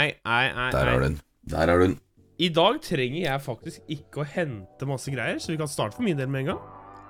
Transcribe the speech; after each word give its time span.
nei, 0.00 0.14
nei, 0.24 0.44
nei. 0.56 0.70
Der 0.72 0.88
har 0.90 1.00
du 1.00 1.04
den. 1.08 1.18
Der 1.50 1.68
har 1.72 1.78
du 1.80 1.84
den. 1.88 1.96
I 2.40 2.48
dag 2.56 2.78
trenger 2.80 3.20
jeg 3.20 3.42
faktisk 3.44 3.80
ikke 3.92 4.22
å 4.22 4.28
hente 4.32 4.86
masse 4.88 5.12
greier, 5.12 5.36
så 5.42 5.52
vi 5.52 5.58
kan 5.60 5.68
starte 5.68 5.98
for 5.98 6.06
min 6.06 6.16
del 6.16 6.30
med 6.32 6.46
en 6.46 6.52
gang. 6.54 6.60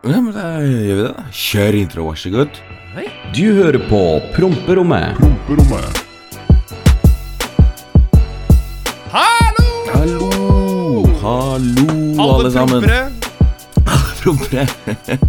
Ja, 0.03 0.17
men 0.19 0.33
da 0.35 0.47
gjør 0.65 0.97
vi 0.97 1.03
det. 1.05 1.11
da. 1.15 1.25
Kjør 1.31 1.77
intro, 1.85 2.07
vær 2.09 2.19
så 2.19 2.33
god. 2.35 2.59
Nei. 2.97 3.07
Du 3.37 3.45
hører 3.61 3.79
på 3.91 4.01
Promperommet. 4.35 5.15
Promperommet. 5.21 6.01
Hallo! 9.13 9.69
Hallo! 9.93 10.31
Hallo, 11.21 11.87
alle, 12.17 12.35
Alle 12.35 12.51
sammen. 12.51 12.83
prompere. 14.23 14.67
Prompere. 14.67 14.67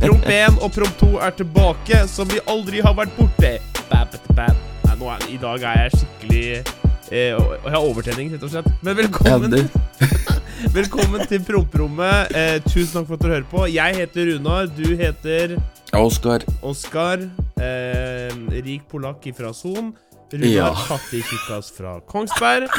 Promp 0.02 0.26
1 0.26 0.62
og 0.64 0.72
promp 0.76 0.98
2 1.04 1.12
er 1.28 1.36
tilbake, 1.44 2.02
som 2.12 2.30
vi 2.32 2.42
aldri 2.50 2.82
har 2.84 2.96
vært 2.98 3.14
borte. 3.20 3.58
Bap, 3.92 4.16
bap, 4.16 4.32
bap. 4.38 4.70
Nei, 4.88 4.96
nå 5.00 5.12
er, 5.14 5.28
I 5.36 5.38
dag 5.42 5.68
er 5.68 5.84
jeg 5.86 6.00
skikkelig 6.00 6.81
eh, 7.12 7.36
og 7.36 7.52
og 7.52 7.66
Jeg 7.66 7.72
har 7.76 7.86
overtenning, 7.86 8.32
rett 8.34 8.44
og 8.44 8.50
slett. 8.54 8.70
Men 8.82 8.98
velkommen, 8.98 9.52
velkommen 10.80 11.28
til 11.30 11.44
promperommet. 11.46 12.32
Eh, 12.36 12.62
tusen 12.66 12.94
takk 12.96 13.08
for 13.10 13.16
at 13.18 13.22
dere 13.26 13.34
hører 13.36 13.50
på. 13.52 13.66
Jeg 13.70 13.96
heter 14.00 14.26
Runar. 14.32 14.66
Du 14.72 14.96
heter 14.98 15.58
Oskar. 15.94 16.40
Oskar. 16.64 17.18
Eh, 17.60 18.30
rik 18.64 18.82
polakk 18.90 19.28
fra 19.38 19.54
Son. 19.54 19.94
Runar 20.32 20.48
Ja. 20.48 20.74
fattig 20.74 21.24
fra 21.76 22.00
Kongsberg. 22.08 22.70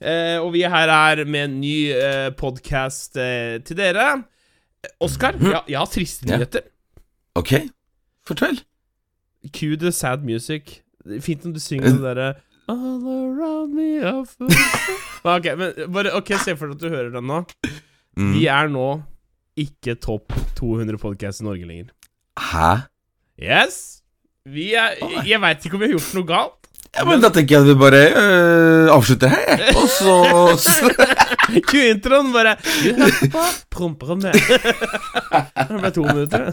eh, 0.00 0.38
og 0.38 0.52
vi 0.52 0.62
her 0.62 0.88
er 0.92 1.24
med 1.24 1.44
en 1.44 1.60
ny 1.60 1.90
eh, 1.96 2.30
podkast 2.36 3.16
eh, 3.16 3.58
til 3.64 3.76
dere. 3.76 4.22
Oskar, 5.00 5.32
mm. 5.40 5.52
jeg 5.68 5.78
har 5.78 5.86
triste 5.90 6.26
nyheter. 6.28 6.60
Ja. 6.62 6.70
Ok, 7.36 7.52
fortell. 8.26 8.60
Cue 9.52 9.76
the 9.76 9.92
sad 9.92 10.24
music. 10.24 10.85
Fint 11.22 11.44
om 11.46 11.52
du 11.54 11.60
synger 11.62 11.92
det 11.94 12.02
derre 12.04 12.28
All 12.68 13.04
around 13.06 13.74
me 13.76 14.00
are 14.02 14.24
full 14.26 14.50
Ok, 15.36 15.46
men 15.58 15.92
bare 15.94 16.12
Ok, 16.18 16.32
se 16.42 16.56
for 16.58 16.72
deg 16.72 16.76
at 16.76 16.82
du 16.82 16.88
hører 16.90 17.12
den 17.14 17.26
nå. 17.30 17.42
Mm. 18.18 18.32
Vi 18.34 18.46
er 18.50 18.70
nå 18.72 18.86
ikke 19.60 19.94
topp 20.02 20.34
200 20.58 20.98
podkast 21.00 21.40
i 21.40 21.46
Norge 21.46 21.64
lenger. 21.68 21.88
Hæ? 22.50 22.72
Yes! 23.40 23.78
Vi 24.46 24.72
er 24.76 24.98
Jeg 25.26 25.40
veit 25.42 25.64
ikke 25.64 25.78
om 25.78 25.82
vi 25.82 25.88
har 25.88 25.94
gjort 25.96 26.14
noe 26.18 26.28
galt. 26.28 26.52
Ja, 26.96 27.04
men 27.04 27.20
Da 27.20 27.28
tenker 27.34 27.56
jeg 27.58 27.64
at 27.64 27.68
vi 27.68 27.74
bare 27.80 28.02
øh, 28.16 28.90
avslutter 28.94 29.28
her, 29.32 29.62
og 29.76 29.88
så 29.92 30.90
Q-introen 31.68 32.30
bare 32.36 32.54
Du 32.62 32.92
hører 32.96 33.30
på 33.32 33.42
Promperommet. 33.76 34.36
Det 35.68 35.80
ble 35.80 35.90
to 35.92 36.04
minutter. 36.06 36.46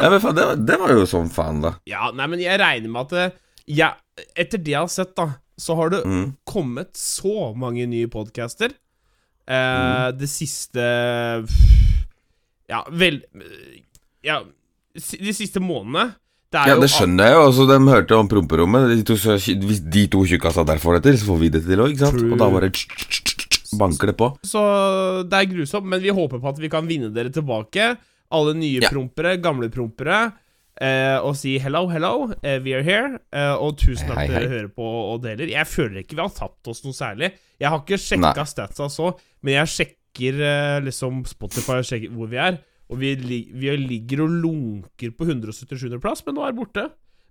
Ja, 0.00 0.08
men 0.10 0.20
faen, 0.22 0.36
det, 0.38 0.46
var- 0.48 0.62
det 0.70 0.78
var 0.82 0.94
jo 0.96 1.04
sånn 1.10 1.28
faen, 1.32 1.60
da. 1.64 1.74
Ja, 1.88 2.08
nei, 2.16 2.26
men 2.32 2.42
jeg 2.42 2.58
regner 2.62 2.90
med 2.92 3.06
at 3.06 3.14
det, 3.14 3.26
ja, 3.66 3.92
Etter 4.34 4.58
det 4.58 4.72
jeg 4.72 4.80
har 4.80 4.88
sett, 4.88 5.14
da, 5.16 5.26
så 5.60 5.74
har 5.76 5.90
det 5.92 6.04
Mm. 6.06 6.36
kommet 6.48 6.92
så 6.96 7.54
mange 7.56 7.86
nye 7.86 8.06
podcaster. 8.08 8.70
Eh, 9.46 10.10
Det 10.12 10.28
siste 10.28 10.80
Ja, 12.68 12.84
vel 12.90 13.22
Ja, 14.24 14.40
de 14.96 15.32
siste 15.36 15.60
månedene. 15.60 16.14
Det 16.50 16.64
Ja, 16.66 16.74
det 16.80 16.88
skjønner 16.90 17.26
jeg 17.28 17.34
jo. 17.34 17.42
Altså, 17.50 17.66
de 17.68 17.78
hørte 17.92 18.16
om 18.16 18.28
promperommet. 18.28 18.88
De 18.96 19.02
to, 19.04 19.14
hvis 19.14 19.80
de 19.92 20.06
to 20.08 20.24
tjukkasa 20.24 20.64
der 20.66 20.78
får 20.78 20.94
det 20.96 21.02
til, 21.02 21.18
så 21.20 21.26
får 21.30 21.38
vi 21.42 21.48
det 21.50 21.64
til 21.66 21.78
òg, 21.78 21.92
ikke 21.92 21.98
sant? 22.06 22.18
True. 22.18 22.32
Og 22.32 22.38
da 22.38 22.48
bare 22.50 22.70
banker 23.76 24.06
det 24.06 24.16
på. 24.16 24.30
Så 24.46 24.62
det 25.28 25.36
er 25.36 25.50
grusomt, 25.52 25.84
men 25.84 26.00
vi 26.00 26.08
håper 26.14 26.40
på 26.40 26.48
at 26.48 26.58
vi 26.62 26.68
kan 26.72 26.86
vinne 26.88 27.12
dere 27.12 27.30
tilbake. 27.30 27.96
Alle 28.32 28.54
nye 28.54 28.80
Ja. 28.80 28.88
prompere, 28.88 29.36
gamle 29.40 29.68
prompere. 29.70 30.32
Eh, 30.76 31.16
og 31.24 31.36
si 31.40 31.54
hello, 31.62 31.86
hello, 31.88 32.28
eh, 32.42 32.58
we 32.64 32.74
are 32.76 32.84
here. 32.84 33.18
Eh, 33.32 33.54
og 33.54 33.78
tusen 33.80 34.10
takk 34.10 34.26
til 34.26 34.34
dere 34.36 34.50
hører 34.52 34.72
på 34.76 34.88
og 35.14 35.22
deler. 35.24 35.48
Jeg 35.52 35.68
føler 35.70 36.02
ikke 36.02 36.18
vi 36.18 36.24
har 36.24 36.34
tapt 36.36 36.68
oss 36.72 36.84
noe 36.84 36.96
særlig. 36.96 37.32
Jeg 37.60 37.72
har 37.72 37.80
ikke 37.80 38.00
sjekka 38.00 38.34
Nei. 38.42 38.50
statsa 38.50 38.90
så, 38.92 39.14
men 39.40 39.56
jeg 39.60 39.72
sjekker 39.72 40.42
eh, 40.50 40.76
liksom 40.84 41.24
Spotify 41.28 41.80
og 41.80 41.88
sjekker 41.88 42.12
hvor 42.12 42.28
vi 42.32 42.42
er. 42.42 42.60
Og 42.92 43.00
vi, 43.00 43.16
vi 43.18 43.72
ligger 43.80 44.26
og 44.26 44.36
lunker 44.44 45.16
på 45.16 45.26
177. 45.26 45.88
plass, 46.02 46.22
men 46.26 46.36
nå 46.36 46.44
er 46.46 46.54
det 46.54 46.60
borte. 46.60 46.86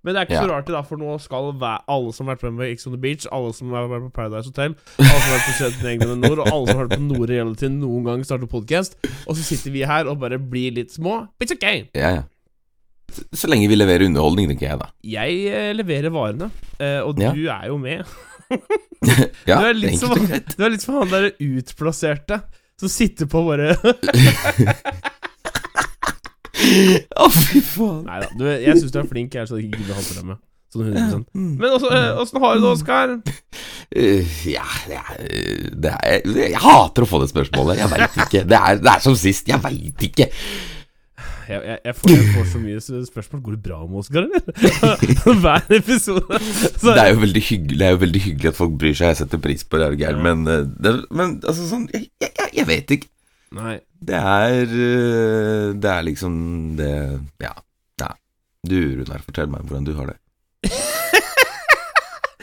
Men 0.05 0.13
det 0.13 0.19
er 0.19 0.27
ikke 0.27 0.41
så 0.43 0.49
rart, 0.51 0.67
det 0.67 0.75
da, 0.75 0.81
for 0.85 1.01
nå 1.01 1.15
skal 1.17 1.47
alle 1.65 2.11
som 2.13 2.27
har 2.29 2.35
vært 2.35 2.51
med 2.51 2.59
med 2.59 2.73
X 2.75 2.85
on 2.85 2.93
the 2.93 2.99
Beach, 3.01 3.25
alle 3.33 3.55
som 3.57 3.71
har 3.73 3.87
vært 3.89 4.03
på 4.05 4.11
Paradise 4.13 4.51
Hotel, 4.51 4.75
alle 5.01 5.07
som 5.15 5.31
har 5.31 5.33
vært 5.33 5.47
på 5.47 5.55
Studenten 5.55 5.89
England 5.95 6.27
Nord, 6.27 6.43
og 6.43 6.51
alle 6.51 6.67
som 6.67 6.77
har 6.77 6.85
vært 6.85 6.99
på 6.99 7.07
Nord 7.07 7.31
Reality 7.31 7.71
noen 7.73 8.05
gang 8.05 8.27
starte 8.27 8.49
podkast, 8.51 8.99
og 9.25 9.33
så 9.33 9.41
sitter 9.47 9.73
vi 9.73 9.81
her 9.89 10.05
og 10.11 10.19
bare 10.21 10.37
blir 10.37 10.77
litt 10.77 10.93
små. 10.93 11.23
It's 11.41 11.55
okay. 11.55 11.87
Ja, 11.97 12.11
ja. 12.19 12.23
Så, 13.33 13.47
lenge 13.51 13.69
vi 13.71 13.77
leverer 13.77 14.05
underholdning, 14.09 14.49
tenker 14.51 14.69
jeg, 14.69 14.79
da. 14.81 14.89
Jeg 15.07 15.41
eh, 15.51 15.71
leverer 15.77 16.13
varene, 16.13 16.49
og 16.49 17.13
og 17.13 17.21
Ja. 17.21 17.31
du 17.35 17.45
er 17.47 17.67
jo 17.71 17.77
med. 17.81 18.05
Ja, 19.49 19.59
du 19.61 19.65
er 19.69 19.73
litt 19.77 19.99
som, 20.01 20.13
du 20.15 20.63
er 20.63 20.71
litt 20.73 20.83
som 20.83 20.99
han 21.01 21.11
derre 21.11 21.31
utplasserte 21.41 22.41
som 22.79 22.89
sitter 22.91 23.25
på 23.31 23.41
bare 23.47 23.75
Å, 27.15 27.27
fy 27.29 27.61
faen. 27.61 28.03
Nei 28.07 28.19
da, 28.23 28.27
du, 28.33 28.45
jeg 28.49 28.79
syns 28.79 28.93
du 28.93 28.99
er 29.01 29.07
flink, 29.09 29.35
jeg, 29.37 29.47
så 29.49 29.59
jeg 29.59 29.69
gidder 29.69 29.93
å 29.93 29.97
ha 29.99 30.03
på 30.05 30.23
med. 30.31 30.37
Sånn 30.73 30.87
100 30.89 31.19
Mm. 31.35 31.51
Men 31.61 31.75
eh, 31.75 32.19
åssen 32.19 32.41
har 32.41 32.55
du 32.57 32.63
det, 32.63 32.71
Oskar? 32.71 33.13
Uh, 33.95 34.33
ja, 34.49 34.65
det 34.89 34.97
er, 34.97 35.19
det 35.77 35.91
er 35.93 36.23
Jeg 36.49 36.61
hater 36.63 37.05
å 37.05 37.09
få 37.09 37.19
det 37.21 37.29
spørsmålet. 37.31 37.79
Jeg 37.79 37.91
veit 37.93 38.17
ikke. 38.25 38.41
Det 38.49 38.57
er, 38.59 38.79
det 38.81 38.91
er 38.95 39.03
som 39.03 39.15
sist. 39.19 39.47
Jeg 39.51 39.61
veit 39.63 40.07
ikke. 40.09 40.27
Jeg, 41.49 41.61
jeg, 41.65 41.79
jeg, 41.85 41.95
får, 41.95 42.09
jeg 42.11 42.25
får 42.33 42.45
så 42.51 42.59
mye 42.61 42.79
spørsmål. 43.05 43.41
Går 43.45 43.51
det 43.55 43.61
bra 43.67 43.77
med 43.85 43.97
Oskar, 44.01 44.21
eller? 44.25 44.41
Hver 45.43 45.61
episode. 45.77 46.39
Så, 46.41 46.93
Det 46.95 47.03
er 47.03 47.13
hyggelig 47.13 47.79
Det 47.79 47.85
er 47.85 47.89
jo 47.93 47.97
veldig 48.05 48.21
hyggelig 48.21 48.49
at 48.51 48.57
folk 48.59 48.73
bryr 48.81 48.93
seg. 48.97 49.07
Jeg 49.11 49.17
setter 49.21 49.39
pris 49.43 49.61
på 49.63 49.73
det, 49.81 49.85
er 49.87 49.91
gæren. 49.99 50.21
Men, 50.25 50.37
eh, 50.49 50.61
det, 50.65 50.89
men 51.11 51.27
altså 51.43 51.63
sånn 51.69 51.85
jeg, 51.93 52.65
vet 52.69 52.87
ikke. 52.97 53.07
Nei. 53.55 53.77
Det 54.05 54.17
er 54.19 54.61
eh, 54.65 55.69
Det 55.81 55.89
er 55.91 56.01
liksom 56.09 56.33
det 56.79 56.91
Ja. 57.43 57.53
ja. 58.01 58.09
Du, 58.65 58.77
Runar, 58.99 59.21
fortell 59.25 59.49
meg 59.51 59.59
hvordan 59.67 59.85
du 59.87 59.93
har 59.99 60.05
det. 60.13 60.17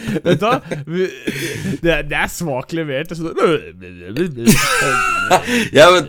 Vet 0.03 0.41
du 0.41 0.45
hva? 0.47 0.57
Det 0.67 1.91
er, 1.91 2.03
det 2.07 2.17
er 2.19 2.27
svakt 2.31 2.73
levert. 2.75 3.11
Sånn 3.15 3.35
Ja, 5.79 5.87
men 5.95 6.05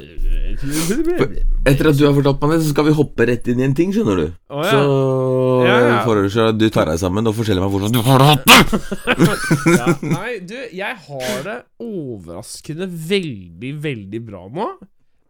Etter 0.62 1.90
at 1.90 1.98
du 2.00 2.04
har 2.06 2.14
fortalt 2.18 2.42
meg 2.44 2.54
det, 2.56 2.62
så 2.66 2.72
skal 2.74 2.88
vi 2.90 2.96
hoppe 2.98 3.28
rett 3.30 3.48
inn 3.52 3.62
i 3.62 3.66
en 3.68 3.76
ting, 3.78 3.92
skjønner 3.96 4.20
du. 4.20 4.26
Oh, 4.54 4.64
ja. 4.64 4.72
Så 4.72 4.82
Ja, 5.68 5.76
ja. 5.88 6.00
foreslår 6.08 6.48
jeg 6.50 6.54
at 6.56 6.62
du 6.62 6.66
tar 6.76 6.90
deg 6.92 7.00
sammen 7.02 7.30
og 7.30 7.36
forteller 7.38 7.64
meg 7.64 7.74
hvordan 7.74 7.94
du 7.96 8.02
har 8.06 8.24
det. 8.24 8.58
ja, 9.80 9.88
Nei, 10.18 10.32
du, 10.48 10.56
jeg 10.76 10.98
har 11.08 11.38
det 11.48 11.58
overraskende 11.84 12.88
veldig, 12.90 13.74
veldig 13.84 14.24
bra 14.28 14.44
nå. 14.52 14.68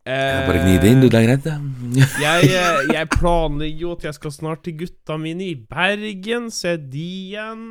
Eh, 0.03 0.41
Bare 0.49 0.63
gni 0.65 0.79
det 0.83 0.89
inn, 0.91 0.99
du. 1.03 1.07
Det 1.07 1.19
er 1.21 1.27
greit, 1.29 1.45
det. 1.45 1.55
jeg, 2.25 2.49
eh, 2.51 2.79
jeg 2.91 3.11
planlegger 3.13 3.85
jo 3.85 3.93
at 3.95 4.07
jeg 4.09 4.17
skal 4.17 4.33
snart 4.35 4.63
til 4.65 4.75
gutta 4.81 5.15
mine 5.21 5.45
i 5.47 5.55
Bergen, 5.55 6.49
se 6.51 6.75
de 6.81 7.05
igjen. 7.29 7.63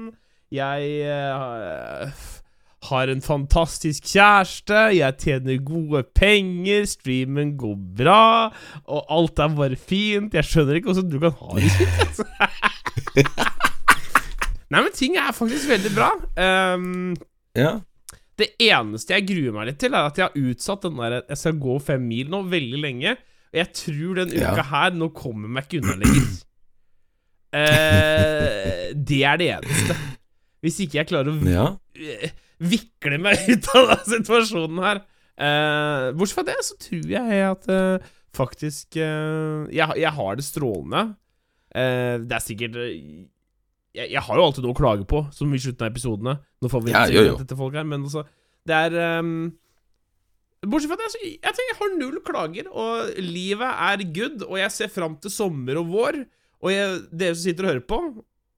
Jeg 0.52 0.88
eh, 1.08 2.22
har 2.88 3.10
en 3.12 3.20
fantastisk 3.22 4.08
kjæreste, 4.10 4.78
jeg 4.96 5.18
tjener 5.22 5.60
gode 5.62 6.02
penger, 6.18 6.82
streamen 6.90 7.52
går 7.60 7.76
bra, 8.00 8.48
og 8.90 9.04
alt 9.14 9.38
er 9.44 9.52
bare 9.58 9.78
fint. 9.78 10.34
Jeg 10.34 10.48
skjønner 10.48 10.80
ikke 10.80 10.90
hvordan 10.92 11.12
du 11.12 11.18
kan 11.22 11.36
ha 11.38 11.58
det 11.60 11.70
fint. 11.76 12.00
Altså. 12.02 12.26
Nei, 14.72 14.80
men 14.80 14.92
ting 14.96 15.16
er 15.20 15.34
faktisk 15.36 15.68
veldig 15.68 15.92
bra. 15.94 16.10
Um, 16.74 17.14
Ja. 17.54 17.74
det 18.40 18.48
eneste 18.64 19.12
jeg 19.12 19.26
gruer 19.28 19.52
meg 19.52 19.66
litt 19.68 19.78
til, 19.82 19.92
er 19.94 20.08
at 20.08 20.16
jeg 20.18 20.24
har 20.30 20.38
utsatt 20.50 20.82
den 20.86 20.96
der 20.96 21.18
Jeg 21.28 21.36
skal 21.38 21.58
gå 21.60 21.74
fem 21.84 22.00
mil 22.08 22.30
nå 22.32 22.40
veldig 22.48 22.80
lenge. 22.80 23.12
Og 23.52 23.58
jeg 23.60 23.72
tror 23.76 24.14
den 24.22 24.32
Ja. 24.32 24.54
uka 24.54 24.62
her 24.70 24.90
Nå 24.96 25.10
kommer 25.12 25.48
meg 25.52 25.68
ikke 25.68 25.82
unna 25.84 25.98
lenger. 26.00 26.30
Uh, 27.52 28.94
det 29.12 29.20
er 29.28 29.36
det 29.42 29.50
eneste. 29.58 29.96
Hvis 30.64 30.80
ikke 30.80 30.98
jeg 31.02 31.10
klarer 31.10 31.28
å 31.34 31.52
ja. 31.52 31.66
Vikle 32.60 33.18
meg 33.22 33.38
ut 33.52 33.68
av 33.76 33.92
den 33.94 34.04
situasjonen 34.18 34.82
her. 34.84 35.02
Eh, 35.42 36.10
bortsett 36.16 36.38
fra 36.40 36.44
det, 36.50 36.58
så 36.66 36.76
tror 36.80 37.08
jeg 37.14 37.42
at 37.48 37.68
eh, 37.72 38.10
faktisk 38.36 38.96
eh, 39.00 39.64
jeg, 39.72 39.96
jeg 40.02 40.12
har 40.18 40.36
det 40.38 40.44
strålende. 40.46 41.06
Eh, 41.72 42.18
det 42.20 42.36
er 42.36 42.44
sikkert 42.44 42.76
eh, 42.82 42.92
jeg, 43.96 44.08
jeg 44.12 44.22
har 44.24 44.38
jo 44.38 44.44
alltid 44.44 44.64
noe 44.64 44.72
å 44.76 44.78
klage 44.78 45.04
på, 45.08 45.24
som 45.36 45.50
i 45.52 45.60
slutten 45.60 45.84
av 45.84 45.90
episodene. 45.92 46.36
Nå 46.62 46.70
får 46.72 46.84
vi 46.84 46.92
ikke 46.94 47.08
ja, 47.12 47.34
dette 47.40 47.56
folk 47.58 47.74
her, 47.76 47.84
men 47.88 48.06
altså 48.06 48.22
Det 48.64 48.76
er 48.86 48.94
um, 49.20 49.50
Bortsett 50.62 50.92
fra 50.92 50.96
det, 51.00 51.08
så 51.10 51.18
jeg 51.26 51.40
tenker 51.42 51.72
jeg 51.72 51.78
har 51.80 51.94
null 51.98 52.20
klager, 52.22 52.68
og 52.70 53.16
livet 53.18 53.66
er 53.90 54.04
good, 54.14 54.44
og 54.46 54.60
jeg 54.60 54.70
ser 54.76 54.92
fram 54.94 55.16
til 55.20 55.32
sommer 55.34 55.80
og 55.80 55.88
vår. 55.90 56.20
Og 56.62 56.70
jeg, 56.70 57.00
dere 57.10 57.34
som 57.34 57.42
sitter 57.48 57.66
og 57.66 57.72
hører 57.72 57.86
på, 57.90 57.98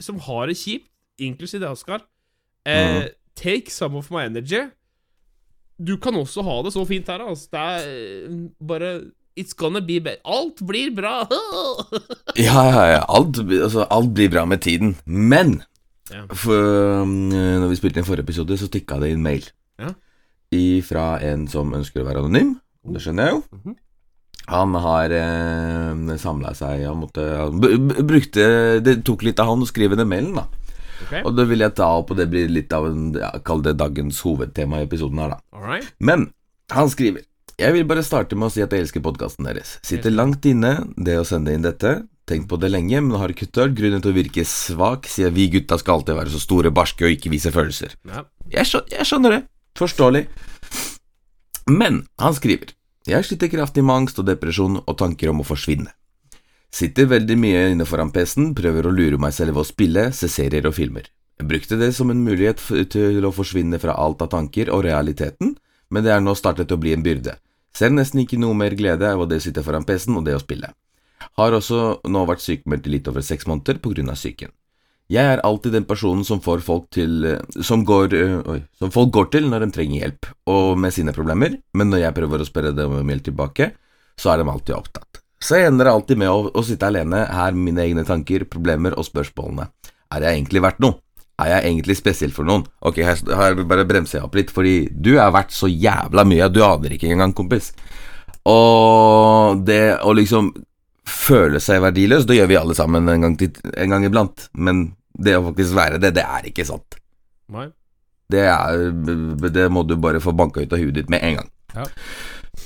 som 0.04 0.18
har 0.26 0.50
det 0.52 0.58
kjipt, 0.60 0.90
inklusiv 1.24 1.62
deg, 1.62 1.70
Oskar 1.72 2.02
eh, 2.66 2.74
Mhm. 2.74 3.12
Take 3.36 3.70
some 3.70 3.96
of 3.98 4.10
my 4.14 4.24
energy. 4.28 4.62
Du 5.78 5.96
kan 5.98 6.14
også 6.14 6.42
ha 6.46 6.60
det 6.62 6.72
så 6.72 6.84
fint 6.86 7.08
her, 7.10 7.24
altså. 7.26 7.48
Det 7.52 7.60
er 7.60 7.86
eh, 7.90 8.40
bare 8.62 8.94
It's 9.34 9.54
gonna 9.58 9.80
be 9.82 9.98
better. 9.98 10.20
Alt 10.24 10.62
blir 10.66 10.92
bra! 10.94 11.24
Ja, 12.38 12.62
ja, 12.70 12.84
ja. 12.92 13.00
Alt, 13.08 13.40
altså, 13.50 13.86
alt 13.90 14.12
blir 14.14 14.30
bra 14.30 14.44
med 14.44 14.62
tiden. 14.62 14.96
Men 15.04 15.62
Ja. 16.12 16.26
For, 16.36 17.00
um, 17.02 17.30
når 17.32 17.70
vi 17.70 17.78
spilte 17.80 17.98
inn 17.98 18.06
forrige 18.06 18.26
episode, 18.28 18.58
så 18.60 18.68
tikka 18.68 18.98
det 19.00 19.08
inn 19.14 19.22
mail. 19.24 19.46
Ja. 19.80 19.94
Fra 20.86 21.06
en 21.24 21.48
som 21.50 21.72
ønsker 21.74 22.02
å 22.02 22.06
være 22.06 22.20
anonym. 22.22 22.52
Det 22.86 23.00
skjønner 23.02 23.26
jeg 23.26 23.34
jo. 23.34 23.42
Mhm. 23.56 23.76
Han 24.52 24.74
har 24.76 25.10
eh, 25.16 26.16
samla 26.20 26.50
seg 26.52 26.82
Han 26.84 26.98
måtte 27.00 27.22
han 27.24 27.62
brukte 28.04 28.42
Det 28.84 28.98
tok 29.08 29.22
litt 29.24 29.40
av 29.40 29.48
han 29.48 29.62
å 29.64 29.68
skrive 29.70 29.96
den 29.96 30.10
mailen, 30.10 30.34
da. 30.36 30.44
Ok, 31.02 31.12
Og 31.24 31.34
det 31.36 31.48
vil 31.50 31.64
jeg 31.64 31.74
ta 31.76 31.90
opp, 31.98 32.12
og 32.14 32.20
det 32.20 32.28
blir 32.30 32.48
litt 32.52 32.72
av 32.72 32.86
en 32.88 33.12
ja, 33.18 33.32
Kall 33.44 33.62
det 33.66 33.76
dagens 33.80 34.20
hovedtema 34.24 34.80
i 34.80 34.86
episoden 34.88 35.18
her, 35.22 35.34
da. 35.34 35.40
Alright. 35.56 35.90
Men 35.98 36.28
han 36.72 36.90
skriver 36.92 37.26
Jeg 37.60 37.74
vil 37.76 37.86
bare 37.86 38.04
starte 38.06 38.38
med 38.38 38.48
å 38.48 38.54
si 38.54 38.62
at 38.64 38.72
jeg 38.72 38.86
elsker 38.86 39.04
podkasten 39.04 39.46
deres. 39.46 39.76
Sitter 39.86 40.14
langt 40.14 40.46
inne 40.48 40.76
det 40.96 41.18
å 41.20 41.26
sende 41.28 41.54
inn 41.54 41.66
dette. 41.66 42.02
Tenkt 42.24 42.48
på 42.48 42.56
det 42.56 42.70
lenge, 42.72 43.02
men 43.04 43.20
har 43.20 43.30
ikke 43.30 43.50
tørt 43.52 43.74
grunnet 43.76 44.02
til 44.02 44.14
å 44.14 44.16
virke 44.16 44.46
svak, 44.48 45.04
siden 45.12 45.34
vi 45.36 45.50
gutta 45.52 45.76
skal 45.78 45.98
alltid 46.00 46.16
være 46.16 46.32
så 46.32 46.40
store, 46.40 46.72
barske 46.72 47.04
og 47.04 47.12
ikke 47.12 47.30
vise 47.34 47.52
følelser. 47.52 47.98
Ja. 48.08 48.24
Jeg, 48.48 48.64
skjø 48.70 48.80
jeg 48.90 49.06
skjønner 49.06 49.36
det. 49.36 49.42
Forståelig. 49.76 50.24
Men 51.68 52.04
han 52.20 52.34
skriver 52.36 52.72
Jeg 53.08 53.26
sliter 53.28 53.52
kraftig 53.52 53.84
med 53.84 53.94
angst 53.98 54.18
og 54.20 54.26
depresjon 54.28 54.80
og 54.80 54.96
tanker 55.00 55.30
om 55.30 55.44
å 55.44 55.46
forsvinne. 55.46 55.92
Sitter 56.74 57.06
veldig 57.06 57.36
mye 57.38 57.66
inne 57.70 57.84
foran 57.86 58.10
PC-en, 58.10 58.48
prøver 58.58 58.88
å 58.88 58.92
lure 58.94 59.18
meg 59.20 59.34
selv 59.36 59.54
ved 59.54 59.62
å 59.62 59.68
spille, 59.68 60.08
se 60.10 60.26
serier 60.26 60.66
og 60.66 60.74
filmer. 60.74 61.06
Jeg 61.38 61.46
brukte 61.50 61.78
det 61.78 61.92
som 61.94 62.10
en 62.10 62.22
mulighet 62.26 62.62
til 62.90 63.26
å 63.26 63.30
forsvinne 63.34 63.78
fra 63.82 63.94
alt 63.94 64.24
av 64.24 64.32
tanker 64.32 64.72
og 64.74 64.82
realiteten, 64.86 65.52
men 65.94 66.02
det 66.02 66.10
er 66.10 66.24
nå 66.24 66.34
startet 66.34 66.74
å 66.74 66.80
bli 66.80 66.96
en 66.96 67.04
byrde. 67.06 67.36
Ser 67.74 67.94
nesten 67.94 68.24
ikke 68.24 68.40
noe 68.42 68.58
mer 68.58 68.74
glede 68.78 69.06
av 69.06 69.22
å 69.22 69.28
sitte 69.38 69.62
foran 69.62 69.86
PC-en 69.86 70.18
og 70.18 70.26
det 70.26 70.34
å 70.34 70.42
spille. 70.42 70.72
Har 71.38 71.54
også 71.54 72.00
nå 72.10 72.26
vært 72.26 72.42
sykemeldt 72.42 72.90
i 72.90 72.96
litt 72.96 73.10
over 73.10 73.22
seks 73.22 73.46
måneder 73.50 73.78
på 73.82 73.94
grunn 73.94 74.10
av 74.10 74.18
psyken. 74.18 74.50
Jeg 75.12 75.30
er 75.30 75.46
alltid 75.46 75.76
den 75.76 75.86
personen 75.86 76.26
som 76.26 76.42
får 76.42 76.62
folk 76.64 76.86
til 76.96 77.26
eh, 77.28 77.42
Som 77.60 77.82
går 77.84 78.14
øh, 78.16 78.62
Som 78.80 78.88
folk 78.88 79.10
går 79.12 79.26
til 79.34 79.50
når 79.50 79.66
de 79.66 79.74
trenger 79.76 80.00
hjelp, 80.00 80.30
og 80.48 80.78
med 80.80 80.96
sine 80.96 81.12
problemer, 81.12 81.58
men 81.76 81.92
når 81.92 82.06
jeg 82.06 82.16
prøver 82.16 82.40
å 82.40 82.48
spørre 82.48 82.72
dem 82.74 82.96
om 83.02 83.12
hjelp 83.12 83.28
tilbake, 83.28 83.74
så 84.16 84.32
er 84.32 84.40
de 84.40 84.48
alltid 84.48 84.78
opptatt. 84.78 85.23
Så 85.44 85.58
jeg 85.60 85.68
ender 85.68 85.90
alltid 85.90 86.20
med 86.20 86.30
å, 86.32 86.48
å 86.56 86.62
sitte 86.64 86.88
alene 86.88 87.26
her 87.28 87.52
med 87.52 87.68
mine 87.68 87.84
egne 87.84 88.04
tanker, 88.08 88.46
problemer 88.48 88.96
og 88.96 89.04
spørsmålene. 89.04 89.68
Er 90.14 90.24
jeg 90.24 90.38
egentlig 90.38 90.62
verdt 90.64 90.80
noe? 90.80 90.96
Er 91.42 91.50
jeg 91.50 91.66
egentlig 91.72 91.96
spesiell 91.98 92.32
for 92.32 92.46
noen? 92.48 92.62
Ok, 92.86 93.02
her, 93.04 93.18
her 93.36 93.58
bare 93.66 93.84
bremser 93.88 94.20
jeg 94.20 94.28
opp 94.28 94.38
litt, 94.38 94.52
fordi 94.54 94.86
du 94.88 95.16
er 95.18 95.34
verdt 95.34 95.52
så 95.52 95.68
jævla 95.68 96.24
mye, 96.30 96.48
du 96.48 96.62
aner 96.64 96.94
ikke 96.94 97.10
engang, 97.10 97.34
kompis. 97.36 97.72
Og 98.48 99.60
det 99.66 99.98
å 100.04 100.14
liksom 100.16 100.52
føle 101.04 101.60
seg 101.60 101.82
verdiløs, 101.84 102.24
det 102.28 102.38
gjør 102.38 102.50
vi 102.50 102.60
alle 102.60 102.76
sammen 102.78 103.10
en 103.10 103.26
gang, 103.26 103.38
til, 103.40 103.52
en 103.74 103.96
gang 103.96 104.06
iblant, 104.06 104.48
men 104.56 104.86
det 105.12 105.36
å 105.36 105.44
faktisk 105.50 105.76
være 105.76 106.00
det, 106.00 106.14
det 106.16 106.24
er 106.24 106.48
ikke 106.48 106.66
sant. 106.68 106.96
Nei. 107.52 107.68
Det, 108.32 108.46
er, 108.48 108.86
det 109.44 109.68
må 109.72 109.84
du 109.84 109.98
bare 110.00 110.22
få 110.24 110.32
banka 110.32 110.64
ut 110.64 110.72
av 110.72 110.80
huet 110.80 110.96
ditt 110.96 111.12
med 111.12 111.20
en 111.26 111.42
gang. 111.42 111.50
Ja. 111.74 111.88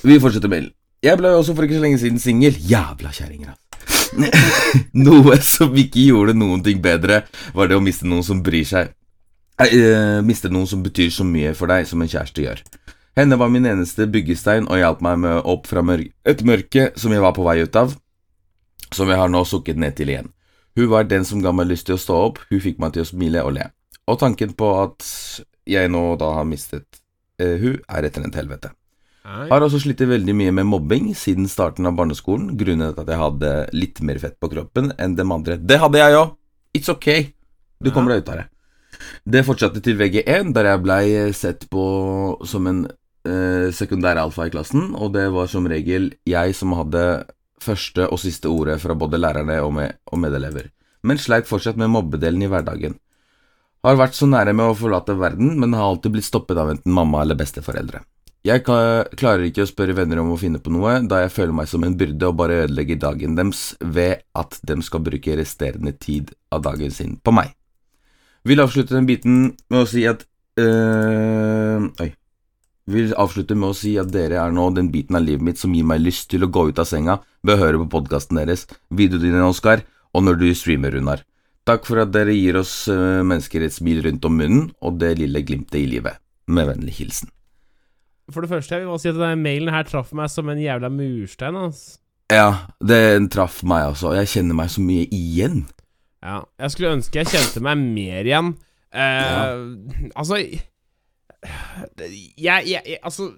Vi 0.05 0.21
fortsetter 0.23 0.53
mailen. 0.53 0.75
Jeg 1.05 1.19
ble 1.21 1.31
også 1.31 1.55
for 1.55 1.67
ikke 1.67 1.79
så 1.79 1.85
lenge 1.85 2.01
siden 2.03 2.19
singel. 2.23 2.57
Jævla 2.59 3.13
kjerringer, 3.15 3.55
altså. 3.55 3.65
Noe 5.07 5.37
som 5.45 5.77
ikke 5.79 6.09
gjorde 6.09 6.35
noen 6.35 6.63
ting 6.65 6.81
bedre, 6.83 7.23
var 7.55 7.69
det 7.69 7.77
å 7.77 7.83
miste 7.85 8.09
noen 8.09 8.25
som 8.27 8.41
bryr 8.43 8.67
seg. 8.67 8.95
Eh, 9.63 10.19
miste 10.27 10.51
noen 10.51 10.67
som 10.71 10.83
betyr 10.83 11.11
så 11.15 11.27
mye 11.27 11.53
for 11.59 11.71
deg 11.71 11.87
som 11.87 12.03
en 12.03 12.11
kjæreste 12.11 12.43
gjør. 12.45 12.63
Henne 13.19 13.39
var 13.39 13.51
min 13.51 13.67
eneste 13.67 14.07
byggestein 14.11 14.69
og 14.71 14.79
hjalp 14.79 15.01
meg 15.03 15.19
med 15.25 15.41
opp 15.51 15.67
fra 15.67 15.83
mør 15.83 16.05
et 16.07 16.43
mørke 16.47 16.93
som 16.99 17.15
jeg 17.15 17.23
var 17.25 17.35
på 17.35 17.47
vei 17.47 17.57
ut 17.67 17.79
av, 17.79 17.95
som 18.95 19.11
jeg 19.11 19.19
har 19.19 19.31
nå 19.31 19.43
sukket 19.47 19.79
ned 19.79 19.97
til 19.99 20.13
igjen. 20.13 20.31
Hun 20.79 20.91
var 20.93 21.09
den 21.11 21.27
som 21.27 21.43
ga 21.43 21.51
meg 21.51 21.67
lyst 21.73 21.89
til 21.89 21.99
å 21.99 22.03
stå 22.03 22.19
opp, 22.29 22.39
hun 22.51 22.63
fikk 22.63 22.79
meg 22.79 22.95
til 22.95 23.03
å 23.03 23.11
smile 23.11 23.43
og 23.43 23.57
le. 23.59 23.67
Og 24.07 24.21
tanken 24.23 24.55
på 24.55 24.71
at 24.85 25.07
jeg 25.69 25.91
nå 25.91 26.05
da 26.21 26.31
har 26.39 26.47
mistet 26.47 27.03
eh, 27.43 27.59
hun, 27.59 27.81
er 27.91 28.07
etter 28.07 28.23
et 28.27 28.39
helvete. 28.39 28.71
Har 29.29 29.65
også 29.65 29.81
slitt 29.83 30.01
veldig 30.01 30.35
mye 30.37 30.53
med 30.57 30.69
mobbing 30.69 31.11
siden 31.17 31.49
starten 31.51 31.87
av 31.89 31.97
barneskolen, 31.99 32.55
grunnet 32.57 32.97
at 32.99 33.09
jeg 33.11 33.21
hadde 33.21 33.51
litt 33.77 34.01
mer 34.05 34.21
fett 34.23 34.39
på 34.41 34.49
kroppen 34.53 34.93
enn 34.97 35.17
dem 35.19 35.35
andre. 35.35 35.59
Det 35.61 35.81
hadde 35.83 36.01
jeg 36.01 36.17
òg! 36.17 36.37
It's 36.77 36.89
ok. 36.93 37.09
Du 37.85 37.91
kommer 37.93 38.15
deg 38.15 38.25
ut 38.25 38.31
av 38.33 38.41
det. 38.41 38.47
Det 39.29 39.45
fortsatte 39.47 39.83
til 39.85 39.99
VG1, 39.99 40.53
der 40.57 40.71
jeg 40.73 40.83
blei 40.83 41.05
sett 41.37 41.67
på 41.71 41.85
som 42.49 42.67
en 42.71 42.85
eh, 42.89 43.69
sekundær 43.75 44.21
alfa 44.21 44.49
i 44.49 44.53
klassen, 44.55 44.95
og 44.97 45.13
det 45.15 45.29
var 45.35 45.51
som 45.51 45.69
regel 45.71 46.11
jeg 46.29 46.57
som 46.57 46.75
hadde 46.79 47.05
første 47.63 48.09
og 48.09 48.21
siste 48.23 48.51
ordet 48.51 48.79
fra 48.83 48.97
både 48.99 49.21
lærerne 49.21 49.61
og, 49.65 49.73
med, 49.77 49.99
og 50.11 50.23
medelever, 50.23 50.71
men 51.07 51.21
sleit 51.21 51.49
fortsatt 51.51 51.79
med 51.79 51.93
mobbedelen 51.93 52.43
i 52.43 52.51
hverdagen. 52.51 52.97
Har 53.87 53.99
vært 53.99 54.17
så 54.19 54.27
nære 54.27 54.55
med 54.57 54.73
å 54.73 54.79
forlate 54.79 55.15
verden, 55.19 55.55
men 55.61 55.77
har 55.77 55.87
alltid 55.87 56.17
blitt 56.17 56.27
stoppet 56.27 56.59
av 56.59 56.73
enten 56.73 56.95
mamma 56.95 57.23
eller 57.23 57.39
besteforeldre. 57.39 58.03
Jeg 58.47 58.63
klarer 58.63 59.43
ikke 59.49 59.65
å 59.65 59.69
spørre 59.69 59.97
venner 59.99 60.21
om 60.23 60.31
å 60.31 60.39
finne 60.39 60.61
på 60.63 60.71
noe, 60.71 61.01
da 61.11 61.25
jeg 61.25 61.33
føler 61.35 61.57
meg 61.59 61.69
som 61.71 61.83
en 61.85 61.97
byrde 61.99 62.29
og 62.29 62.37
bare 62.39 62.63
ødelegger 62.65 63.01
dagen 63.03 63.35
deres 63.37 63.73
ved 63.83 64.23
at 64.39 64.61
de 64.63 64.77
skal 64.87 65.03
bruke 65.05 65.35
resterende 65.41 65.93
tid 65.99 66.31
av 66.55 66.63
dagen 66.69 66.95
sin 66.95 67.17
på 67.19 67.35
meg. 67.35 67.51
Vil 68.47 68.63
avslutte 68.63 68.95
den 68.95 69.09
biten 69.09 69.41
med 69.69 69.81
å 69.83 69.89
si 69.91 70.07
at 70.09 70.23
øh, 70.61 71.89
Oi. 72.05 72.13
Vil 72.89 73.11
avslutte 73.21 73.57
med 73.59 73.75
å 73.75 73.77
si 73.77 73.97
at 74.01 74.09
dere 74.15 74.39
er 74.41 74.55
nå 74.55 74.71
den 74.77 74.89
biten 74.95 75.19
av 75.19 75.27
livet 75.27 75.45
mitt 75.45 75.61
som 75.61 75.75
gir 75.77 75.85
meg 75.85 76.01
lyst 76.01 76.31
til 76.33 76.47
å 76.47 76.49
gå 76.49 76.71
ut 76.71 76.79
av 76.81 76.89
senga 76.89 77.19
ved 77.45 77.59
å 77.59 77.61
høre 77.67 77.83
på 77.83 77.91
podkasten 77.99 78.39
deres, 78.41 78.65
videoene 78.89 79.27
dine, 79.27 79.43
Oskar, 79.51 79.83
og 80.17 80.25
når 80.25 80.39
du 80.41 80.47
streamer, 80.57 80.95
Runar. 80.95 81.27
Takk 81.69 81.85
for 81.85 82.01
at 82.01 82.15
dere 82.15 82.33
gir 82.33 82.57
oss 82.63 82.87
øh, 82.89 83.21
mennesker 83.27 83.67
et 83.67 83.77
smil 83.77 84.01
rundt 84.07 84.25
om 84.25 84.39
munnen 84.41 84.71
og 84.81 85.03
det 85.03 85.19
lille 85.19 85.45
glimtet 85.45 85.83
i 85.83 85.89
livet. 85.91 86.23
Med 86.49 86.71
vennlig 86.71 86.97
hilsen. 87.03 87.29
For 88.33 88.45
det 88.45 88.51
første, 88.51 88.75
jeg 88.75 88.85
vil 88.85 88.93
bare 88.93 89.03
si 89.03 89.11
at 89.11 89.17
denne 89.17 89.41
mailen 89.41 89.73
her 89.73 89.87
traff 89.89 90.13
meg 90.17 90.31
som 90.33 90.49
en 90.53 90.61
jævla 90.61 90.91
murstein. 90.93 91.57
Altså. 91.57 91.99
Ja, 92.33 92.69
den 92.85 93.29
traff 93.33 93.63
meg 93.65 93.89
også. 93.95 94.13
Jeg 94.19 94.29
kjenner 94.35 94.59
meg 94.59 94.73
så 94.73 94.85
mye 94.85 95.07
igjen. 95.15 95.63
Ja, 96.25 96.43
jeg 96.59 96.75
skulle 96.75 96.97
ønske 96.99 97.21
jeg 97.21 97.31
kjente 97.31 97.63
meg 97.65 97.79
mer 97.79 98.27
igjen. 98.27 98.55
Eh, 98.89 100.11
Altså 100.17 100.39
jeg, 100.41 100.63
jeg, 102.41 102.63
jeg 102.67 102.99
Altså, 103.05 103.31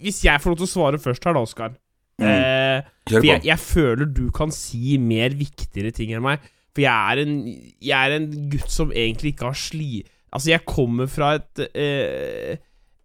hvis 0.00 0.24
jeg 0.24 0.40
får 0.40 0.50
lov 0.50 0.56
til 0.58 0.66
å 0.66 0.70
svare 0.70 1.00
først 1.00 1.26
her, 1.28 1.36
da, 1.36 1.42
Oskar 1.44 1.74
mm. 2.18 2.24
uh, 2.24 2.88
For 3.12 3.26
jeg, 3.28 3.44
jeg 3.44 3.60
føler 3.60 4.08
du 4.08 4.30
kan 4.34 4.54
si 4.54 4.96
mer 4.98 5.36
viktigere 5.36 5.92
ting 5.94 6.14
enn 6.16 6.24
meg. 6.24 6.44
For 6.74 6.84
jeg 6.84 7.12
er 7.12 7.22
en, 7.22 7.36
jeg 7.80 7.96
er 7.96 8.18
en 8.18 8.28
gutt 8.52 8.72
som 8.72 8.92
egentlig 8.92 9.32
ikke 9.34 9.50
har 9.52 9.56
sli... 9.56 9.90
Altså, 10.34 10.50
jeg 10.50 10.66
kommer 10.68 11.08
fra 11.08 11.30
et 11.38 11.62
eh, 11.78 12.58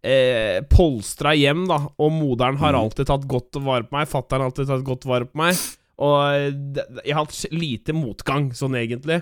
eh, 0.03 0.61
polstra 0.69 1.33
hjem, 1.37 1.67
da, 1.69 1.77
og 1.99 2.11
moderen 2.11 2.57
har 2.57 2.73
Mhm. 2.73 2.81
alltid 2.81 3.05
tatt 3.07 3.27
godt 3.27 3.59
vare 3.61 3.83
på 3.83 3.91
meg. 3.99 4.07
Fattern 4.07 4.41
har 4.41 4.49
alltid 4.49 4.67
tatt 4.67 4.83
godt 4.83 5.05
vare 5.05 5.25
på 5.25 5.35
meg. 5.37 5.55
Og 6.01 7.03
jeg 7.05 7.13
har 7.13 7.25
hatt 7.25 7.45
lite 7.51 7.93
motgang, 7.93 8.49
sånn 8.57 8.73
egentlig. 8.75 9.21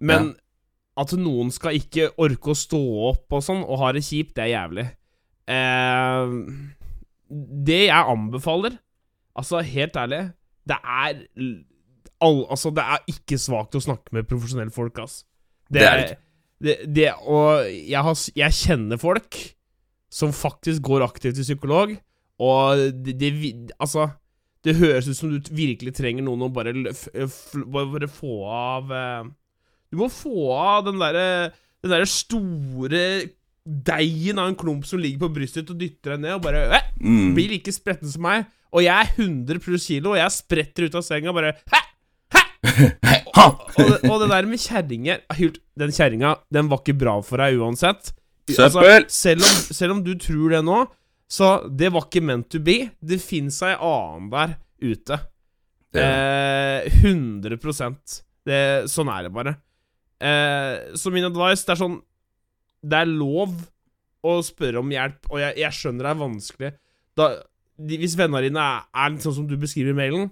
Men 0.00 0.34
at 0.96 1.12
noen 1.16 1.50
skal 1.50 1.72
ikke 1.78 2.10
orke 2.18 2.50
å 2.52 2.56
stå 2.56 2.80
opp 3.08 3.32
og 3.32 3.42
sånn, 3.42 3.62
og 3.64 3.78
ha 3.78 3.92
det 3.92 4.02
kjipt, 4.02 4.34
det 4.34 4.44
er 4.44 4.52
jævlig. 4.58 4.86
Eh, 5.48 6.34
det 7.64 7.86
jeg 7.86 8.04
anbefaler, 8.14 8.78
altså 9.38 9.62
helt 9.64 9.96
ærlig, 9.96 10.32
det 10.68 10.76
er 10.84 11.22
all, 12.20 12.44
Altså, 12.50 12.70
det 12.74 12.84
er 12.84 12.98
ikke 13.08 13.38
svakt 13.40 13.74
å 13.78 13.80
snakke 13.80 14.12
med 14.12 14.28
profesjonelle 14.28 14.72
folk, 14.74 14.98
ass. 14.98 15.22
Det 15.72 15.80
er 15.82 15.96
det 15.96 16.04
ikke. 16.10 16.20
Det, 16.60 16.74
det, 16.94 17.06
og 17.24 17.64
jeg, 17.70 18.02
har, 18.04 18.14
jeg 18.36 18.52
kjenner 18.52 18.98
folk 19.00 19.38
som 20.10 20.32
faktisk 20.34 20.82
går 20.88 21.04
aktivt 21.06 21.36
til 21.38 21.46
psykolog, 21.46 21.92
og 22.42 22.80
det, 23.04 23.14
det 23.20 23.30
Altså, 23.78 24.08
det 24.64 24.74
høres 24.80 25.06
ut 25.08 25.16
som 25.18 25.30
du 25.32 25.50
virkelig 25.54 25.92
trenger 25.96 26.24
noen 26.26 26.42
å 26.48 26.52
bare, 26.52 26.72
bare, 26.74 27.86
bare 27.94 28.08
få 28.12 28.38
av 28.50 28.90
eh, 28.92 29.28
Du 29.92 29.96
må 30.00 30.08
få 30.12 30.50
av 30.56 30.84
den 30.88 30.98
derre 31.00 31.26
Den 31.82 31.92
derre 31.94 32.08
store 32.10 33.02
deigen 33.86 34.40
av 34.40 34.48
en 34.50 34.56
klump 34.58 34.86
som 34.88 34.98
ligger 35.00 35.20
på 35.26 35.34
brystet 35.36 35.62
ditt, 35.66 35.70
og 35.74 35.80
dytter 35.80 36.14
deg 36.16 36.22
ned, 36.24 36.34
og 36.38 36.42
bare 36.48 36.62
eh, 36.80 36.86
Mm. 37.00 37.30
blir 37.36 37.48
like 37.54 37.72
spretten 37.72 38.10
som 38.12 38.20
meg. 38.26 38.44
Og 38.76 38.82
jeg 38.84 38.92
er 38.92 39.14
100 39.22 39.60
pluss 39.64 39.86
kilo, 39.88 40.10
og 40.12 40.18
jeg 40.20 40.32
spretter 40.34 40.84
ut 40.88 40.96
av 40.98 41.04
senga 41.06 41.30
og 41.32 41.36
bare 41.38 41.54
Hæ! 41.70 41.80
Hæ! 42.34 42.42
Ha! 43.36 43.44
Og, 43.46 43.78
det, 43.78 43.98
og 44.10 44.16
det 44.20 44.28
der 44.32 44.46
med 44.50 44.60
kjerringer 44.60 45.20
Den 45.78 45.92
kjerringa, 45.94 46.34
den 46.52 46.68
var 46.68 46.80
ikke 46.82 46.96
bra 47.00 47.14
for 47.24 47.40
deg 47.40 47.56
uansett. 47.62 48.10
Altså, 48.58 48.82
selv, 49.08 49.44
om, 49.46 49.60
selv 49.76 49.94
om 49.96 50.02
du 50.04 50.14
tror 50.20 50.56
det 50.56 50.62
nå, 50.66 50.80
så 51.30 51.50
det 51.68 51.92
var 51.94 52.08
ikke 52.08 52.24
meant 52.26 52.48
to 52.50 52.60
be. 52.64 52.90
Det 52.98 53.20
fins 53.22 53.60
ei 53.66 53.76
annen 53.76 54.30
der 54.32 54.56
ute. 54.82 55.20
Eh, 55.94 56.86
100% 57.02 58.20
det, 58.46 58.60
Sånn 58.90 59.10
er 59.10 59.26
det 59.26 59.32
bare. 59.34 59.56
Eh, 60.22 60.96
så 60.98 61.10
min 61.10 61.26
advice 61.26 61.64
det 61.66 61.72
er 61.72 61.78
sånn 61.80 61.96
Det 62.86 62.98
er 63.00 63.08
lov 63.08 63.54
å 64.20 64.34
spørre 64.44 64.82
om 64.82 64.92
hjelp, 64.92 65.30
og 65.32 65.40
jeg, 65.40 65.56
jeg 65.62 65.76
skjønner 65.78 66.04
det 66.06 66.10
er 66.10 66.20
vanskelig. 66.20 66.70
Da, 67.16 67.28
de, 67.80 67.98
hvis 68.02 68.16
vennene 68.18 68.44
dine 68.44 68.62
er, 68.62 68.86
er 68.92 69.12
litt 69.14 69.24
sånn 69.24 69.38
som 69.38 69.46
du 69.48 69.56
beskriver 69.60 69.94
i 69.94 69.96
mailen, 69.96 70.26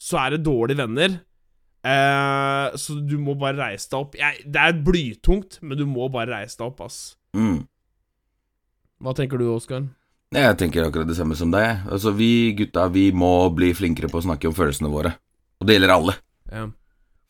så 0.00 0.18
er 0.20 0.34
det 0.34 0.42
dårlige 0.44 0.82
venner. 0.82 1.16
Eh, 1.80 2.76
så 2.76 2.98
du 3.00 3.16
må 3.22 3.32
bare 3.40 3.56
reise 3.62 3.88
deg 3.88 3.96
opp. 4.02 4.18
Jeg, 4.20 4.44
det 4.44 4.60
er 4.60 4.82
blytungt, 4.84 5.56
men 5.64 5.80
du 5.80 5.86
må 5.88 6.10
bare 6.12 6.34
reise 6.42 6.60
deg 6.60 6.66
opp, 6.68 6.84
ass. 6.84 7.00
Mm. 7.36 7.62
Hva 9.00 9.14
tenker 9.16 9.40
du, 9.40 9.46
Oskar? 9.54 9.86
Jeg 10.30 10.56
tenker 10.60 10.84
akkurat 10.86 11.08
det 11.08 11.16
samme 11.18 11.34
som 11.38 11.50
deg. 11.50 11.86
Altså, 11.90 12.12
Vi 12.14 12.52
gutta 12.58 12.86
vi 12.92 13.10
må 13.12 13.50
bli 13.54 13.72
flinkere 13.74 14.10
på 14.10 14.20
å 14.20 14.26
snakke 14.28 14.50
om 14.50 14.54
følelsene 14.54 14.92
våre. 14.92 15.16
Og 15.60 15.66
det 15.66 15.76
gjelder 15.76 15.94
alle. 15.94 16.14
Ja. 16.50 16.68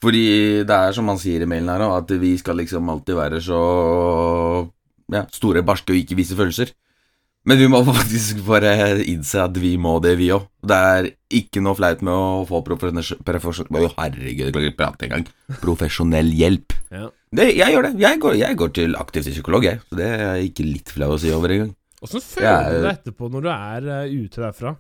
Fordi 0.00 0.25
det 0.64 0.76
er 0.76 0.92
som 0.97 1.09
han 1.09 1.21
sier 1.21 1.45
i 1.45 1.49
mailen 1.49 1.69
her 1.73 1.85
òg, 1.85 1.97
at 2.00 2.12
vi 2.21 2.33
skal 2.40 2.57
liksom 2.61 2.88
alltid 2.88 3.19
være 3.19 3.40
så 3.45 3.61
ja, 5.12 5.26
store, 5.33 5.64
barske 5.66 5.92
og 5.92 6.00
ikke 6.00 6.16
vise 6.16 6.37
følelser. 6.38 6.73
Men 7.49 7.57
vi 7.61 7.69
må 7.73 7.81
faktisk 7.89 8.43
bare 8.47 8.73
innse 9.09 9.41
at 9.47 9.57
vi 9.61 9.77
må 9.81 9.97
det, 10.05 10.17
vi 10.21 10.29
òg. 10.35 10.45
Det 10.67 10.77
er 10.77 11.09
ikke 11.41 11.63
noe 11.65 11.77
flaut 11.79 12.03
med 12.05 12.13
å 12.13 12.45
få 12.49 12.61
profesjonell. 12.67 13.17
Profesjonell 15.65 16.31
hjelp. 16.43 16.77
Ja. 16.91 17.07
Det, 17.31 17.45
jeg 17.55 17.71
gjør 17.71 17.85
det. 17.87 17.91
Jeg 18.03 18.19
går, 18.19 18.33
jeg 18.41 18.57
går 18.59 18.71
til 18.75 18.97
aktiv 18.99 19.23
psykolog, 19.23 19.63
jeg. 19.63 19.79
Så 19.87 19.95
det 20.01 20.07
er 20.11 20.41
ikke 20.43 20.65
litt 20.67 20.89
flau 20.91 21.13
å 21.15 21.19
si 21.23 21.31
over 21.31 21.53
engang. 21.55 21.69
Åssen 22.03 22.25
føler 22.25 22.65
du 22.67 22.79
deg 22.81 22.97
etterpå 22.97 23.29
når 23.31 23.45
du 23.45 23.51
er 23.53 23.87
uh, 23.87 24.11
ute 24.11 24.43
derfra? 24.43 24.73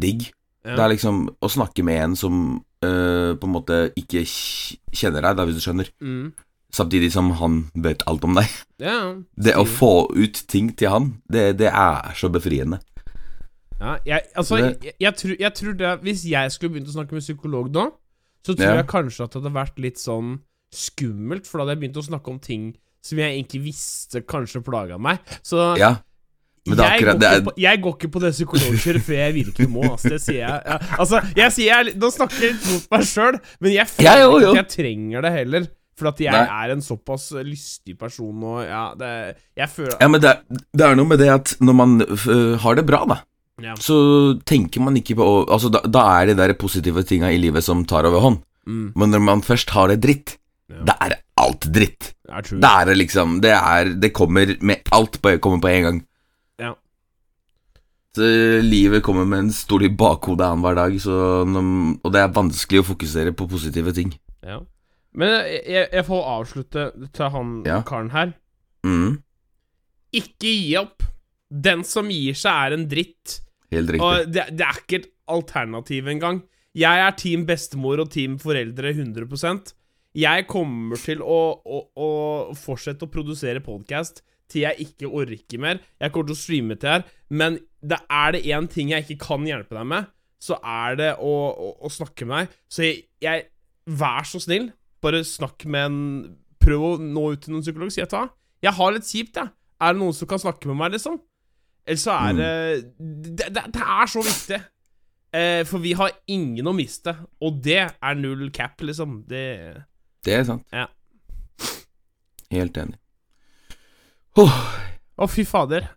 Digg. 0.00 0.30
Ja. 0.64 0.78
Det 0.78 0.86
er 0.86 0.92
liksom 0.94 1.26
å 1.28 1.50
snakke 1.52 1.84
med 1.84 2.00
en 2.06 2.16
som 2.16 2.38
uh, 2.56 3.36
på 3.36 3.50
en 3.50 3.52
måte 3.52 3.82
ikke 4.00 4.24
kjenner 4.24 5.28
deg, 5.28 5.36
da, 5.36 5.44
hvis 5.44 5.60
du 5.60 5.66
skjønner. 5.66 5.92
Mm. 6.00 6.32
Samtidig 6.72 7.10
som 7.12 7.30
han 7.36 7.56
vet 7.74 8.02
alt 8.08 8.22
om 8.24 8.34
deg. 8.38 8.48
Ja, 8.80 9.14
Det 9.36 9.52
å 9.60 9.66
få 9.68 10.08
ut 10.16 10.38
ting 10.48 10.70
til 10.76 10.88
han, 10.88 11.10
det, 11.30 11.58
det 11.60 11.68
er 11.68 12.14
så 12.16 12.30
befriende. 12.32 12.78
Ja, 13.82 13.96
jeg, 14.06 14.22
altså, 14.38 14.56
Det- 14.56 14.78
jeg, 14.84 14.94
jeg, 15.00 15.14
tror, 15.18 15.36
jeg 15.40 15.52
tror 15.58 15.72
det 15.76 16.00
Hvis 16.02 16.22
jeg 16.30 16.52
skulle 16.52 16.70
begynt 16.76 16.88
å 16.88 16.94
snakke 16.94 17.12
med 17.12 17.22
psykolog 17.24 17.68
nå, 17.74 17.88
så 18.46 18.54
tror 18.56 18.68
Ja. 18.68 18.76
jeg 18.76 18.86
kanskje 18.86 19.24
at 19.24 19.32
det 19.32 19.42
hadde 19.42 19.54
vært 19.54 19.78
litt 19.78 19.98
sånn 19.98 20.38
skummelt, 20.72 21.46
for 21.46 21.58
da 21.58 21.64
hadde 21.66 21.76
jeg 21.76 21.82
begynt 21.90 22.00
å 22.00 22.06
snakke 22.08 22.30
om 22.30 22.38
ting 22.38 22.74
som 23.04 23.18
jeg 23.18 23.34
egentlig 23.36 23.62
visste 23.66 24.22
kanskje 24.22 24.62
plaga 24.64 24.98
meg. 24.98 25.18
Så 25.44 25.76
Ja, 25.78 25.96
men 26.66 26.76
det 26.78 26.86
jeg, 26.86 27.02
går 27.02 27.24
er, 27.26 27.40
på, 27.42 27.52
jeg 27.58 27.82
går 27.82 27.96
ikke 27.98 28.10
på 28.14 28.20
det 28.22 28.32
psykologkjøret 28.32 29.02
før 29.02 29.18
jeg 29.18 29.34
virkelig 29.34 29.68
må. 29.68 29.82
Altså, 29.90 30.08
det 30.14 30.20
sier 30.22 30.40
jeg. 30.46 30.62
Ja, 30.66 30.78
altså, 30.98 31.20
jeg 31.36 31.52
sier 31.52 31.82
jeg, 31.84 31.94
Nå 31.98 32.10
snakker 32.14 32.40
jeg 32.40 32.52
litt 32.54 32.66
mot 32.72 32.90
meg 32.96 33.06
sjøl, 33.10 33.38
men 33.60 33.72
jeg 33.72 33.86
føler 33.90 34.26
ikke 34.38 34.50
at 34.50 34.56
jeg 34.62 34.68
trenger 34.78 35.22
det 35.26 35.32
heller. 35.32 35.66
For 35.98 36.08
at 36.08 36.20
jeg 36.24 36.32
Nei. 36.32 36.64
er 36.64 36.72
en 36.72 36.80
såpass 36.84 37.28
lystig 37.44 37.98
person, 38.00 38.42
og 38.48 38.62
ja, 38.64 38.84
det 38.96 39.10
Jeg 39.60 39.68
føler 39.68 39.98
Ja, 40.00 40.08
men 40.08 40.22
det, 40.24 40.32
det 40.72 40.86
er 40.86 40.96
noe 40.96 41.08
med 41.10 41.20
det 41.20 41.28
at 41.32 41.52
når 41.60 41.76
man 41.76 41.98
uh, 42.00 42.56
har 42.64 42.78
det 42.78 42.86
bra, 42.88 43.02
da, 43.10 43.18
Ja. 43.62 43.74
så 43.76 44.38
tenker 44.48 44.80
man 44.80 44.96
ikke 44.96 45.18
på 45.20 45.26
Altså, 45.44 45.68
da, 45.70 45.82
da 45.84 46.06
er 46.20 46.32
det 46.32 46.38
der 46.40 46.54
positive 46.56 47.04
tinga 47.04 47.28
i 47.30 47.36
livet 47.38 47.62
som 47.64 47.84
tar 47.84 48.08
over 48.08 48.24
hånd. 48.24 48.40
Mm, 48.66 48.92
Men 48.96 49.10
når 49.10 49.20
man 49.26 49.42
først 49.42 49.70
har 49.76 49.88
det 49.92 50.00
dritt, 50.00 50.38
Ja. 50.72 50.80
da 50.88 50.96
er 51.04 51.18
alt 51.36 51.66
dritt. 51.68 52.14
det 52.24 52.64
er 52.64 52.80
er 52.80 52.84
det 52.86 52.96
liksom 52.96 53.40
Det 53.42 53.50
er 53.50 53.84
Det 54.00 54.12
kommer 54.14 54.56
med 54.62 54.80
Alt 54.92 55.20
på, 55.20 55.36
kommer 55.40 55.60
på 55.60 55.68
en 55.68 55.82
gang. 55.82 56.06
Ja. 56.58 56.74
Så 58.16 58.22
livet 58.62 59.02
kommer 59.02 59.26
med 59.26 59.38
en 59.38 59.52
stol 59.52 59.82
i 59.84 59.88
bakhodet 59.88 60.46
annenhver 60.46 60.74
dag, 60.74 60.92
så 61.00 61.44
og 61.44 62.12
det 62.12 62.20
er 62.20 62.28
vanskelig 62.32 62.80
å 62.80 62.88
fokusere 62.94 63.32
på 63.32 63.48
positive 63.48 63.92
ting. 63.92 64.14
Ja. 64.42 64.60
Men 65.18 65.28
jeg, 65.44 65.88
jeg, 65.92 66.04
får 66.08 66.22
avslutte 66.38 66.84
til 67.12 67.32
han 67.34 67.50
Ja. 67.66 67.82
karen 67.84 68.10
her. 68.14 68.32
Mm, 68.86 69.18
Ikke 70.12 70.48
gi 70.48 70.76
opp. 70.80 71.02
Den 71.52 71.82
som 71.84 72.08
gir 72.08 72.32
seg, 72.38 72.52
er 72.52 72.72
en 72.78 72.86
dritt. 72.88 73.40
helt 73.72 73.90
riktig. 73.92 74.00
Og 74.04 74.32
det, 74.32 74.46
det 74.56 74.64
er 74.66 74.78
ikke 74.80 75.00
et 75.02 75.10
alternativ 75.28 76.08
engang. 76.08 76.42
Jeg 76.74 77.02
er 77.04 77.12
team 77.20 77.44
bestemor 77.48 78.00
og 78.00 78.10
team 78.10 78.38
foreldre 78.40 78.94
100% 78.94 79.74
Jeg 80.16 80.46
kommer 80.48 80.96
til 80.96 81.20
å, 81.20 81.38
å, 81.64 81.78
å 81.96 82.08
fortsette 82.56 83.04
å 83.04 83.10
produsere 83.12 83.60
podkast 83.64 84.22
til 84.52 84.64
jeg 84.66 84.86
ikke 84.88 85.08
orker 85.08 85.60
mer. 85.60 85.80
Jeg 86.00 86.12
kommer 86.12 86.28
til 86.32 86.36
å 86.36 86.40
streame 86.40 86.76
til 86.80 86.88
her, 86.92 87.04
men 87.32 87.58
det 87.80 87.98
er 88.12 88.32
det 88.36 88.42
én 88.52 88.68
ting 88.68 88.90
jeg 88.92 89.04
ikke 89.06 89.24
kan 89.28 89.44
hjelpe 89.48 89.76
deg 89.76 89.86
med, 89.88 90.08
så 90.42 90.58
er 90.60 90.96
det 91.00 91.10
å, 91.20 91.32
å 91.80 91.88
snakke 91.92 92.28
med 92.28 92.42
deg. 92.46 92.56
Så 92.68 92.84
jeg, 92.88 93.04
jeg 93.24 93.48
Vær 93.88 94.22
så 94.28 94.38
snill, 94.38 94.68
bare 95.02 95.24
snakk 95.26 95.66
med 95.66 95.88
en 95.88 95.98
Prøv 96.62 96.82
å 96.86 96.90
nå 97.02 97.24
ut 97.32 97.40
til 97.42 97.56
noen 97.56 97.64
psykolog. 97.64 97.90
Si 97.90 97.98
at 98.04 98.12
jeg 98.62 98.70
har 98.76 98.92
litt 98.94 99.08
kjipt, 99.08 99.40
jeg. 99.40 99.50
Er 99.82 99.96
det 99.96 99.98
noen 99.98 100.14
som 100.14 100.28
kan 100.30 100.38
snakke 100.38 100.68
med 100.70 100.78
meg, 100.78 100.92
liksom? 100.94 101.16
Eller 101.82 101.98
så 101.98 102.12
er 102.14 102.36
det 102.38 102.50
det, 103.00 103.48
det, 103.50 103.64
det 103.74 103.82
er 103.82 104.10
så 104.12 104.22
viktig. 104.22 104.60
Eh, 105.32 105.62
for 105.66 105.82
vi 105.82 105.96
har 105.98 106.12
ingen 106.30 106.68
å 106.68 106.74
miste, 106.76 107.16
og 107.42 107.58
det 107.64 107.80
er 107.82 108.20
null 108.20 108.50
cap, 108.54 108.76
liksom. 108.84 109.24
Det 109.26 109.42
Det 110.22 110.36
er 110.38 110.46
sant. 110.46 110.62
Ja. 110.70 110.86
Helt 112.52 112.76
enig. 112.76 112.98
Åh, 114.38 114.58
oh, 115.16 115.28
fy 115.28 115.44
fader. 115.48 115.88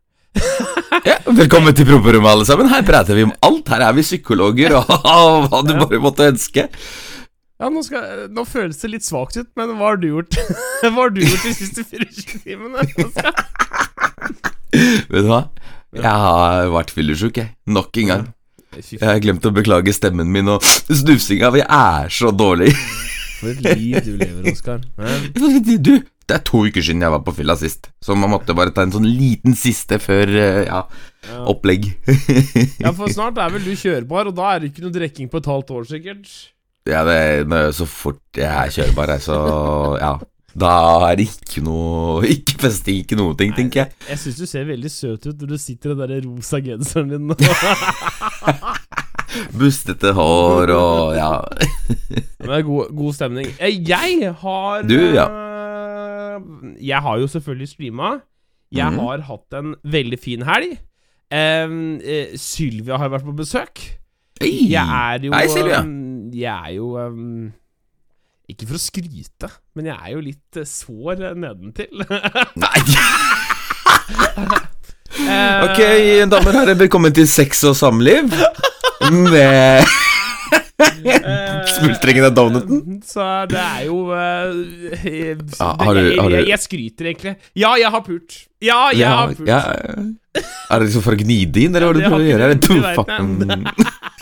ja, 1.05 1.19
velkommen 1.27 1.75
til 1.75 1.87
promperommet, 1.87 2.31
alle 2.31 2.47
sammen. 2.47 2.71
Her 2.71 2.81
prater 2.87 3.15
vi 3.15 3.27
om 3.27 3.35
alt. 3.45 3.69
Her 3.69 3.85
er 3.89 3.93
vi 3.95 4.07
psykologer 4.07 4.79
og 4.79 4.89
hva 5.51 5.61
du 5.67 5.75
bare 5.77 6.01
måtte 6.03 6.31
ønske. 6.31 6.69
Ja, 7.55 7.69
nå, 7.71 7.81
skal, 7.87 8.25
nå 8.35 8.43
føles 8.43 8.81
det 8.81 8.89
litt 8.91 9.05
svakt 9.07 9.37
ut, 9.39 9.47
men 9.55 9.69
hva 9.79 9.93
har 9.93 9.99
du 10.01 10.09
gjort 10.09 10.35
Hva 10.83 10.89
har 10.97 11.13
du 11.15 11.21
gjort 11.23 11.45
de 11.47 11.53
siste 11.55 11.85
24 11.87 12.41
timene? 12.43 12.83
Vet 14.75 15.21
du 15.23 15.29
hva? 15.29 15.45
Jeg 15.95 16.11
har 16.25 16.67
vært 16.73 16.91
fyllesyk, 16.91 17.37
jeg. 17.39 17.53
Nok 17.71 17.95
en 18.01 18.09
gang. 18.11 18.25
Jeg 18.75 18.99
har 19.07 19.21
glemt 19.23 19.45
å 19.47 19.53
beklage 19.55 19.93
stemmen 19.95 20.27
min 20.33 20.49
og 20.51 20.65
snufsinga, 20.67 21.47
for 21.53 21.61
jeg 21.61 21.69
er 21.71 22.11
så 22.11 22.33
dårlig. 22.35 22.73
For 23.39 23.53
et 23.53 23.61
liv 23.79 24.01
du 24.03 24.11
lever, 24.19 24.51
Oskar. 24.51 24.83
Du, 25.85 25.93
det 26.25 26.33
er 26.39 26.41
to 26.47 26.63
uker 26.65 26.81
siden 26.83 27.03
jeg 27.05 27.13
var 27.13 27.21
på 27.23 27.33
fylla 27.37 27.53
sist, 27.59 27.87
så 28.03 28.15
man 28.17 28.31
måtte 28.33 28.55
bare 28.57 28.73
ta 28.75 28.83
en 28.83 28.91
sånn 28.95 29.05
liten 29.07 29.53
siste 29.55 29.99
før 30.01 30.31
eh, 30.33 30.61
ja, 30.67 30.81
Ja. 31.29 31.39
opplegg. 31.53 31.87
Ja, 32.83 32.91
for 32.97 33.07
snart 33.13 33.37
er 33.39 33.53
vel 33.53 33.63
du 33.63 33.71
kjørbar, 33.77 34.27
og 34.31 34.35
da 34.39 34.51
er 34.55 34.63
det 34.65 34.73
ikke 34.73 34.83
noe 34.87 34.95
drikking 34.95 35.29
på 35.31 35.39
et 35.39 35.49
halvt 35.53 35.71
år, 35.77 35.87
sikkert. 35.93 36.33
Ja, 36.87 37.01
det 37.07 37.15
er 37.51 37.71
så 37.73 37.85
fort 37.89 38.19
jeg 38.37 38.45
er 38.49 38.69
kjørbar, 38.75 39.15
så 39.23 39.37
ja. 40.01 40.13
Da 40.55 40.69
er 41.09 41.17
det 41.19 41.25
ikke 41.27 41.59
noe 41.65 42.21
Ikke 42.31 42.55
festing, 42.61 43.01
ikke 43.03 43.17
noe 43.19 43.35
ting, 43.35 43.51
tenker 43.57 43.81
jeg. 43.81 43.89
Jeg 44.07 44.19
syns 44.21 44.37
du 44.39 44.45
ser 44.47 44.63
veldig 44.69 44.91
søt 44.93 45.25
ut 45.27 45.41
når 45.41 45.49
du 45.51 45.57
sitter 45.59 45.91
i 45.91 45.97
den 45.99 46.13
der 46.13 46.21
rosa 46.29 46.61
genseren 46.63 47.09
din. 47.11 47.33
Bustete 49.59 50.13
hår 50.15 50.71
og 50.71 51.15
ja. 51.17 51.31
Det 52.45 52.51
er 52.59 52.63
god, 52.63 52.93
god 52.95 53.13
stemning. 53.17 53.49
Eh, 53.59 53.75
Jeg 53.89 54.31
har 54.45 54.85
Du, 54.87 54.95
ja. 55.15 55.25
eh, 55.27 56.39
Jeg 56.87 57.01
har 57.03 57.19
jo 57.19 57.27
selvfølgelig 57.27 57.67
streama. 57.73 58.13
Jeg 58.71 58.91
Mhm. 58.93 58.99
har 58.99 59.21
hatt 59.27 59.53
en 59.59 59.75
veldig 59.83 60.19
fin 60.19 60.41
helg. 60.47 60.77
Eh, 61.31 62.37
Sylvia 62.37 62.97
har 62.97 63.09
vært 63.09 63.25
på 63.27 63.35
besøk. 63.35 63.79
Hey. 64.41 64.69
Jeg 64.71 64.83
er 64.87 65.19
jo 65.23 65.31
Hei, 65.33 65.47
Silvia. 65.47 65.81
Jeg 66.35 66.51
er 66.51 66.73
jo 66.75 66.87
um, 66.99 67.51
Ikke 68.51 68.67
for 68.67 68.77
å 68.77 68.81
skryte, 68.81 69.49
men 69.77 69.87
jeg 69.91 69.95
er 69.97 70.11
jo 70.15 70.23
litt 70.25 70.59
eh, 70.59 70.67
sår 70.67 71.21
nedentil. 71.39 72.03
Nei. 72.61 72.79
Eh, 75.15 75.61
Ok, 75.65 75.79
damer 76.29 76.51
og 76.51 76.57
herrer, 76.59 76.75
velkommen 76.77 77.13
til 77.15 77.27
Sex 77.29 77.63
og 77.69 77.75
samliv. 77.79 78.33
Med 79.15 79.85
eh, 81.05 81.63
smultringen 81.77 82.27
av 82.27 82.35
donuten. 82.37 82.99
Så 83.07 83.23
det 83.49 83.61
er 83.61 83.85
jo 83.87 84.01
uh, 84.11 84.17
har 84.19 84.51
du- 84.51 85.41
jeg, 85.55 85.79
har 85.79 85.95
du- 85.97 86.35
jeg, 86.35 86.47
jeg 86.51 86.61
skryter 86.65 87.09
egentlig. 87.13 87.35
Ja, 87.57 87.73
jeg 87.79 87.89
har 87.95 88.03
pult. 88.05 88.37
Ja, 88.65 88.81
jeg 88.93 89.07
har 89.09 89.33
pult. 89.37 89.47
ja. 89.49 89.61
Er 90.35 90.81
det 90.81 90.89
liksom 90.89 91.03
for 91.05 91.15
å 91.15 91.19
gni 91.21 91.39
det 91.47 91.61
inn, 91.69 91.75
eller 91.79 91.93
hva 91.93 91.95
Ja, 91.95 91.99
du 92.01 92.11
prøver 92.11 92.25
å 92.25 92.29
gjøre? 92.33 92.45
du- 92.45 92.53
det 92.53 92.61
to 92.67 92.75
fucking 92.99 93.29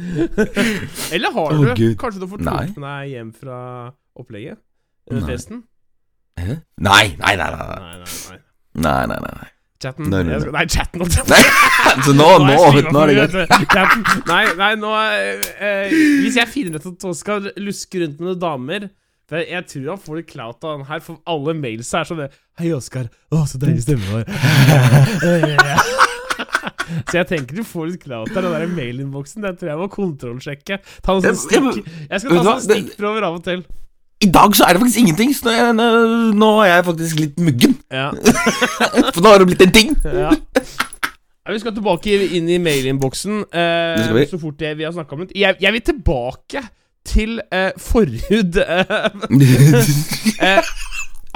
Eller 1.14 1.32
har 1.36 1.54
oh, 1.54 1.64
du? 1.64 1.74
Gud. 1.74 1.94
Kanskje 2.00 2.22
du 2.22 2.28
får 2.30 2.42
tatt 2.46 2.76
med 2.76 2.88
deg 2.88 3.14
hjem 3.14 3.30
fra 3.36 3.60
opplegget? 4.18 4.60
Nei. 5.10 5.22
festen? 5.26 5.64
Hæ? 6.40 6.60
Nei, 6.78 7.06
nei, 7.18 7.34
nei, 7.40 7.48
nei. 7.50 8.04
Nei, 8.74 8.92
nei, 9.06 9.06
nei. 9.08 9.18
Nei, 9.20 9.24
nei. 9.40 9.50
Chatten. 9.80 10.10
Nei, 10.12 10.24
nei, 10.24 10.38
nei. 10.38 10.66
Chatten. 10.68 11.00
så 12.04 12.12
nå, 12.12 12.26
Nå 12.38 12.46
nå, 12.46 12.56
er 13.00 13.06
det 13.08 13.16
greit. 13.16 13.60
Nei, 14.28 14.42
nei, 14.58 14.74
nå 14.76 14.90
eh, 14.92 15.46
eh, 15.56 15.94
Hvis 16.20 16.36
jeg 16.36 16.52
finner 16.52 16.76
ut 16.76 16.88
at 16.90 17.06
Oskar 17.08 17.48
lusker 17.56 18.04
rundt 18.04 18.20
med 18.20 18.28
noen 18.28 18.42
damer 18.42 18.90
jeg 19.30 19.62
tror 19.70 19.92
han 19.92 20.00
får 20.02 20.16
litt 20.18 20.30
clout 20.32 20.64
av 20.66 20.80
den 20.80 20.88
her, 20.88 21.02
for 21.06 21.20
alle 21.30 21.54
mails 21.54 21.92
er 21.94 22.08
sånn 22.08 22.18
det, 22.24 22.32
Hei, 22.58 22.72
Oskar. 22.74 23.06
Å, 23.30 23.44
så 23.46 23.62
deilig 23.62 23.86
stemme 23.86 24.02
du 24.02 24.10
har. 24.18 25.98
Så 27.10 27.18
jeg 27.20 27.26
tenker 27.30 27.56
du 27.60 27.64
får 27.66 27.90
litt 27.92 28.02
clout 28.04 28.30
der. 28.34 28.42
den 28.46 28.52
der 28.56 28.66
mailinnboksen. 28.76 29.42
Den 29.44 29.56
tror 29.60 29.68
jeg 29.72 29.78
må 29.82 29.88
kontrollsjekke. 29.92 30.80
Ta 31.02 31.12
noen 31.16 31.22
sånne 31.26 31.74
stikk, 31.74 31.92
jeg 32.10 32.20
skal 32.24 32.30
ta 32.36 32.42
sånne 32.44 32.64
stikkprøver 32.68 33.28
av 33.30 33.38
og 33.40 33.44
til. 33.46 33.64
I 34.20 34.28
dag 34.28 34.52
så 34.52 34.66
er 34.68 34.76
det 34.76 34.82
faktisk 34.82 34.98
ingenting, 35.00 35.30
så 35.32 35.46
nå 35.48 35.52
er, 35.54 35.60
jeg- 35.64 36.34
nå 36.36 36.48
er 36.60 36.66
jeg 36.74 36.84
faktisk 36.90 37.20
litt 37.22 37.38
muggen. 37.40 37.76
Ja. 37.90 38.10
For 39.14 39.20
nå 39.24 39.30
har 39.32 39.38
det 39.40 39.46
blitt 39.48 39.62
en 39.64 39.72
ting. 39.72 39.94
Ja. 40.04 40.34
Vi 41.50 41.58
skal 41.58 41.72
tilbake 41.74 42.12
inn 42.36 42.46
i 42.52 42.58
mailinnboksen 42.62 43.40
eh, 43.50 44.26
så 44.30 44.38
fort 44.38 44.58
det 44.60 44.74
vi 44.78 44.84
har 44.86 44.92
snakka 44.94 45.16
om 45.16 45.24
det. 45.24 45.32
Jeg, 45.40 45.56
jeg 45.64 45.72
vil 45.72 45.82
tilbake 45.88 46.60
til 47.08 47.40
eh, 47.50 47.72
forhud 47.80 48.60
eh, 48.60 48.92
eh, 50.46 50.68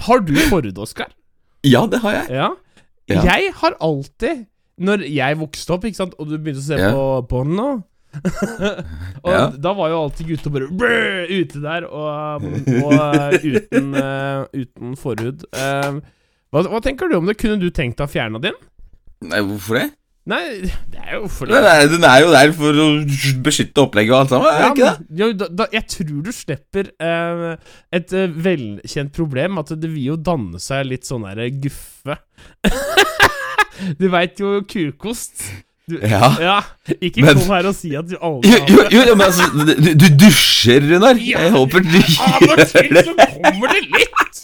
Har 0.07 0.21
du 0.29 0.35
forhud, 0.51 0.79
Oskar? 0.79 1.09
ja, 1.65 1.87
det 1.91 1.99
har 2.05 2.13
jeg. 2.21 2.27
Ja. 2.37 2.49
Ja. 3.09 3.23
Jeg 3.33 3.51
har 3.63 3.75
alltid 3.81 4.45
Når 4.83 5.05
jeg 5.07 5.39
vokste 5.39 5.71
opp, 5.77 5.85
ikke 5.87 6.01
sant, 6.01 6.15
og 6.19 6.27
du 6.31 6.39
begynte 6.39 6.63
å 6.63 6.67
se 6.67 6.79
Ja. 6.81 6.91
på 6.95 7.05
porno 7.31 7.67
Og 9.25 9.31
Ja. 9.31 9.49
da 9.59 9.73
var 9.75 9.89
jo 9.91 10.01
alltid 10.05 10.29
gutta 10.33 10.51
bare 10.55 10.69
brø, 10.71 11.27
ute 11.31 11.63
der, 11.63 11.87
og, 11.91 12.45
og 12.83 13.35
uten, 13.43 13.89
uh, 13.99 14.45
uten 14.55 14.95
forhud. 15.01 15.43
Uh, 15.55 15.99
hva, 16.55 16.63
hva 16.71 16.81
tenker 16.85 17.11
du 17.11 17.17
om 17.19 17.27
det? 17.27 17.35
Kunne 17.41 17.59
du 17.63 17.71
tenkt 17.75 17.99
deg 17.99 18.07
å 18.07 18.13
fjerne 18.13 18.39
din? 18.45 18.55
Nei, 19.27 19.41
hvorfor 19.43 19.81
det? 19.81 19.89
Nei, 20.31 20.41
det 20.89 21.01
er 21.03 21.19
jo 21.19 21.27
for 21.29 21.51
det. 21.51 21.59
Nei, 21.61 21.87
den 21.91 22.05
er 22.09 22.23
jo 22.23 22.31
der 22.33 22.53
for 22.57 22.79
å 22.81 22.87
beskytte 23.45 23.83
opplegget 23.83 24.15
og 24.15 24.21
alt 24.23 24.31
sammen, 24.33 24.47
er 24.55 24.63
Ja, 24.63 24.71
ikke 24.71 24.87
det? 24.87 25.19
jo, 25.21 25.27
da, 25.43 25.49
da, 25.61 25.67
jeg 25.75 25.85
tror 25.93 26.23
du 26.25 26.31
slipper 26.33 26.89
eh, 26.97 27.43
et 27.99 28.15
eh, 28.17 28.31
velkjent 28.47 29.13
problem, 29.13 29.59
at 29.61 29.75
det 29.77 29.91
vil 29.93 30.07
jo 30.15 30.17
danne 30.17 30.63
seg 30.65 30.87
litt 30.89 31.05
sånn 31.11 31.27
der 31.29 31.51
guffe. 31.67 32.17
du 33.99 34.09
veit 34.13 34.39
jo 34.41 34.61
kukost. 34.63 35.45
Du, 35.89 35.99
Ja. 36.01 36.31
ja. 36.41 36.61
Ikke 37.03 37.21
Men- 37.21 37.37
kom 37.37 37.51
her 37.53 37.67
og 37.69 37.75
si 37.77 37.91
at 37.95 38.07
du 38.09 38.17
aldri 38.17 38.49
har 38.51 38.59
jo, 38.69 38.77
det. 38.83 38.93
jo, 38.93 39.03
jo, 39.11 39.15
men 39.21 39.27
altså, 39.27 39.45
du, 39.53 39.95
du 40.01 40.07
dusjer, 40.23 40.81
Runar. 40.81 41.15
Jeg 41.21 41.51
håper 41.53 41.81
du 41.85 41.99
Av 42.01 42.41
og 42.41 42.57
til 42.71 42.89
gjør 42.89 42.95
det. 42.95 43.05
så 43.05 43.13
kommer 43.35 43.69
det 43.75 43.83
litt! 43.93 44.41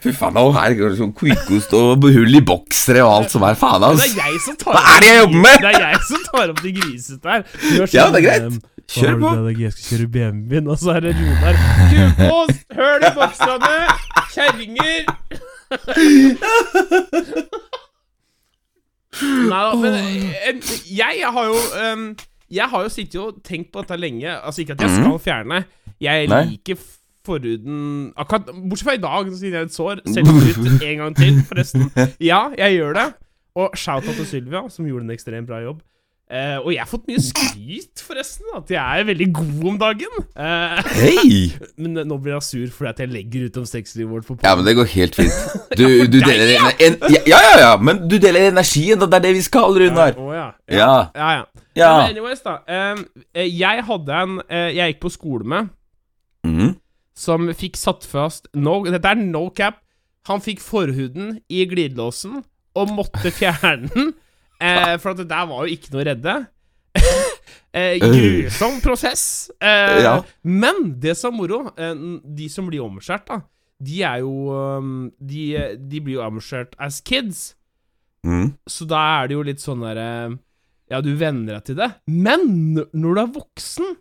Fy 0.00 0.12
faen, 0.14 0.32
nå 0.38 0.44
her 0.54 0.72
går 0.78 0.88
det 0.94 0.98
sånn 1.00 1.10
kukost 1.14 1.72
og 1.74 2.04
hull 2.06 2.34
i 2.38 2.40
boksere 2.40 3.02
og 3.02 3.10
alt 3.16 3.30
som 3.34 3.42
er. 3.44 3.54
Faen, 3.58 3.80
Det 3.82 3.88
ass. 3.98 4.04
er 4.06 4.30
jeg 4.30 4.40
som 4.46 4.56
tar 4.62 4.72
Hva 4.78 4.82
er 4.94 5.00
det 5.02 5.08
jeg 5.10 5.18
jobber 5.24 5.40
med? 5.42 5.56
Det 5.60 5.70
er 5.74 5.80
jeg 5.90 6.00
som 6.06 6.20
tar 6.30 6.46
opp 6.54 6.60
de 6.62 6.70
grisete 6.78 7.26
her. 7.34 7.42
Er 7.42 7.44
Ja, 7.80 7.86
sånn, 7.86 8.12
det 8.14 8.18
er 8.20 8.26
greit. 8.28 8.42
ehm, 8.46 8.60
Kjør 8.90 9.14
på. 9.20 9.28
Det 9.30 9.38
er- 9.50 9.60
Jeg 9.60 9.72
skal 9.74 9.84
kjøre 9.98 10.08
BMW-en 10.10 10.38
min, 10.48 10.66
og 10.70 10.78
så 10.78 10.88
er 10.96 11.00
det 11.00 11.12
Runar. 11.18 11.54
Kukost, 11.90 12.62
høl 12.78 13.00
i 13.02 13.10
bokserne, 13.18 13.74
kjerringer 14.34 15.02
Nei 19.20 19.62
da, 19.66 19.74
men 19.74 19.94
jeg, 19.98 21.16
jeg 21.18 21.32
har 21.34 21.44
jo 21.50 21.56
um, 21.92 22.04
Jeg 22.50 22.68
har 22.70 22.82
jo 22.86 22.88
sittet 22.94 23.20
og 23.20 23.40
tenkt 23.46 23.72
på 23.74 23.82
dette 23.82 23.96
lenge. 23.98 24.30
Altså 24.38 24.62
ikke 24.62 24.72
at 24.78 24.84
jeg 24.86 24.90
skal 25.00 25.18
fjerne. 25.18 25.64
Jeg 26.00 26.28
Mhm. 26.28 26.30
Nei. 26.34 26.44
liker 26.54 26.76
forhuden 27.26 28.12
Akkurat 28.16 28.46
Bortsett 28.46 28.86
fra 28.86 28.94
i 28.96 29.02
dag, 29.02 29.32
siden 29.36 29.52
jeg 29.52 29.60
er 29.60 29.66
et 29.68 29.74
sår. 29.74 30.00
Selvskryt 30.06 30.82
en 30.86 30.98
gang 31.02 31.16
til, 31.16 31.42
forresten. 31.48 31.90
Ja, 32.30 32.48
jeg 32.58 32.78
gjør 32.78 32.92
det. 32.96 33.08
Og 33.56 33.70
shout-out 33.76 34.14
til 34.16 34.26
Sylvia, 34.26 34.62
som 34.70 34.86
gjorde 34.86 35.04
en 35.04 35.10
ekstremt 35.10 35.46
bra 35.50 35.58
jobb. 35.60 35.82
Eh, 36.30 36.58
og 36.62 36.68
jeg 36.70 36.78
har 36.78 36.86
fått 36.86 37.08
mye 37.10 37.20
skryt, 37.22 38.02
forresten. 38.06 38.46
At 38.54 38.68
jeg 38.70 39.00
er 39.00 39.06
veldig 39.08 39.26
god 39.34 39.64
om 39.66 39.78
dagen. 39.80 40.20
Uh, 40.38 40.78
Hei! 40.94 41.48
men 41.82 42.04
nå 42.06 42.18
blir 42.22 42.36
jeg 42.36 42.46
sur 42.46 42.76
fordi 42.76 42.90
at 42.92 43.02
jeg 43.02 43.10
legger 43.10 43.48
ut 43.48 43.58
om 43.58 43.66
sexlivet 43.66 44.12
vårt 44.12 44.28
på 44.28 44.36
Ja, 44.44 44.52
men 44.54 44.68
det 44.68 44.76
går 44.78 44.86
helt 44.92 45.18
fint. 45.18 45.40
Du, 45.74 45.84
du 46.12 46.18
deler 46.22 46.52
en, 46.54 46.68
en, 46.86 46.98
Ja, 47.16 47.40
ja, 47.48 47.56
ja, 47.64 47.72
men 47.82 48.04
du 48.06 48.14
deler 48.22 48.46
energien, 48.52 49.02
og 49.02 49.10
det 49.10 49.18
er 49.18 49.26
det 49.26 49.34
vi 49.40 49.42
skal, 49.42 49.74
Runar. 49.82 50.14
Å, 50.14 50.30
ja. 50.36 50.46
Ja. 50.70 50.92
Ja, 51.18 51.32
ja. 51.40 51.66
Ja. 51.74 51.90
Men 51.96 52.14
anyways, 52.14 52.46
da. 52.46 52.60
eh, 52.70 53.50
jeg 53.50 53.84
hadde 53.90 54.22
en 54.22 54.40
eh, 54.46 54.70
jeg 54.76 54.94
gikk 54.94 55.04
på 55.08 55.14
skole 55.16 55.50
med, 55.50 55.74
mm. 56.46 56.72
som 57.18 57.50
fikk 57.58 57.78
satt 57.78 58.06
fast 58.06 58.50
no, 58.54 58.80
Dette 58.86 59.16
er 59.16 59.18
no 59.18 59.48
cap. 59.50 59.82
Han 60.30 60.42
fikk 60.44 60.62
forhuden 60.62 61.40
i 61.50 61.64
glidelåsen 61.66 62.42
og 62.78 62.90
måtte 62.94 63.32
fjerne 63.34 63.88
den. 63.90 64.12
Eh, 64.60 64.96
for 65.00 65.12
at 65.12 65.22
det 65.22 65.28
der 65.30 65.46
var 65.48 65.64
jo 65.64 65.76
ikke 65.76 65.92
noe 65.94 66.02
å 66.02 66.08
redde. 66.10 66.34
eh, 67.76 67.96
grusom 68.02 68.80
prosess. 68.84 69.24
Eh, 69.60 70.02
Ja. 70.04 70.18
Men 70.42 71.00
det 71.00 71.16
som 71.18 71.34
er 71.34 71.38
moro, 71.38 71.62
eh, 71.76 71.94
de 72.24 72.48
som 72.52 72.68
blir 72.68 72.84
omskjært, 72.84 73.26
da, 73.30 73.40
de 73.80 74.02
er 74.04 74.20
jo 74.20 74.52
um, 74.52 75.08
de, 75.16 75.44
de 75.88 76.02
blir 76.04 76.18
jo 76.18 76.26
omskjært 76.26 76.76
as 76.78 77.00
kids. 77.00 77.54
Mm. 78.26 78.52
Så 78.68 78.84
da 78.84 79.00
er 79.20 79.30
det 79.30 79.38
jo 79.38 79.44
litt 79.48 79.62
sånn 79.64 79.80
derre 79.80 80.36
Ja, 80.90 80.98
du 81.00 81.14
venner 81.16 81.56
deg 81.56 81.70
til 81.70 81.78
det. 81.78 81.88
Men 82.04 82.74
når 82.76 83.14
du 83.16 83.20
er 83.22 83.30
voksen, 83.38 83.94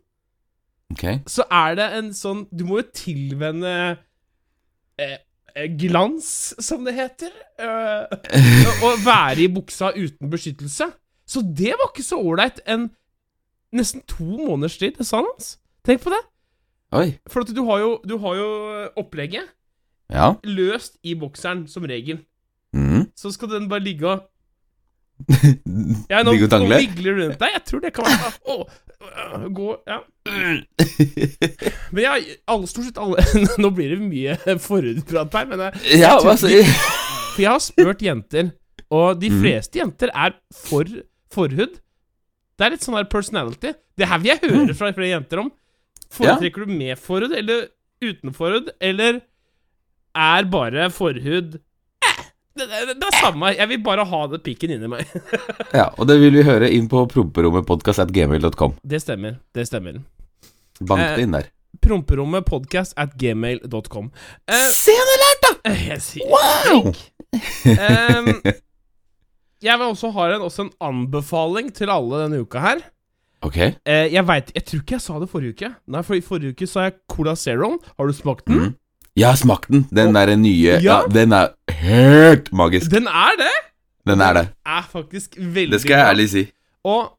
okay. 0.91 1.21
så 1.29 1.45
er 1.47 1.77
det 1.79 1.85
en 1.95 2.09
sånn 2.17 2.41
Du 2.51 2.65
må 2.67 2.81
jo 2.81 2.89
tilvenne 2.91 3.71
eh, 3.79 4.01
eh, 5.05 5.17
glans, 5.79 6.53
som 6.63 6.83
det 6.87 6.93
heter. 6.97 7.31
Eh, 7.59 8.05
å 8.85 8.93
være 9.05 9.45
i 9.45 9.47
buksa 9.51 9.91
uten 9.95 10.29
beskyttelse. 10.31 10.89
Så 11.29 11.43
det 11.45 11.75
var 11.77 11.91
ikke 11.91 12.05
så 12.05 12.17
ålreit 12.21 12.59
enn 12.65 12.87
nesten 13.75 14.01
to 14.09 14.25
måneders 14.25 14.79
tid, 14.81 14.95
det 14.97 15.05
sa 15.05 15.19
han 15.21 15.27
hans. 15.33 15.57
Tenk 15.85 16.01
på 16.01 16.09
det. 16.13 16.21
Oi. 16.97 17.07
For 17.29 17.45
at 17.45 17.51
du 17.53 17.61
har 17.67 17.79
jo, 17.83 17.91
du 18.07 18.15
har 18.17 18.35
jo 18.39 18.47
opplegget 18.97 19.45
Ja. 20.09 20.31
løst 20.43 20.97
i 21.05 21.13
bokseren, 21.13 21.67
som 21.69 21.83
regel. 21.85 22.23
Mm. 22.73 23.07
Så 23.17 23.31
skal 23.33 23.49
den 23.53 23.69
bare 23.69 23.83
ligge 23.85 24.07
og 24.09 24.25
Ja, 26.09 26.23
nå, 26.23 26.31
Ligge 26.31 26.45
og 26.47 26.49
nå 26.49 26.53
dangle? 26.53 26.77
vigler 26.79 27.17
rundt 27.19 27.39
deg. 27.41 27.49
Jeg 27.57 27.63
tror 27.67 27.81
det 27.83 27.91
kan 27.93 28.05
være 28.07 28.31
Å, 28.47 29.49
gå 29.53 29.67
Ja. 29.89 29.99
Men 31.93 32.03
ja, 32.03 32.13
alle, 32.47 32.67
stort 32.69 32.85
sett 32.89 32.97
alle 33.01 33.23
Nå 33.63 33.71
blir 33.75 33.95
det 33.95 33.99
mye 34.03 34.35
forhudprat 34.61 35.33
her, 35.39 35.45
men 35.49 35.63
jeg, 35.65 35.99
Ja, 36.01 36.15
tror- 36.19 36.31
altså 36.35 36.47
For 37.35 37.41
jeg 37.43 37.51
har 37.53 37.63
spurt 37.63 38.01
jenter, 38.05 38.51
og 38.91 39.19
de 39.21 39.29
Mhm. 39.29 39.39
fleste 39.43 39.79
jenter 39.81 40.09
er 40.13 40.33
for 40.55 40.85
forhud. 41.33 41.77
Det 42.59 42.65
er 42.65 42.73
litt 42.73 42.83
sånn 42.83 42.97
her 42.97 43.05
personality. 43.07 43.71
Det 43.97 44.07
her 44.09 44.19
vil 44.19 44.31
jeg 44.33 44.41
høre 44.49 44.73
fra 44.75 44.89
flere 44.95 45.11
jenter 45.13 45.43
om. 45.45 45.51
Foretrekker 46.11 46.65
du 46.65 46.73
med 46.73 46.97
forhud 46.99 47.31
eller 47.37 47.67
uten 48.03 48.33
forhud, 48.33 48.71
eller 48.81 49.21
er 50.17 50.47
bare 50.49 50.87
forhud 50.91 51.59
eh, 51.59 52.21
det, 52.57 52.65
det, 52.67 52.95
det 52.99 53.07
er 53.11 53.17
samme. 53.21 53.53
Jeg 53.55 53.69
vil 53.69 53.83
bare 53.85 54.03
ha 54.09 54.21
det 54.33 54.41
pikken 54.43 54.73
inni 54.75 54.89
meg. 54.91 55.05
Ja, 55.71 55.85
og 55.95 56.07
det 56.09 56.17
vil 56.19 56.33
vi 56.39 56.43
høre 56.47 56.67
inn 56.73 56.89
på 56.91 57.05
promperommepodkast.gmail.com. 57.13 58.73
Det 58.83 58.99
stemmer. 59.05 59.37
Det 59.55 59.67
stemmer. 59.69 60.01
Bank 60.87 61.01
Eh, 61.01 61.15
det 61.17 61.25
inn 61.27 61.35
der. 61.37 61.49
Promperommet 61.81 62.45
podcast 62.47 62.93
at 62.97 63.13
gmail.com. 63.19 64.11
Eh, 64.49 64.67
Se, 64.73 64.91
han 64.95 65.11
har 65.13 65.21
lært, 65.25 65.43
da! 65.45 65.51
eh, 65.71 65.83
jeg 65.93 66.01
sier 66.01 66.31
Wow! 66.31 66.93
Ehm, 67.65 68.41
Jeg 69.61 69.75
vil 69.79 69.89
også 69.91 70.09
ha 70.15 70.29
en, 70.33 70.41
også 70.47 70.63
en 70.67 70.71
anbefaling 70.87 71.73
til 71.75 71.91
alle 71.91 72.23
denne 72.23 72.39
uka 72.45 72.61
her. 72.63 72.83
Ok. 73.43 73.57
Eh, 73.59 74.07
jeg 74.13 74.23
vet, 74.27 74.51
jeg 74.55 74.63
tror 74.67 74.79
ikke 74.83 74.95
jeg 74.97 75.03
sa 75.03 75.19
det 75.19 75.29
forrige 75.31 75.55
uke. 75.55 75.69
Nei, 75.91 76.01
for 76.07 76.15
i 76.17 76.23
forrige 76.23 76.55
uke 76.55 76.67
sa 76.67 76.85
jeg 76.87 76.95
Cola 77.11 77.35
Zeroen. 77.39 77.77
Har 77.97 78.07
du 78.07 78.15
smakt 78.15 78.47
den? 78.47 78.59
Mm. 78.59 78.75
Jeg 79.19 79.27
har 79.27 79.39
smakt 79.39 79.67
den. 79.71 79.85
Den 79.95 80.15
derre 80.15 80.35
nye 80.39 80.77
ja. 80.79 80.79
Ja. 80.83 80.97
den 81.11 81.35
er 81.35 81.51
helt 81.81 82.51
magisk. 82.55 82.91
Den 82.91 83.07
er 83.11 83.35
det! 83.39 83.51
Den 84.07 84.21
er 84.23 84.33
det. 84.39 84.45
Er 84.65 84.85
faktisk 84.91 85.35
veldig 85.37 85.73
Det 85.75 85.81
skal 85.83 85.97
jeg 85.97 86.07
ærlig 86.13 86.27
si. 86.31 86.43
Og 86.87 87.09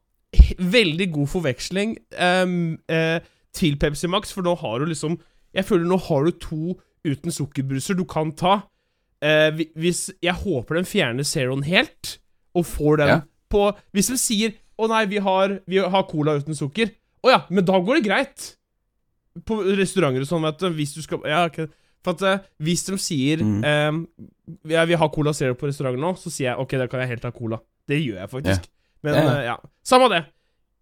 veldig 0.59 1.07
god 1.13 1.27
forveksling 1.27 1.93
Um, 2.17 2.79
eh, 2.89 3.19
til 3.53 3.75
Pepsi 3.77 4.07
Max, 4.07 4.31
for 4.33 4.41
nå 4.45 4.55
har 4.57 4.79
du 4.79 4.85
liksom 4.85 5.19
Jeg 5.53 5.65
føler 5.67 5.85
nå 5.85 5.97
har 5.99 6.23
du 6.25 6.31
to 6.31 6.79
uten 7.03 7.31
sukkerbruser 7.33 7.95
du 7.97 8.05
kan 8.05 8.31
ta. 8.31 8.61
Eh, 9.21 9.51
hvis 9.75 10.09
Jeg 10.23 10.33
håper 10.33 10.75
den 10.79 10.85
fjerner 10.85 11.23
Zeroen 11.27 11.63
helt, 11.63 12.17
og 12.55 12.65
får 12.65 12.97
den 12.97 13.07
Ja. 13.07 13.19
på 13.49 13.75
Hvis 13.93 14.07
de 14.07 14.17
sier 14.17 14.53
'Å 14.79 14.87
nei, 14.87 15.05
vi 15.05 15.17
har, 15.17 15.59
vi 15.67 15.77
har 15.77 16.03
cola 16.09 16.37
uten 16.39 16.55
sukker', 16.55 16.91
å 17.23 17.29
ja, 17.29 17.41
men 17.49 17.63
da 17.65 17.73
går 17.79 18.01
det 18.01 18.05
greit. 18.09 18.55
På 19.45 19.61
restauranter 19.77 20.21
og 20.21 20.27
sånn, 20.27 20.41
vet 20.41 20.57
du. 20.59 20.69
Hvis 20.73 20.93
du 20.95 21.01
skal 21.01 21.19
Ja, 21.25 21.45
ok. 21.45 21.69
For 22.03 22.11
at 22.15 22.21
eh, 22.23 22.39
hvis 22.59 22.83
de 22.85 22.97
sier 22.97 23.37
Mm. 23.43 23.63
eh, 23.63 23.91
ja, 24.71 24.85
'Vi 24.85 24.95
har 24.97 25.09
Cola 25.09 25.33
Zero 25.33 25.53
på 25.53 25.67
restauranten 25.67 25.99
nå, 26.01 26.15
så 26.17 26.31
sier 26.31 26.49
jeg 26.55 26.59
OK, 26.59 26.71
da 26.77 26.87
kan 26.87 26.99
jeg 27.01 27.09
helt 27.09 27.23
ha 27.23 27.31
cola. 27.31 27.59
Det 27.87 27.99
gjør 28.01 28.19
jeg 28.21 28.29
faktisk. 28.29 28.67
Men 29.03 29.13
Ja, 29.15 29.21
ja. 29.21 29.37
eh, 29.39 29.43
ja. 29.45 29.57
Samme 29.83 30.09
det. 30.09 30.25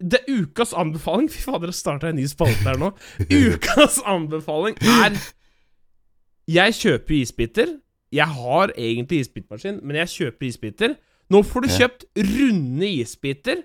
Det 0.00 0.22
ukas 0.28 0.72
anbefaling 0.72 1.28
Fy 1.28 1.42
fader, 1.44 1.68
det 1.68 1.76
starta 1.76 2.08
en 2.08 2.16
ny 2.16 2.24
spalte 2.30 2.64
her 2.64 2.78
nå. 2.80 2.92
Ukas 3.28 4.00
anbefaling 4.08 4.78
er 4.80 5.18
Jeg 6.50 6.74
kjøper 6.78 7.14
isbiter. 7.20 7.76
Jeg 8.10 8.26
har 8.26 8.72
egentlig 8.74 9.20
isbitmaskin, 9.26 9.82
men 9.86 10.00
jeg 10.00 10.08
kjøper 10.16 10.46
isbiter. 10.48 10.96
Nå 11.30 11.44
får 11.46 11.62
du 11.62 11.68
kjøpt 11.76 12.08
runde 12.16 12.88
isbiter. 12.88 13.60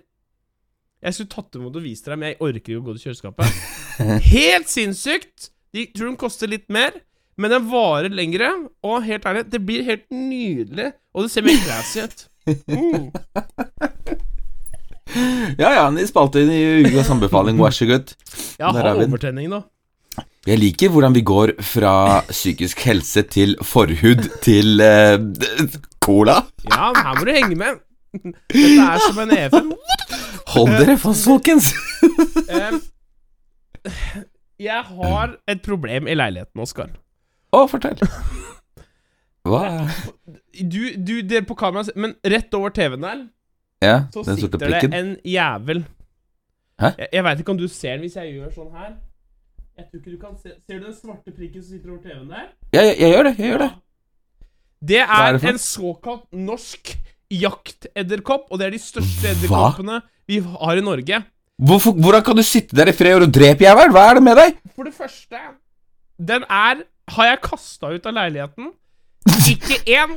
Jeg 1.02 1.14
skulle 1.18 1.32
tatt 1.34 1.58
imot 1.58 1.76
og 1.80 1.86
vist 1.86 2.06
deg, 2.06 2.20
men 2.20 2.32
jeg 2.34 2.40
orker 2.46 2.62
ikke 2.62 2.78
å 2.78 2.86
gå 2.86 2.94
til 2.98 3.08
kjøleskapet. 3.08 3.58
Helt 4.36 4.70
sinnssykt! 4.70 5.50
De 5.76 5.88
tror 5.96 6.12
den 6.12 6.20
koster 6.20 6.50
litt 6.50 6.70
mer, 6.72 6.96
men 7.42 7.52
den 7.52 7.66
varer 7.72 8.14
lengre. 8.14 8.52
Og 8.86 9.04
helt 9.04 9.26
ærlig, 9.28 9.44
det 9.52 9.60
blir 9.66 9.84
helt 9.84 10.06
nydelig, 10.14 10.94
og 11.12 11.26
det 11.26 11.34
ser 11.34 11.46
mer 11.48 11.60
classy 11.66 12.06
ut. 12.06 12.26
Mm. 12.46 13.08
Ja, 15.62 15.70
ja, 15.72 15.86
ni 15.94 16.04
spalte 16.08 16.44
inn 16.44 16.52
i 16.52 16.64
ukas 16.86 17.10
anbefaling. 17.14 17.60
Vær 17.62 17.76
så 17.76 17.88
god. 17.90 18.12
Ja, 18.60 18.72
ha 18.72 18.84
er 18.84 19.06
overtenning 19.06 19.50
nå. 19.52 19.62
Jeg 20.46 20.62
liker 20.62 20.92
hvordan 20.94 21.16
vi 21.16 21.24
går 21.26 21.56
fra 21.66 22.22
psykisk 22.30 22.84
helse 22.86 23.24
til 23.34 23.56
forhud 23.66 24.28
til 24.46 24.84
eh, 24.84 25.18
cola. 26.04 26.44
Ja, 26.70 26.92
men 26.94 27.02
her 27.02 27.18
må 27.18 27.26
du 27.26 27.32
henge 27.34 27.58
med. 27.58 27.80
Dette 28.54 28.84
er 28.86 29.02
som 29.08 29.24
en 29.24 29.34
EFM. 29.34 29.72
Hold 30.54 30.76
dere 30.78 30.98
fast, 31.02 31.26
folkens. 31.26 31.72
Jeg 34.62 34.84
har 34.88 35.34
et 35.52 35.62
problem 35.66 36.08
i 36.08 36.16
leiligheten, 36.16 36.62
Oskar. 36.62 36.94
Å, 37.56 37.66
fortell. 37.72 38.00
Hva? 39.46 39.64
Du, 40.62 40.80
du, 40.96 41.20
dere 41.22 41.46
på 41.46 41.54
kamera 41.60 41.86
Men 42.00 42.16
rett 42.26 42.54
over 42.58 42.72
TV-en 42.74 43.04
der 43.06 43.20
Ja, 43.86 43.98
så 44.14 44.24
sitter 44.36 44.62
det 44.66 44.94
en 44.94 45.16
jævel. 45.26 45.84
Hæ? 46.82 46.92
Jeg, 47.00 47.10
jeg 47.14 47.24
veit 47.24 47.42
ikke 47.44 47.54
om 47.56 47.60
du 47.60 47.68
ser 47.72 47.96
den 47.96 48.06
hvis 48.06 48.18
jeg 48.20 48.34
gjør 48.36 48.54
sånn 48.56 48.72
her. 48.76 48.96
Jeg 49.76 49.88
tror 49.90 50.00
ikke 50.00 50.12
du 50.14 50.20
kan 50.20 50.36
se 50.40 50.54
Ser 50.64 50.80
du 50.80 50.86
den 50.88 50.96
svarte 50.96 51.34
prikken 51.36 51.64
som 51.64 51.72
sitter 51.74 51.92
over 51.92 52.02
TV-en 52.04 52.30
der? 52.32 52.48
Ja, 52.76 52.82
jeg, 52.82 52.96
jeg 53.00 53.12
gjør 53.12 53.28
det. 53.28 53.34
Jeg 53.40 53.52
gjør 53.52 53.64
det. 53.66 53.72
Det 54.86 55.02
er 55.02 55.14
er, 55.18 55.38
det 55.40 55.50
en 55.50 55.62
såkalt 55.62 56.26
norsk 56.36 56.92
jaktedderkopp, 57.32 58.52
og 58.52 58.60
det 58.60 58.68
er 58.68 58.76
de 58.76 58.82
største 58.82 59.32
edderkoppene 59.32 60.02
vi 60.30 60.42
har 60.44 60.80
i 60.80 60.84
Norge. 60.86 61.22
Hvorfor, 61.56 61.96
hvordan 61.96 62.24
kan 62.28 62.38
du 62.38 62.44
sitte 62.44 62.76
der 62.76 62.92
i 62.92 62.96
fred 62.96 63.24
og 63.24 63.32
drepe 63.34 63.64
jævel? 63.64 63.94
Hva 63.96 64.10
er 64.10 64.18
det 64.20 64.24
med 64.26 64.40
deg? 64.40 64.58
For 64.76 64.88
det 64.88 64.94
første, 64.96 65.40
den 66.20 66.44
er 66.50 66.84
Har 67.06 67.28
jeg 67.28 67.38
kasta 67.44 67.92
ut 67.94 68.08
av 68.10 68.16
leiligheten? 68.18 68.72
Ikke 69.52 69.78
én, 69.86 70.16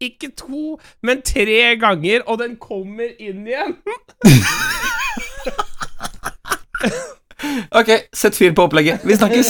ikke 0.00 0.30
to, 0.36 0.78
men 1.02 1.22
tre 1.26 1.76
ganger, 1.80 2.24
og 2.26 2.40
den 2.42 2.56
kommer 2.60 3.10
inn 3.18 3.46
igjen. 3.48 3.76
Ok, 7.72 7.88
sett 8.12 8.36
fyr 8.36 8.52
på 8.56 8.66
opplegget. 8.68 9.04
Vi 9.06 9.16
snakkes. 9.16 9.48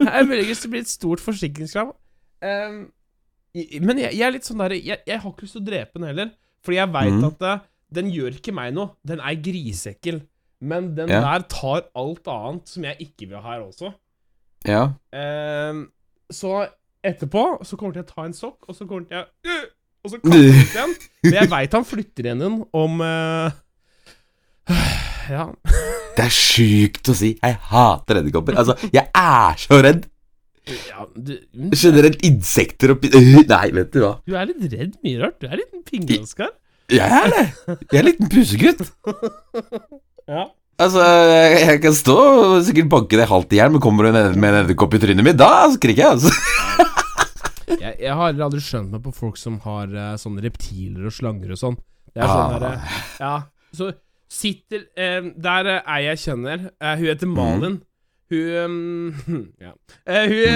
Det 0.00 0.08
er 0.08 0.26
muligens 0.26 0.62
det 0.62 0.70
blir 0.70 0.84
et 0.84 0.90
stort 0.90 1.20
forsikringskrav. 1.20 1.90
Um, 2.44 2.78
men 3.54 4.00
jeg, 4.00 4.16
jeg 4.16 4.26
er 4.26 4.34
litt 4.34 4.46
sånn 4.48 4.62
der 4.62 4.74
jeg, 4.76 5.00
jeg 5.06 5.20
har 5.20 5.30
ikke 5.30 5.46
lyst 5.46 5.56
til 5.58 5.62
å 5.62 5.66
drepe 5.68 5.98
den 5.98 6.08
heller. 6.08 6.30
Fordi 6.64 6.78
jeg 6.78 6.92
veit 6.94 7.18
mm. 7.18 7.26
at 7.28 7.44
eh, 7.48 7.64
den 7.98 8.08
gjør 8.12 8.38
ikke 8.38 8.54
meg 8.56 8.72
noe. 8.76 8.94
Den 9.06 9.20
er 9.20 9.36
grisekkel. 9.44 10.22
Men 10.64 10.94
den 10.96 11.12
Ja. 11.12 11.20
der 11.26 11.44
tar 11.52 11.84
alt 12.00 12.30
annet 12.32 12.72
som 12.72 12.86
jeg 12.88 12.96
ikke 13.04 13.28
vil 13.28 13.36
ha 13.36 13.52
her 13.52 13.66
også. 13.66 13.92
Ja. 14.64 14.84
Um, 15.12 15.86
så 16.32 16.64
etterpå 17.04 17.42
så 17.66 17.76
kommer 17.80 17.96
jeg 17.98 18.04
til 18.06 18.14
å 18.14 18.14
ta 18.16 18.24
en 18.28 18.36
sokk, 18.36 18.58
og 18.68 18.76
så 18.78 18.86
kommer 18.88 19.04
jeg 19.12 19.26
til 19.44 19.58
å 19.58 19.64
Og 20.04 20.12
så 20.12 20.18
kaster 20.20 20.40
jeg 20.44 20.64
ut 20.64 20.74
igjen. 20.76 20.94
Men 21.24 21.36
jeg 21.38 21.50
veit 21.54 21.76
han 21.78 21.86
flytter 21.88 22.26
igjen 22.28 22.42
den 22.44 22.56
om 22.76 22.98
uh, 23.04 23.52
Ja. 25.34 25.46
Det 26.14 26.26
er 26.26 26.34
sjukt 26.34 27.08
å 27.10 27.14
si. 27.16 27.30
Jeg 27.40 27.56
hater 27.70 28.20
edderkopper. 28.20 28.58
Altså, 28.60 28.76
jeg 28.92 29.06
er 29.08 29.56
så 29.62 29.78
redd. 29.84 30.04
ja 30.68 31.06
du, 31.16 31.32
Generelt 31.76 32.20
insekter 32.24 32.92
og 32.94 33.04
Øh, 33.08 33.40
Nei, 33.48 33.70
vet 33.76 33.90
du 33.92 34.02
hva. 34.04 34.12
du 34.28 34.36
er 34.36 34.46
litt 34.50 34.66
redd 34.72 34.98
mye 35.04 35.22
rart. 35.22 35.38
Du 35.40 35.48
er 35.48 35.56
litt 35.62 35.72
en 35.72 35.82
pingle, 35.88 36.20
Oskar. 36.24 36.52
Jeg 36.92 37.00
er 37.08 37.32
det. 37.32 37.46
Jeg 37.88 37.96
er 37.96 38.02
en 38.02 38.10
liten 38.12 38.32
pusegutt. 38.32 38.84
Ja. 40.24 40.46
Altså, 40.80 41.02
jeg, 41.04 41.58
jeg 41.68 41.80
kan 41.82 41.92
stå 41.92 42.14
og 42.16 42.54
sikkert 42.64 42.86
banke 42.94 43.18
deg 43.20 43.28
halvt 43.28 43.50
i 43.52 43.58
hjel, 43.58 43.74
men 43.74 43.82
kommer 43.84 44.06
du 44.08 44.14
med 44.16 44.38
en 44.40 44.56
edderkopp 44.62 44.96
i 44.96 45.00
trynet 45.02 45.26
mitt, 45.26 45.36
da 45.36 45.66
skriker 45.74 46.00
jeg, 46.00 46.14
altså. 46.16 46.32
Jeg, 47.80 47.94
jeg 48.00 48.14
har 48.18 48.28
aldri 48.46 48.60
skjønt 48.64 48.90
meg 48.94 49.02
på 49.04 49.12
folk 49.14 49.36
som 49.40 49.54
har 49.64 49.86
uh, 49.94 50.16
sånne 50.20 50.42
reptiler 50.44 51.06
og 51.08 51.12
slanger 51.16 51.48
og 51.54 51.58
sånn. 51.60 51.76
Det 52.14 52.20
er 52.22 52.28
sånn 52.30 52.44
Ah. 52.44 52.58
derre 52.58 52.78
Ja, 53.20 53.36
så 53.74 53.84
sitter 54.30 54.80
uh, 54.98 55.22
Der 55.42 55.62
uh, 55.66 55.80
er 55.96 56.00
jeg 56.10 56.18
kjenner, 56.24 56.58
eh, 56.80 56.96
hun 57.00 57.06
heter 57.10 57.26
Malin. 57.30 57.76
Hun 58.30 58.46
um, 58.64 59.12
Ja. 59.62 59.72
Eh, 60.06 60.26
hun 60.30 60.44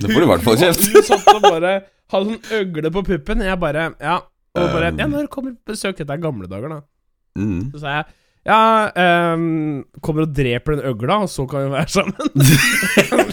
Det 0.00 0.10
får 0.10 0.20
du 0.20 0.24
i 0.26 0.30
hvert 0.30 0.44
fall 0.46 0.58
kjeft. 0.60 0.82
Hun, 0.92 1.02
satt 1.06 1.26
og 1.32 1.40
bare 1.46 1.72
hadde 2.12 2.26
sånn 2.36 2.44
øgle 2.60 2.88
på 2.94 3.00
puppen. 3.08 3.38
Jeg 3.46 3.56
bare 3.62 3.82
Ja. 4.00 4.18
Og 4.56 4.70
bare 4.72 4.88
Um. 4.92 4.98
Ja, 5.00 5.06
når 5.10 5.26
kommer 5.28 5.52
besøk? 5.68 5.96
Dette 5.98 6.12
er 6.14 6.20
gamle 6.22 6.46
dager, 6.48 6.68
da. 6.72 6.78
Mm. 7.36 7.66
Så 7.74 7.78
sa 7.82 7.88
jeg 7.98 8.04
ja, 8.46 9.34
um, 9.34 9.84
kommer 10.00 10.22
og 10.26 10.34
dreper 10.36 10.76
den 10.76 10.86
øgla, 10.92 11.20
og 11.26 11.30
så 11.32 11.46
kan 11.50 11.66
vi 11.66 11.72
være 11.74 11.90
sammen. 11.90 12.30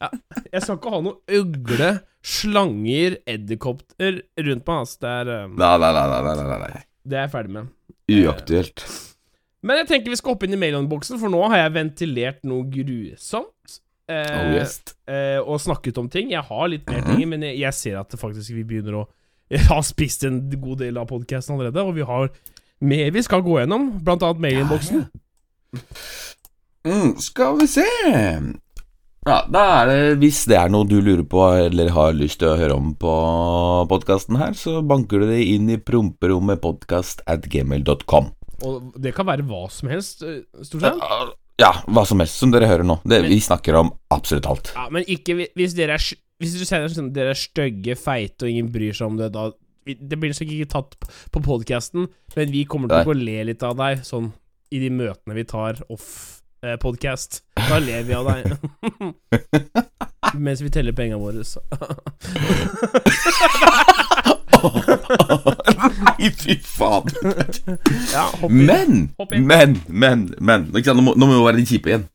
ja, 0.00 0.08
jeg 0.52 0.62
skal 0.64 0.76
ikke 0.78 0.92
ha 0.94 1.00
noe 1.04 1.38
øgle, 1.38 1.90
slanger, 2.24 3.18
edderkopter 3.28 4.20
rundt 4.46 4.66
meg. 4.68 4.76
ass. 4.84 4.96
Det 5.02 5.10
er, 5.10 5.32
um, 5.44 5.56
Nei, 5.60 5.72
nei, 5.82 5.90
nei, 5.96 6.20
nei, 6.24 6.58
nei, 6.64 6.84
det 7.04 7.18
er 7.18 7.26
jeg 7.26 7.34
ferdig 7.34 7.56
med. 7.58 7.72
Uaktuelt. 8.14 8.84
Men 9.64 9.78
jeg 9.80 9.88
tenker 9.94 10.12
vi 10.12 10.18
skal 10.20 10.34
hoppe 10.34 10.48
inn 10.48 10.56
i 10.56 10.60
mailinnboksen, 10.60 11.16
for 11.20 11.32
nå 11.32 11.40
har 11.48 11.62
jeg 11.62 11.74
ventilert 11.78 12.42
noe 12.48 12.66
grusomt. 12.72 13.78
eh, 14.08 14.36
Oh, 14.36 14.50
yes. 14.52 14.74
eh, 15.08 15.38
og 15.40 15.56
snakket 15.64 15.96
om 16.02 16.10
ting. 16.12 16.30
Jeg 16.34 16.42
har 16.44 16.66
litt 16.68 16.84
mer 16.90 17.00
Mhm. 17.00 17.16
ting, 17.16 17.28
men 17.30 17.40
jeg, 17.46 17.58
jeg 17.62 17.72
ser 17.72 17.96
at 18.00 18.10
det 18.12 18.20
faktisk 18.20 18.52
vi 18.52 18.64
begynner 18.64 18.98
å 19.02 19.06
Jeg 19.54 19.60
har 19.68 19.82
spist 19.84 20.24
en 20.24 20.38
god 20.50 20.78
del 20.80 20.96
av 20.98 21.06
podkasten 21.08 21.54
allerede, 21.54 21.80
og 21.84 21.94
vi 21.94 22.02
har 22.08 22.30
mer 22.84 23.14
vi 23.14 23.22
skal 23.24 23.44
gå 23.44 23.58
gjennom, 23.60 23.88
blant 24.04 24.24
annet 24.26 24.42
mailinnboksen. 24.44 25.06
Mm, 26.84 27.14
skal 27.18 27.56
vi 27.58 27.66
se 27.66 27.84
Ja, 29.24 29.38
da 29.48 29.62
er 29.80 29.88
det 29.88 30.18
Hvis 30.20 30.42
det 30.46 30.58
er 30.60 30.68
noe 30.70 30.84
du 30.86 30.98
lurer 31.00 31.24
på 31.26 31.40
eller 31.64 31.88
har 31.96 32.12
lyst 32.14 32.42
til 32.42 32.52
å 32.52 32.58
høre 32.60 32.76
om 32.76 32.92
på 33.00 33.14
podkasten 33.90 34.36
her, 34.38 34.52
så 34.52 34.82
banker 34.84 35.24
du 35.24 35.30
det 35.32 35.40
inn 35.48 35.70
i 35.72 35.80
promperommet 35.80 36.60
podcast 36.62 37.24
at 37.26 37.48
gmail.com. 37.50 38.28
Og 38.68 38.92
det 39.00 39.14
kan 39.16 39.26
være 39.26 39.46
hva 39.48 39.64
som 39.72 39.90
helst, 39.90 40.22
eh, 40.22 40.44
stort 40.62 40.84
sett. 40.84 41.00
Ja, 41.60 41.70
hva 41.86 42.04
som 42.06 42.20
helst 42.22 42.38
som 42.40 42.52
dere 42.52 42.68
hører 42.68 42.86
nå. 42.86 42.98
Det, 43.06 43.22
vi 43.30 43.38
snakker 43.42 43.78
om 43.78 43.92
absolutt 44.14 44.48
alt. 44.50 44.72
Ja, 44.76 44.88
men 44.92 45.06
ikke 45.08 45.38
hvis 45.54 45.76
dere 45.78 45.98
er 45.98 46.12
Hvis 46.42 46.56
du 46.58 46.64
sier 46.66 46.82
at 46.82 47.14
dere 47.14 47.30
er 47.30 47.38
stygge, 47.38 47.94
feite, 47.96 48.42
og 48.44 48.50
ingen 48.50 48.72
bryr 48.74 48.92
seg 48.92 49.06
om 49.06 49.16
det, 49.20 49.30
da 49.32 49.52
Det 49.84 50.16
blir 50.16 50.32
sikkert 50.32 50.54
ikke 50.62 50.72
tatt 50.72 50.94
på 51.34 51.42
podkasten, 51.44 52.06
men 52.36 52.52
vi 52.54 52.64
kommer 52.64 52.88
til 52.88 53.12
å 53.12 53.16
le 53.18 53.42
litt 53.50 53.62
av 53.66 53.76
deg, 53.76 54.00
sånn 54.06 54.30
i 54.74 54.80
de 54.80 54.88
møtene 54.90 55.36
vi 55.36 55.44
tar 55.46 55.82
off 55.92 56.06
eh, 56.64 56.78
podcast. 56.80 57.42
Da 57.58 57.78
ler 57.82 58.06
vi 58.08 58.16
av 58.16 58.30
deg. 58.30 58.56
Mens 60.44 60.62
vi 60.64 60.70
teller 60.72 60.96
pengene 60.96 61.20
våre, 61.20 61.44
så 61.46 61.60
Nei, 64.64 66.30
fy 66.32 66.56
faen. 66.64 67.10
Ja. 68.12 68.24
Men, 68.48 69.10
men, 69.44 69.76
men, 69.88 70.24
men 70.40 70.66
ikke 70.72 70.88
sant, 70.90 70.98
nå, 71.00 71.04
må, 71.10 71.14
nå 71.18 71.28
må 71.28 71.36
vi 71.38 71.44
være 71.44 71.60
litt 71.60 71.70
kjipe 71.70 71.92
igjen. 71.92 72.06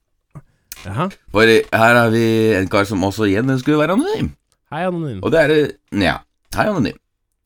Aha. 0.89 1.09
For 1.33 1.51
her 1.51 1.99
har 1.99 2.09
vi 2.13 2.23
en 2.57 2.69
kar 2.71 2.87
som 2.89 3.03
også 3.05 3.27
igjen 3.29 3.51
ønsker 3.53 3.75
å 3.75 3.81
være 3.81 3.97
anonym. 3.99 4.31
Hei, 4.73 4.83
Anonym. 4.85 5.21
Og 5.25 5.31
det 5.33 5.39
er 5.43 5.53
Ja, 5.97 6.19
hei, 6.55 6.65
anonym. 6.69 6.97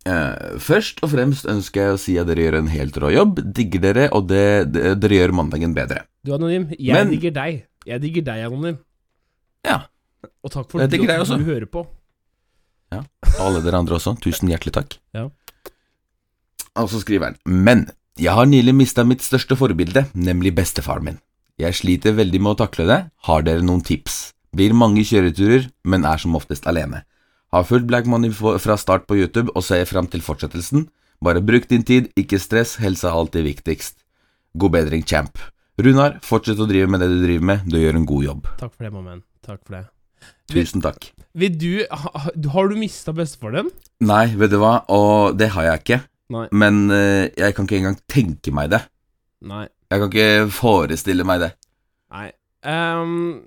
Eh, 0.03 0.57
først 0.59 0.99
og 1.05 1.13
fremst 1.13 1.45
ønsker 1.47 1.85
jeg 1.85 1.95
å 1.95 1.99
si 2.01 2.17
at 2.19 2.27
dere 2.27 2.43
gjør 2.43 2.57
en 2.59 2.71
helt 2.73 2.97
rå 2.99 3.11
jobb. 3.13 3.39
Digger 3.55 3.83
dere, 3.85 4.09
og 4.11 4.27
det, 4.27 4.43
det, 4.75 4.95
dere 4.99 5.19
gjør 5.21 5.35
mandagen 5.39 5.75
bedre. 5.75 6.03
Du, 6.23 6.33
Anonym, 6.35 6.69
jeg 6.75 6.93
Men- 6.97 7.13
digger 7.13 7.35
deg. 7.35 7.65
Jeg 7.87 8.01
digger 8.03 8.25
deg, 8.27 8.45
Anonym. 8.47 8.77
Ja. 9.67 9.83
Og 10.43 10.51
takk 10.51 10.69
for 10.71 10.83
at 10.83 10.91
du, 10.91 10.97
du 10.99 11.45
hører 11.47 11.67
på. 11.67 11.87
Og 12.93 13.39
alle 13.41 13.63
dere 13.63 13.79
andre 13.79 13.97
også. 13.97 14.15
Tusen 14.21 14.51
hjertelig 14.51 14.73
takk. 14.75 14.97
Ja. 15.15 15.29
Og 16.79 16.89
så 16.89 17.01
skriver 17.03 17.31
han 17.31 17.37
Men 17.45 17.87
jeg 18.19 18.33
har 18.33 18.45
nylig 18.45 18.75
mista 18.77 19.03
mitt 19.07 19.23
største 19.25 19.57
forbilde, 19.57 20.05
nemlig 20.13 20.53
bestefaren 20.55 21.07
min. 21.07 21.19
Jeg 21.61 21.77
sliter 21.77 22.13
veldig 22.17 22.41
med 22.41 22.53
å 22.53 22.59
takle 22.65 22.85
det. 22.89 22.99
Har 23.25 23.45
dere 23.45 23.65
noen 23.65 23.81
tips? 23.85 24.33
Blir 24.53 24.73
mange 24.77 25.01
kjøreturer, 25.05 25.69
men 25.85 26.05
er 26.05 26.21
som 26.21 26.35
oftest 26.37 26.67
alene. 26.69 27.03
Har 27.53 27.65
fulgt 27.69 27.85
Black 27.89 28.07
Money 28.09 28.31
fra 28.33 28.75
start 28.81 29.05
på 29.09 29.15
YouTube 29.19 29.53
og 29.53 29.61
ser 29.65 29.85
fram 29.85 30.07
til 30.09 30.23
fortsettelsen. 30.25 30.87
Bare 31.23 31.41
bruk 31.45 31.67
din 31.69 31.83
tid, 31.85 32.09
ikke 32.19 32.39
stress, 32.41 32.75
helse 32.81 33.05
er 33.07 33.13
alltid 33.15 33.45
viktigst. 33.45 33.99
God 34.57 34.73
bedring, 34.75 35.03
champ. 35.07 35.37
Runar, 35.79 36.17
fortsett 36.25 36.59
å 36.61 36.67
drive 36.69 36.89
med 36.91 37.01
det 37.01 37.09
du 37.13 37.19
driver 37.23 37.45
med, 37.51 37.63
du 37.69 37.77
gjør 37.79 37.99
en 38.01 38.07
god 38.09 38.25
jobb. 38.25 38.49
Takk 38.59 38.73
for 38.73 38.85
det, 38.87 38.91
mamma. 38.93 39.15
Takk 39.45 39.61
for 39.65 39.77
det. 39.77 39.83
Tusen 40.51 40.81
takk. 40.83 41.11
Vil 41.37 41.55
du 41.59 41.69
ha, 41.89 42.11
ha- 42.25 42.33
Har 42.53 42.67
du 42.69 42.75
mista 42.77 43.13
bestefaren 43.15 43.55
din? 43.63 43.71
Nei, 44.05 44.25
vet 44.37 44.51
du 44.53 44.57
hva, 44.61 44.73
og 44.91 45.37
det 45.39 45.49
har 45.55 45.69
jeg 45.69 45.81
ikke. 45.83 46.01
Nei. 46.33 46.45
Men 46.51 46.83
eh, 46.93 47.29
jeg 47.37 47.55
kan 47.55 47.65
ikke 47.69 47.79
engang 47.81 47.97
tenke 48.11 48.53
meg 48.55 48.69
det. 48.73 48.81
Nei. 49.45 49.65
Jeg 49.91 49.99
kan 50.01 50.09
ikke 50.11 50.51
forestille 50.55 51.25
meg 51.27 51.41
det. 51.45 51.51
Nei. 52.13 52.29
Ehm, 52.65 53.43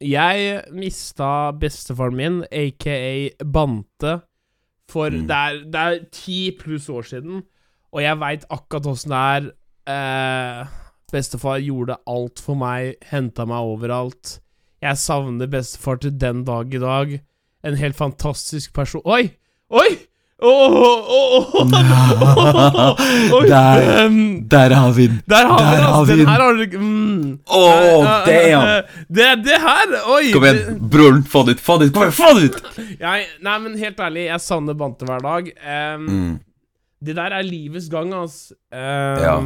jeg 0.00 0.64
mista 0.72 1.52
bestefaren 1.60 2.16
min, 2.16 2.44
aka 2.50 3.30
Bante, 3.44 4.20
for 4.90 5.10
Mm. 5.10 5.26
det, 5.26 5.74
er, 5.74 5.98
ti 6.10 6.50
pluss 6.58 6.88
år 6.88 7.02
siden, 7.02 7.42
og 7.92 8.02
jeg 8.02 8.18
veit 8.20 8.44
akkurat 8.50 8.86
åssen 8.86 9.10
det 9.10 9.18
er. 9.18 9.50
Eh, 9.90 10.66
bestefar 11.12 11.58
gjorde 11.60 11.96
alt 12.06 12.40
for 12.40 12.54
meg, 12.54 12.96
henta 13.10 13.44
meg 13.44 13.58
overalt. 13.58 14.40
Jeg 14.82 14.96
savner 14.96 15.46
bestefar 15.46 16.00
til 16.00 16.14
den 16.18 16.44
dag 16.44 16.74
i 16.74 16.78
dag. 16.78 17.20
En 17.64 17.76
helt 17.76 17.96
fantastisk 17.96 18.72
person 18.72 19.02
Oi! 19.04 19.30
Oi! 19.70 19.98
Der. 23.50 23.82
ehm, 24.04 24.48
Der 24.48 24.74
har 24.74 24.92
vi 24.96 25.06
den! 25.06 25.22
der 25.28 25.46
har 25.46 25.58
vi 25.58 25.76
den! 25.76 25.84
altså. 25.86 26.16
den. 26.16 26.28
her 26.28 26.40
har 26.40 26.52
du 26.54 26.78
mm. 26.78 27.38
Eh, 27.50 27.64
eh, 28.28 28.52
eh, 28.52 28.82
Det, 29.08 29.26
det 29.44 29.58
her 29.60 29.86
Oi! 30.14 30.32
Kom 30.32 30.44
igjen, 30.48 30.78
broren, 30.92 31.24
få 31.24 31.44
det 31.46 31.58
ut! 31.58 31.60
Få 31.64 31.78
det 31.80 31.90
ut! 31.90 31.98
Få 32.16 32.30
det 32.38 32.44
ut! 32.50 32.56
Jeg, 33.00 33.26
nei, 33.44 33.58
men 33.66 33.76
helt 33.78 34.00
ærlig, 34.00 34.24
jeg 34.30 34.40
savner 34.44 34.74
Bante 34.80 35.04
hver 35.08 35.20
dag. 35.26 35.52
Um, 35.96 36.08
Mm. 36.10 36.38
Det 37.00 37.14
der 37.16 37.32
er 37.32 37.42
livets 37.46 37.86
gang, 37.88 38.10
altså. 38.12 38.54
Um, 38.72 39.22
ja. 39.24 39.36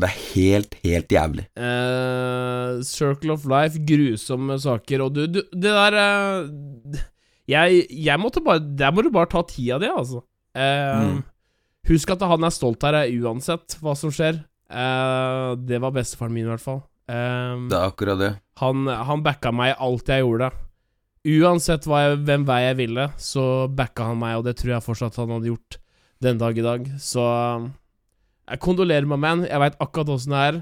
Det 0.00 0.06
er 0.06 0.18
helt, 0.34 0.74
helt 0.84 1.10
jævlig. 1.12 1.44
Uh, 1.58 2.78
Circle 2.86 3.32
of 3.34 3.42
Life, 3.50 3.80
grusomme 3.88 4.58
saker, 4.62 5.02
og 5.02 5.14
du, 5.16 5.24
du 5.26 5.40
Det 5.50 5.72
der 5.74 5.96
eh, 5.98 7.00
jeg, 7.50 7.84
jeg 7.90 8.20
måtte 8.22 8.42
bare 8.44 8.62
Der 8.62 8.92
må 8.94 9.02
du 9.02 9.10
bare 9.14 9.28
ta 9.30 9.42
tida 9.46 9.78
di, 9.82 9.90
altså. 9.90 10.22
Uh, 10.56 11.02
Mm. 11.10 11.20
Husk 11.90 12.10
at 12.12 12.22
han 12.28 12.44
er 12.44 12.52
stolt 12.52 12.82
her, 12.84 12.96
uansett 13.22 13.78
hva 13.82 13.94
som 13.96 14.12
skjer. 14.14 14.42
Uh, 14.70 15.56
det 15.66 15.80
var 15.82 15.94
bestefaren 15.96 16.34
min, 16.34 16.44
i 16.46 16.50
hvert 16.52 16.62
fall. 16.62 16.82
Uh, 17.10 17.66
Det 17.70 17.74
er 17.78 17.86
akkurat 17.88 18.18
det. 18.20 18.32
han, 18.60 18.86
han 18.86 19.22
backa 19.24 19.50
meg 19.56 19.72
i 19.72 19.78
alt 19.82 20.12
jeg 20.12 20.22
gjorde. 20.22 20.50
Uansett 21.26 21.88
jeg, 21.88 22.18
hvem 22.28 22.44
vei 22.48 22.60
jeg 22.66 22.76
ville, 22.78 23.08
så 23.20 23.44
backa 23.68 24.06
han 24.12 24.20
meg, 24.20 24.38
og 24.38 24.44
det 24.46 24.54
tror 24.60 24.74
jeg 24.76 24.84
fortsatt 24.86 25.18
han 25.20 25.32
hadde 25.34 25.50
gjort 25.50 25.78
den 26.22 26.38
dag 26.40 26.58
i 26.60 26.64
dag. 26.64 26.86
Så 27.00 27.24
jeg 28.50 28.60
kondolerer 28.62 29.08
meg, 29.08 29.20
man. 29.24 29.42
Jeg 29.48 29.60
veit 29.62 29.76
akkurat 29.80 30.12
åssen 30.14 30.32
det 30.36 30.44
er. 30.50 30.60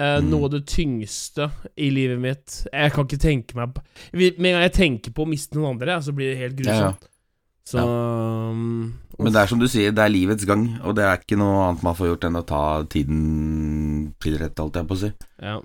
Eh, 0.00 0.16
Mm. 0.20 0.30
Noe 0.32 0.46
av 0.48 0.52
det 0.54 0.62
tyngste 0.70 1.50
i 1.76 1.90
livet 1.92 2.16
mitt 2.22 2.54
Jeg 2.72 2.92
kan 2.94 3.04
ikke 3.04 3.18
tenke 3.20 3.56
meg 3.58 3.74
på 3.74 3.82
Med 4.16 4.38
en 4.38 4.54
gang 4.56 4.62
jeg 4.64 4.72
tenker 4.78 5.12
på 5.12 5.26
å 5.26 5.28
miste 5.28 5.58
noen 5.58 5.74
andre, 5.74 5.98
så 6.00 6.14
blir 6.16 6.30
det 6.32 6.38
helt 6.40 6.62
Ja, 6.64 6.72
ja. 6.72 6.78
grusomt. 6.92 7.08
Så 7.70 7.82
um, 7.84 8.94
Men 9.20 9.34
det 9.34 9.42
er 9.42 9.50
som 9.50 9.60
du 9.60 9.66
sier, 9.68 9.92
det 9.92 10.02
er 10.02 10.10
livets 10.14 10.46
gang, 10.48 10.64
og 10.82 10.96
det 10.96 11.04
er 11.04 11.20
ikke 11.20 11.36
noe 11.38 11.66
annet 11.68 11.84
man 11.84 11.98
får 11.98 12.08
gjort 12.14 12.24
enn 12.30 12.40
å 12.40 12.46
ta 12.48 12.62
tiden 12.90 14.14
til 14.22 14.38
rette, 14.40 14.64
holdt 14.64 14.78
jeg 14.80 14.88
på 14.88 14.96
å 14.96 15.00
si. 15.02 15.10
Ja. 15.44 15.58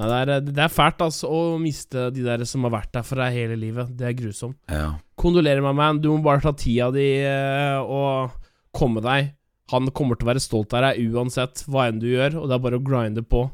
Nei, 0.00 0.08
det, 0.08 0.16
er, 0.38 0.40
det 0.48 0.62
er 0.64 0.72
fælt, 0.72 1.02
altså, 1.04 1.28
å 1.28 1.58
miste 1.60 2.06
de 2.16 2.24
der 2.24 2.42
som 2.48 2.64
har 2.66 2.72
vært 2.78 2.94
der 2.96 3.04
for 3.06 3.20
deg 3.20 3.36
hele 3.36 3.58
livet. 3.60 3.92
Det 3.98 4.08
er 4.08 4.16
grusomt. 4.16 4.56
Ja. 4.72 4.94
Kondolerer 5.20 5.60
meg, 5.62 5.76
man. 5.78 6.00
Du 6.02 6.08
må 6.14 6.22
bare 6.24 6.40
ta 6.42 6.54
tida 6.56 6.88
di 6.96 7.04
eh, 7.20 7.78
og 7.84 8.32
komme 8.74 9.04
deg. 9.04 9.34
Han 9.72 9.90
kommer 9.96 10.18
til 10.18 10.26
å 10.26 10.32
være 10.32 10.42
stolt 10.42 10.74
av 10.76 10.86
deg 10.86 11.12
uansett 11.12 11.64
hva 11.66 11.88
enn 11.88 12.00
du 12.02 12.08
gjør, 12.10 12.38
og 12.42 12.48
det 12.48 12.56
er 12.56 12.64
bare 12.66 12.78
å 12.80 12.84
grinde 12.84 13.24
på. 13.24 13.46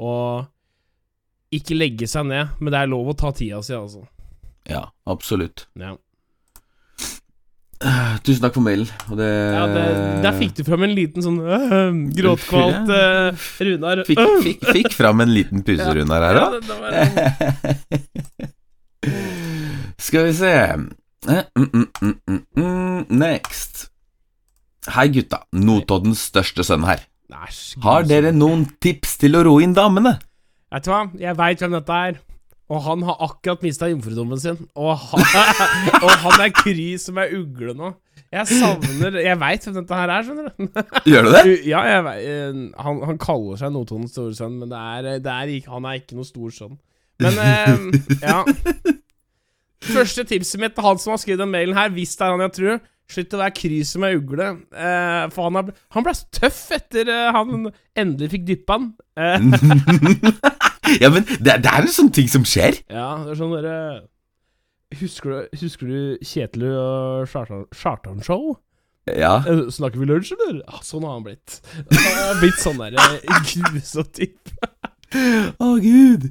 Og 0.00 0.46
ikke 1.54 1.78
legge 1.78 2.06
seg 2.10 2.28
ned, 2.30 2.54
men 2.60 2.74
det 2.74 2.82
er 2.82 2.90
lov 2.90 3.10
å 3.10 3.16
ta 3.18 3.32
tida 3.34 3.62
si, 3.64 3.74
altså. 3.74 4.04
ja, 4.70 4.84
absolutt. 5.10 5.66
Ja, 5.78 5.96
Tusen 8.20 8.42
takk 8.44 8.52
for 8.58 8.60
mailen. 8.60 8.84
Det, 9.16 9.26
ja 9.56 9.62
det, 9.70 9.84
Der 10.20 10.34
fikk 10.36 10.52
du 10.58 10.66
fram 10.66 10.82
en 10.84 10.92
liten 10.92 11.24
sånn 11.24 11.38
øh, 11.40 11.94
gråtkvalt 12.12 12.92
øh, 12.92 13.46
Runar. 13.64 14.02
Fikk, 14.04 14.20
fikk, 14.44 14.66
fikk 14.76 14.92
fram 14.98 15.24
en 15.24 15.32
liten 15.32 15.64
puserunde 15.64 16.18
her, 16.20 16.36
ja, 16.36 16.60
da. 16.60 16.76
var, 16.76 16.90
Skal 20.10 20.28
vi 20.28 20.36
se 20.36 20.52
Eh, 21.28 21.44
mm, 21.54 21.88
mm, 22.00 22.42
mm. 22.56 23.06
Next. 23.08 23.89
Hei, 24.88 25.10
gutta. 25.12 25.42
Notoddens 25.52 26.22
største 26.30 26.64
sønn 26.64 26.86
her. 26.88 27.02
Har 27.84 28.06
dere 28.08 28.32
noen 28.32 28.64
tips 28.80 29.18
til 29.20 29.36
å 29.36 29.42
roe 29.44 29.60
inn 29.64 29.74
damene? 29.76 30.16
Vet 30.72 30.86
du 30.86 30.92
hva, 30.92 31.02
jeg 31.20 31.36
veit 31.36 31.60
hvem 31.60 31.74
dette 31.76 31.96
er. 32.08 32.20
Og 32.70 32.80
han 32.86 33.02
har 33.04 33.18
akkurat 33.26 33.64
mista 33.66 33.90
jomfrudommen 33.90 34.40
sin. 34.40 34.62
Og 34.78 34.94
han, 34.94 35.26
og 36.04 36.12
han 36.22 36.44
er 36.46 36.54
kry 36.54 36.94
som 37.02 37.18
ei 37.20 37.28
ugle 37.36 37.74
nå. 37.76 37.90
Jeg 38.30 38.46
savner 38.46 39.16
Jeg 39.18 39.38
veit 39.40 39.64
hvem 39.66 39.76
dette 39.80 39.98
her 39.98 40.12
er, 40.14 40.24
skjønner 40.24 40.48
du. 40.48 40.84
Gjør 41.10 41.26
du 41.26 41.30
det? 41.34 41.42
Ja, 41.66 41.82
jeg 41.90 42.06
vet, 42.06 42.28
eh, 42.30 42.60
han, 42.86 43.02
han 43.10 43.18
kaller 43.20 43.58
seg 43.60 43.74
Notodens 43.74 44.14
store 44.14 44.36
sønn, 44.38 44.60
men 44.62 44.70
det 44.70 44.80
er, 44.80 45.10
det 45.26 45.34
er 45.34 45.74
han 45.74 45.90
er 45.90 45.98
ikke 46.00 46.16
noe 46.16 46.28
stor 46.28 46.54
sønn. 46.56 46.78
Men 47.20 47.36
eh, 47.44 48.16
ja. 48.22 48.40
Første 49.90 50.24
tipset 50.28 50.60
mitt 50.62 50.72
til 50.76 50.86
han 50.86 51.00
som 51.02 51.12
har 51.16 51.20
skrevet 51.20 51.42
den 51.42 51.52
mailen 51.52 51.76
her, 51.76 51.92
hvis 51.92 52.16
det 52.16 52.24
er 52.24 52.34
han 52.36 52.46
jeg 52.46 52.56
tror, 52.56 52.80
slutt 53.14 53.34
å 53.36 53.40
være 53.42 53.54
kry 53.58 53.80
med 54.02 54.16
ugle. 54.20 54.48
Eh, 54.72 55.24
for 55.34 55.48
han, 55.48 55.58
ble, 55.68 55.74
han 55.96 56.06
ble 56.06 56.14
så 56.16 56.28
tøff 56.40 56.60
etter 56.76 57.10
uh, 57.10 57.30
han 57.36 57.68
endelig 57.98 58.30
fikk 58.36 58.46
dyppa 58.48 58.78
han. 58.78 58.88
Eh, 59.16 59.36
ja, 61.02 61.10
men 61.12 61.26
det, 61.28 61.58
det 61.64 61.70
er 61.70 61.84
en 61.86 61.92
sånn 61.94 62.10
ting 62.14 62.30
som 62.30 62.46
skjer. 62.48 62.80
Ja, 62.90 63.10
det 63.24 63.34
er 63.34 63.40
sånn 63.42 63.54
derre 63.56 63.76
husker, 65.00 65.30
du- 65.36 65.60
husker 65.60 65.86
du 65.86 66.26
Kjetil 66.26 66.64
og 66.72 67.28
Chartan- 67.30 67.68
Chartan-show? 67.76 68.56
Ja. 69.10 69.36
Eh, 69.48 69.66
Snakker 69.72 70.02
vi 70.02 70.06
lunsj, 70.10 70.34
eller? 70.36 70.60
Sånn 70.86 71.06
har 71.06 71.16
han 71.18 71.24
blitt. 71.26 71.60
Han 71.90 72.18
har 72.18 72.40
blitt 72.42 72.58
sånn 72.62 72.78
derre 72.82 73.20
grusom 73.50 74.10
type. 74.14 74.70
Å, 75.58 75.70
gud. 75.82 76.28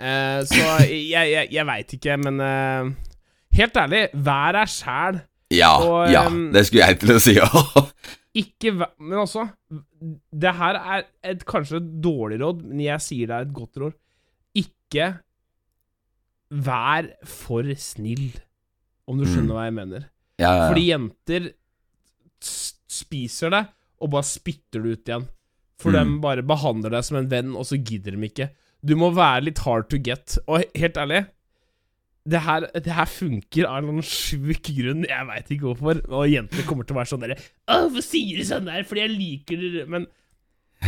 Eh, 0.00 0.40
så 0.48 0.58
jeg, 0.88 1.06
jeg, 1.12 1.48
jeg 1.52 1.66
veit 1.68 1.94
ikke, 1.96 2.16
men 2.20 2.40
eh, 2.44 2.90
helt 3.60 3.76
ærlig, 3.80 4.02
vær 4.24 4.56
deg 4.56 4.72
sjæl. 4.72 5.20
Ja, 5.50 5.72
Og, 5.82 6.10
ja, 6.12 6.24
det 6.54 6.62
skulle 6.68 6.86
jeg 6.86 7.00
til 7.02 7.14
å 7.16 7.20
si 7.22 7.34
òg. 7.42 7.88
Ikke 8.40 8.70
Men 8.78 9.16
også 9.24 9.48
Det 10.30 10.52
her 10.54 10.76
er 10.78 11.00
et, 11.26 11.40
kanskje 11.44 11.80
et 11.80 11.88
dårlig 12.04 12.38
råd, 12.40 12.60
men 12.68 12.78
jeg 12.84 13.02
sier 13.02 13.26
det 13.26 13.34
er 13.40 13.48
et 13.48 13.56
godt 13.56 13.80
råd. 13.82 13.96
Ikke 14.60 15.08
vær 16.50 17.08
for 17.26 17.66
snill, 17.78 18.30
om 19.10 19.18
du 19.18 19.24
skjønner 19.26 19.50
Mm. 19.50 19.56
hva 19.56 19.64
jeg 19.66 19.74
mener. 19.76 20.06
Ja, 20.40 20.50
ja, 20.56 20.68
Fordi 20.70 20.86
jenter 20.88 21.50
spiser 22.90 23.50
det, 23.54 23.64
og 24.00 24.10
bare 24.14 24.26
spytter 24.26 24.82
det 24.82 24.94
ut 24.96 25.10
igjen. 25.12 25.28
For 25.80 25.90
Mm. 25.92 25.98
de 26.14 26.20
bare 26.20 26.42
behandler 26.42 26.90
deg 26.90 27.04
som 27.04 27.16
en 27.18 27.28
venn, 27.28 27.54
og 27.56 27.64
så 27.66 27.76
gidder 27.82 28.12
de 28.16 28.28
ikke. 28.28 28.50
Du 28.84 28.94
må 28.96 29.10
være 29.14 29.44
litt 29.44 29.58
hard 29.58 29.88
to 29.90 29.98
get. 29.98 30.38
Og 30.48 30.64
helt 30.74 30.94
ærlig, 30.96 31.26
det 32.28 32.40
her, 32.44 32.66
det 32.74 32.92
her 32.92 33.08
funker 33.08 33.64
av 33.70 33.86
en 33.88 34.02
sjuk 34.04 34.68
grunn. 34.76 35.06
Jeg 35.08 35.26
veit 35.30 35.48
ikke 35.54 35.70
hvorfor. 35.70 36.02
Og 36.12 36.28
jenter 36.28 36.66
kommer 36.68 36.84
til 36.84 36.94
å 36.96 37.00
være 37.00 37.10
sånn 37.14 37.22
derre 37.24 37.38
hvorfor 37.70 38.04
sier 38.04 38.36
du 38.40 38.44
sånn 38.44 38.68
der? 38.68 38.84
Fordi 38.84 39.00
jeg 39.06 39.14
liker 39.16 39.56
det.' 39.64 39.88
Men 39.88 40.06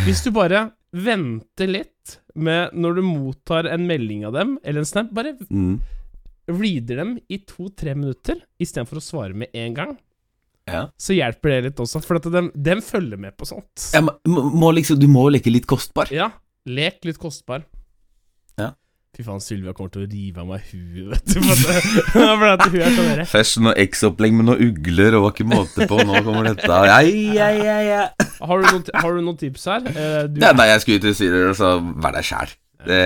hvis 0.05 0.23
du 0.25 0.31
bare 0.35 0.71
venter 0.93 1.69
litt 1.69 2.19
med 2.37 2.73
når 2.77 2.97
du 2.99 3.03
mottar 3.07 3.69
en 3.69 3.87
melding 3.89 4.27
av 4.29 4.33
dem, 4.37 4.59
eller 4.65 4.81
en 4.85 4.89
snap, 4.89 5.11
bare 5.13 5.35
Mm. 5.49 5.81
reader 6.49 6.97
dem 6.97 7.19
i 7.31 7.39
to-tre 7.39 7.95
minutter 7.95 8.41
istedenfor 8.61 8.99
å 8.99 9.05
svare 9.05 9.35
med 9.35 9.49
en 9.55 9.75
gang, 9.75 9.93
ja. 10.69 10.89
så 10.99 11.15
hjelper 11.17 11.49
det 11.49 11.65
litt 11.71 11.81
også. 11.81 12.03
For 12.05 12.17
at 12.17 12.23
de, 12.25 12.51
de 12.55 12.81
følger 12.81 13.19
med 13.19 13.37
på 13.37 13.47
sånt. 13.49 13.91
Ja, 13.95 14.01
må, 14.03 14.43
må 14.53 14.73
liksom, 14.75 14.99
du 15.01 15.09
må 15.09 15.29
leke 15.33 15.53
litt 15.53 15.67
kostbar. 15.71 16.11
Ja, 16.13 16.31
lek 16.67 17.05
litt 17.09 17.19
kostbar. 17.19 17.65
Ja. 18.59 18.73
Fy 19.13 19.21
faen, 19.27 19.43
Sylvia 19.45 19.75
kommer 19.77 19.91
til 19.93 20.07
å 20.07 20.09
rive 20.09 20.41
av 20.41 20.47
meg 20.49 20.63
huet, 20.71 21.11
vet 21.11 21.35
du. 21.35 21.41
For 22.15 22.45
at, 22.49 22.63
hun 22.65 22.77
er 22.81 22.95
sånn 22.97 23.09
derre 23.11 23.27
Først 23.29 23.59
noe 23.61 23.75
X-opplegg 23.83 24.33
med 24.33 24.47
noen 24.49 24.63
ugler, 24.71 25.13
og 25.19 25.27
var 25.27 25.35
ikke 25.35 25.45
måte 25.51 25.85
på. 25.91 25.99
Nå 26.09 26.23
kommer 26.25 26.49
dette. 26.49 26.65
Ja, 26.89 26.97
ja, 27.05 27.49
ja, 27.53 27.75
ja. 27.85 28.07
har, 28.41 28.63
du 28.63 28.65
noen, 28.71 28.87
har 28.97 29.13
du 29.13 29.21
noen 29.27 29.37
tips 29.43 29.67
her? 29.69 29.85
Eh, 29.91 30.23
du, 30.33 30.41
Ja, 30.41 30.55
nei, 30.57 30.65
jeg 30.71 30.81
skulle 30.87 31.03
til 31.05 31.13
å 31.13 31.19
si 31.21 31.29
det, 31.29 31.43
så 31.61 31.75
vær 31.83 32.17
deg 32.17 32.25
sjæl. 32.31 32.55
Det, 32.89 33.03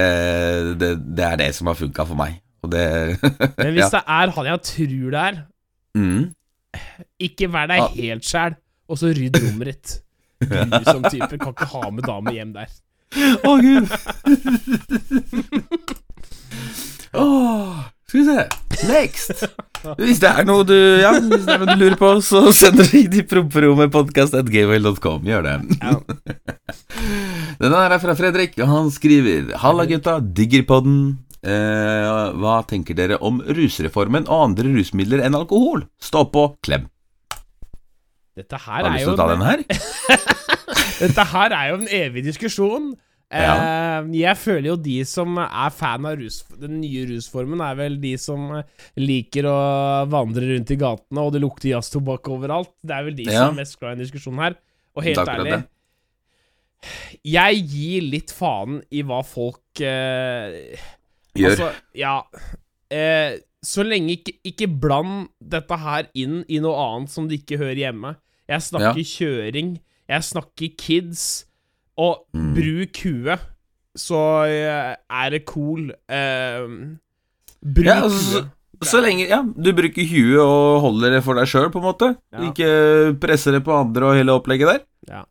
det, 0.79 0.93
det 1.19 1.27
er 1.27 1.35
det 1.43 1.51
som 1.59 1.67
har 1.73 1.75
funka 1.83 2.07
for 2.07 2.15
meg. 2.23 2.39
Og 2.63 2.71
det 2.77 2.87
men 3.59 3.75
hvis 3.75 3.83
ja. 3.83 3.91
det 3.99 4.05
er 4.07 4.27
han 4.39 4.47
jeg 4.53 4.63
tror 4.71 5.11
det 5.11 5.21
er, 5.27 5.35
mm. 5.99 6.23
ikke 7.33 7.51
vær 7.51 7.67
deg 7.75 7.83
Ah. 7.83 7.91
helt 7.99 8.23
sjæl, 8.31 8.55
og 8.87 8.95
så 9.03 9.11
rydd 9.11 9.43
rommet 9.43 9.75
ditt. 9.75 9.99
som 10.87 11.03
type. 11.03 11.35
Kan 11.35 11.51
ikke 11.51 11.67
ha 11.75 11.83
med 11.91 12.07
dame 12.07 12.31
hjem 12.39 12.55
der. 12.55 12.71
Å, 13.43 13.59
gud. 13.59 13.91
Åh, 17.15 17.85
skal 18.09 18.21
vi 18.21 18.25
se. 18.27 18.49
Next. 18.89 19.45
Hvis 20.01 20.19
det 20.23 20.31
er 20.33 20.45
noe 20.49 20.65
du 20.67 20.75
Ja, 20.75 21.13
hvis 21.21 21.45
det 21.47 21.53
er 21.53 21.59
noe 21.63 21.75
du 21.77 21.81
lurer 21.85 21.97
på, 22.01 22.09
så 22.25 22.41
sender 22.57 22.85
du 22.91 22.97
inn 22.99 23.15
i 23.21 23.23
promperommetpodkast.gmail.com. 23.29 25.21
Gjør 25.29 25.43
det. 25.47 25.55
Denne 27.63 27.77
er 27.85 27.99
fra 28.03 28.15
Fredrik, 28.19 28.53
og 28.59 28.67
han 28.73 28.91
skriver 28.91 29.53
Halla 29.63 29.85
gutta, 29.87 30.17
digger 30.21 30.63
podden. 30.67 30.99
Eh, 31.47 32.33
hva 32.43 32.57
tenker 32.67 32.95
dere 32.99 33.21
om 33.23 33.39
rusreformen 33.45 34.27
og 34.27 34.43
andre 34.49 34.67
rusmidler 34.75 35.23
enn 35.23 35.39
alkohol? 35.39 35.85
Stå 36.03 36.25
på, 36.35 36.49
klem. 36.67 36.89
Dette 38.37 38.59
her 38.67 38.83
Har 38.83 38.91
du 38.91 38.95
lyst 38.97 39.07
til 39.07 39.15
å 39.15 39.21
ta 39.21 39.29
den 39.31 39.47
her? 39.47 39.63
Dette 41.07 41.25
her 41.31 41.51
er 41.57 41.65
jo 41.71 41.77
en 41.79 41.89
evig 42.03 42.23
diskusjon. 42.27 42.91
Eh, 43.37 44.09
jeg 44.21 44.37
føler 44.39 44.69
jo 44.71 44.77
de 44.81 44.97
som 45.09 45.39
er 45.43 45.71
fan 45.75 46.07
av 46.09 46.17
rus, 46.21 46.43
den 46.61 46.81
nye 46.83 47.05
rusformen, 47.11 47.61
er 47.65 47.75
vel 47.79 47.97
de 48.03 48.15
som 48.21 48.63
liker 48.97 49.49
å 49.51 49.57
vandre 50.13 50.47
rundt 50.55 50.71
i 50.71 50.79
gatene, 50.81 51.23
og 51.25 51.33
det 51.35 51.43
lukter 51.43 51.73
jazztobakk 51.75 52.29
overalt. 52.33 52.73
Det 52.87 52.95
er 52.97 53.05
vel 53.09 53.17
de 53.19 53.25
Ja. 53.31 53.47
som 53.47 53.55
er 53.57 53.63
mest 53.63 53.79
glad 53.81 53.99
i 53.99 54.05
diskusjonen 54.05 54.43
her. 54.45 54.57
Og 54.97 55.05
helt 55.05 55.19
er 55.19 55.33
ærlig 55.35 55.65
Jeg 57.25 57.63
gir 57.67 58.03
litt 58.13 58.31
faen 58.33 58.83
i 58.93 59.03
hva 59.03 59.23
folk 59.27 59.81
eh, 59.81 60.77
Gjør. 61.37 61.51
Altså, 61.51 61.71
ja 61.95 62.23
eh, 62.93 63.39
Så 63.65 63.83
lenge 63.85 64.13
ikke, 64.19 64.37
ikke 64.47 64.69
bland 64.81 65.29
dette 65.43 65.77
her 65.83 66.07
inn 66.15 66.45
i 66.49 66.61
noe 66.63 66.77
annet 66.77 67.11
som 67.11 67.27
det 67.29 67.41
ikke 67.43 67.59
hører 67.59 67.81
hjemme. 67.81 68.15
Jeg 68.49 68.63
snakker 68.63 69.03
kjøring, 69.03 69.73
jeg 70.09 70.23
snakker 70.23 70.71
kids, 70.79 71.46
og 71.97 72.27
Mm. 72.37 72.51
bruk 72.55 72.99
huet, 73.05 73.41
så 73.97 74.19
eh, 74.45 74.97
er 75.11 75.31
det 75.33 75.45
cool. 75.49 75.89
Uh, 76.13 76.97
bruk 77.65 77.87
Ja, 77.89 78.03
altså, 78.05 78.43
huet. 78.43 78.53
Så 78.85 79.01
lenge 79.01 79.25
ja, 79.25 79.39
du 79.41 79.71
bruker 79.73 80.05
huet 80.05 80.37
og 80.43 80.83
holder 80.85 81.15
det 81.17 81.23
for 81.25 81.39
deg 81.39 81.49
sjøl, 81.49 81.71
på 81.73 81.81
en 81.81 81.87
måte. 81.87 82.11
Ja. 82.35 82.43
Ikke 82.51 82.69
presser 83.23 83.57
det 83.57 83.63
på 83.65 83.73
andre 83.73 84.11
og 84.11 84.19
hele 84.19 84.35
opplegget 84.37 84.69
der. 84.69 84.83
Ja. 85.09 85.23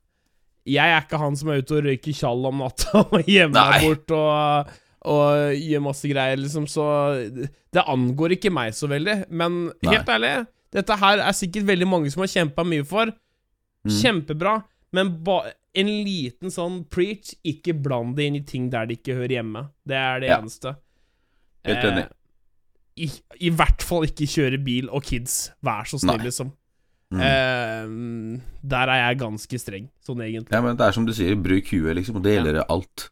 Jeg 0.66 0.90
er 0.96 1.04
ikke 1.06 1.20
han 1.22 1.36
som 1.38 1.52
er 1.54 1.62
ute 1.62 1.76
og 1.78 1.86
røyker 1.86 2.16
tjall 2.18 2.48
om 2.50 2.64
natta 2.64 3.04
og 3.14 3.22
gjemmer 3.30 3.70
meg 3.70 3.86
bort 3.86 4.16
og, 4.18 4.72
og 5.14 5.54
gjør 5.62 5.84
masse 5.86 6.10
greier, 6.10 6.42
liksom, 6.42 6.66
så 6.66 6.88
Det 7.70 7.84
angår 7.86 8.34
ikke 8.40 8.50
meg 8.50 8.74
så 8.74 8.90
veldig. 8.90 9.28
Men 9.30 9.68
Nei. 9.70 9.92
helt 9.94 10.10
ærlig, 10.10 10.34
dette 10.74 10.98
her 10.98 11.22
er 11.28 11.38
sikkert 11.38 11.68
veldig 11.70 11.88
mange 11.88 12.10
som 12.10 12.26
har 12.26 12.34
kjempa 12.34 12.66
mye 12.66 12.84
for. 12.90 13.14
Mm. 13.86 13.94
Kjempebra, 14.02 14.56
men 14.94 15.14
en 15.76 15.88
liten 16.06 16.52
sånn 16.54 16.84
preach, 16.90 17.34
ikke 17.44 17.74
bland 17.84 18.16
det 18.16 18.26
inn 18.30 18.36
i 18.36 18.44
ting 18.48 18.70
der 18.72 18.86
det 18.86 19.00
ikke 19.02 19.16
hører 19.18 19.38
hjemme. 19.42 19.66
Det 19.86 19.96
er 19.96 20.20
det 20.20 20.30
Ja. 20.30 20.38
eneste. 20.42 20.76
Helt 21.66 21.78
Eh, 21.84 21.92
enig. 21.92 22.06
I, 22.98 23.10
I 23.42 23.50
hvert 23.50 23.82
fall 23.84 24.04
ikke 24.08 24.24
kjøre 24.30 24.64
bil 24.64 24.88
og 24.90 25.04
kids. 25.04 25.52
Vær 25.62 25.84
så 25.84 26.00
snill, 26.00 26.18
Nei. 26.18 26.26
liksom. 26.30 26.54
Mm. 27.12 27.20
Eh, 27.22 28.42
der 28.64 28.88
er 28.90 29.02
jeg 29.10 29.20
ganske 29.20 29.60
streng, 29.60 29.90
sånn 30.06 30.22
egentlig. 30.24 30.52
Ja, 30.56 30.62
men 30.62 30.78
det 30.78 30.86
er 30.88 30.92
som 30.96 31.06
du 31.06 31.12
sier, 31.14 31.36
bruk 31.36 31.68
huet, 31.74 31.96
liksom, 31.96 32.16
og 32.16 32.24
det 32.24 32.38
gjelder 32.38 32.64
alt. 32.70 33.10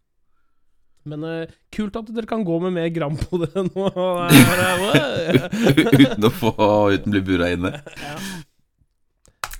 Men 1.05 1.19
uh, 1.27 1.45
kult 1.69 1.97
at 1.99 2.05
dere 2.15 2.25
kan 2.25 2.45
gå 2.47 2.61
med 2.63 2.71
mer 2.77 2.87
gram 2.95 3.17
på 3.19 3.41
det 3.43 3.51
nå. 3.75 3.89
Eh, 4.93 5.99
uten 5.99 6.23
å 6.23 6.29
få 6.31 6.53
Uten 6.93 7.11
å 7.11 7.11
bli 7.11 7.21
bura 7.27 7.49
inne. 7.51 7.73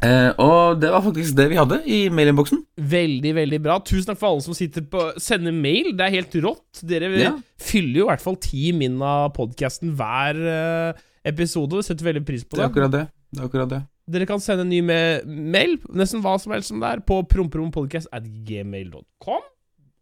Eh, 0.03 0.33
og 0.43 0.81
det 0.81 0.89
var 0.91 1.01
faktisk 1.05 1.35
det 1.37 1.45
vi 1.53 1.55
hadde 1.55 1.77
i 1.87 2.09
mailinnboksen. 2.11 2.59
veldig, 2.77 3.31
veldig 3.37 3.59
bra. 3.63 3.77
Tusen 3.79 4.09
takk 4.11 4.19
for 4.19 4.33
alle 4.33 4.41
som 4.43 4.53
sitter 4.57 4.81
på 4.91 5.05
sender 5.21 5.53
mail. 5.55 5.93
Det 5.95 6.05
er 6.09 6.15
helt 6.17 6.35
rått. 6.43 6.81
Dere 6.83 7.09
Ja. 7.21 7.31
fyller 7.57 7.99
jo 8.01 8.05
i 8.07 8.11
hvert 8.11 8.21
fall 8.21 8.35
ti 8.35 8.71
min 8.73 9.01
av 9.01 9.31
podkasten 9.33 9.95
hver 9.95 10.95
episode. 11.25 11.77
Vi 11.79 11.83
Setter 11.87 12.05
veldig 12.11 12.25
pris 12.27 12.43
på 12.43 12.57
Det 12.57 12.59
er 12.59 12.67
det. 12.67 12.71
akkurat 12.71 12.91
det. 12.91 13.07
Det 13.33 13.39
er 13.41 13.47
akkurat 13.47 13.69
det. 13.69 13.81
Dere 14.09 14.25
kan 14.27 14.39
sende 14.43 14.61
en 14.65 14.69
ny 14.69 14.81
mail, 14.81 15.77
nesten 15.95 16.21
hva 16.21 16.35
som 16.37 16.51
helst 16.51 16.67
som 16.67 16.79
det 16.81 16.89
er, 16.89 16.99
på 16.99 17.21
promperompodcast 17.25 18.07
at 18.11 18.23
gmail.com. 18.43 19.39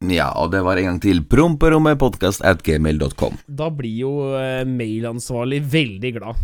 Ja, 0.10 0.32
og 0.42 0.50
det 0.52 0.64
var 0.66 0.78
en 0.78 0.86
gang 0.86 1.00
til 1.00 1.22
promperommepodkast 1.30 2.42
at 2.44 2.64
gmail.com. 2.66 3.38
Da 3.48 3.70
blir 3.70 4.00
jo 4.00 4.34
eh, 4.34 4.64
mailansvarlig 4.66 5.62
veldig 5.70 6.14
glad. 6.18 6.36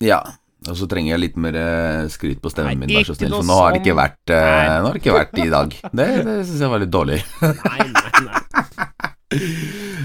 Ja. 0.00 0.22
Og 0.64 0.76
så 0.80 0.86
trenger 0.88 1.12
jeg 1.12 1.20
litt 1.20 1.34
mer 1.40 1.56
eh, 1.60 2.06
skryt 2.12 2.40
på 2.40 2.48
stemmen 2.52 2.78
min, 2.80 2.92
vær 2.96 3.04
så 3.10 3.16
snill, 3.18 3.34
for 3.36 3.44
nå 3.44 3.56
har 3.58 3.74
det 3.74 3.82
ikke 3.82 3.92
sånn. 3.92 4.00
vært 4.00 4.32
eh, 4.32 4.76
Nå 4.80 4.86
har 4.88 4.94
det 4.96 5.02
ikke 5.02 5.16
vært 5.18 5.40
i 5.42 5.48
dag. 5.52 5.74
Det, 5.92 6.06
det 6.24 6.36
syns 6.48 6.62
jeg 6.64 6.72
var 6.72 6.80
litt 6.84 6.94
dårlig. 6.94 7.18
Nei, 7.42 7.88
nei, 7.92 8.10
nei. 8.24 8.42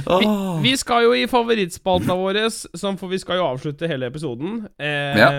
Vi, 0.09 0.27
Vi 0.63 0.71
skal 0.79 1.03
jo 1.05 1.11
i 1.13 1.25
favorittspalta 1.29 2.15
vår, 2.17 2.39
som 2.49 2.97
for 2.97 3.11
vi 3.11 3.19
skal 3.21 3.37
jo 3.39 3.45
avslutte 3.45 3.87
hele 3.89 4.09
episoden. 4.09 4.63
Eh, 4.79 5.19
Ja. 5.19 5.29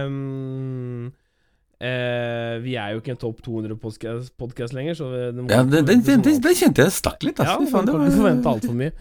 eh, 1.81 2.55
vi 2.63 2.77
er 2.77 2.93
jo 2.95 3.01
ikke 3.01 3.17
en 3.17 3.23
topp 3.25 3.41
200 3.43 3.77
podkast 3.81 4.77
lenger, 4.77 4.95
så 4.95 5.11
det 5.11 5.51
Ja, 5.51 5.63
det, 5.65 5.83
det, 5.89 6.23
det, 6.43 6.57
kjente 6.57 6.85
jeg 6.87 6.93
stakk 6.95 7.23
litt. 7.27 7.41
Altså. 7.41 7.65
Ja, 7.67 7.71
man 7.75 7.87
det 7.89 7.95
kan 7.97 8.07
ikke 8.07 8.21
forvente 8.21 8.55
altfor 8.55 8.79
mye. 8.79 8.93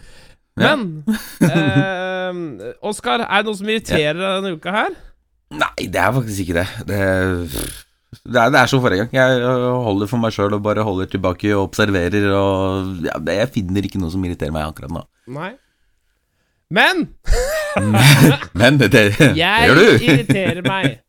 Men 0.60 1.04
eh, 1.54 2.74
Oskar, 2.82 3.22
er 3.24 3.44
det 3.44 3.46
noe 3.52 3.60
som 3.60 3.70
irriterer 3.70 4.20
deg 4.20 4.42
denne 4.42 4.58
uka 4.58 4.74
her? 4.74 4.98
Nei, 5.50 5.88
det 5.90 5.98
er 6.02 6.12
faktisk 6.14 6.44
ikke 6.46 6.60
det. 6.60 6.68
Det, 6.90 6.98
det, 8.26 8.38
er, 8.38 8.52
det 8.54 8.60
er 8.60 8.70
som 8.70 8.82
forrige 8.84 9.04
gang. 9.06 9.14
Jeg 9.18 9.42
øh, 9.42 9.80
holder 9.88 10.10
for 10.12 10.22
meg 10.22 10.34
sjøl 10.36 10.54
og 10.58 10.62
bare 10.66 10.84
holder 10.86 11.10
tilbake 11.10 11.56
og 11.56 11.64
observerer. 11.70 12.28
Og 12.38 13.00
ja, 13.08 13.16
Jeg 13.42 13.50
finner 13.56 13.88
ikke 13.88 14.02
noe 14.02 14.14
som 14.14 14.24
irriterer 14.28 14.54
meg 14.54 14.68
akkurat 14.70 14.94
nå. 14.94 15.04
Nei. 15.34 15.52
Men 16.70 17.08
Men 18.62 18.78
det, 18.78 18.92
det, 18.94 19.04
jeg 19.40 19.70
gjør 19.72 19.80
du. 19.80 20.04
irriterer 20.06 20.62
meg. 20.66 21.00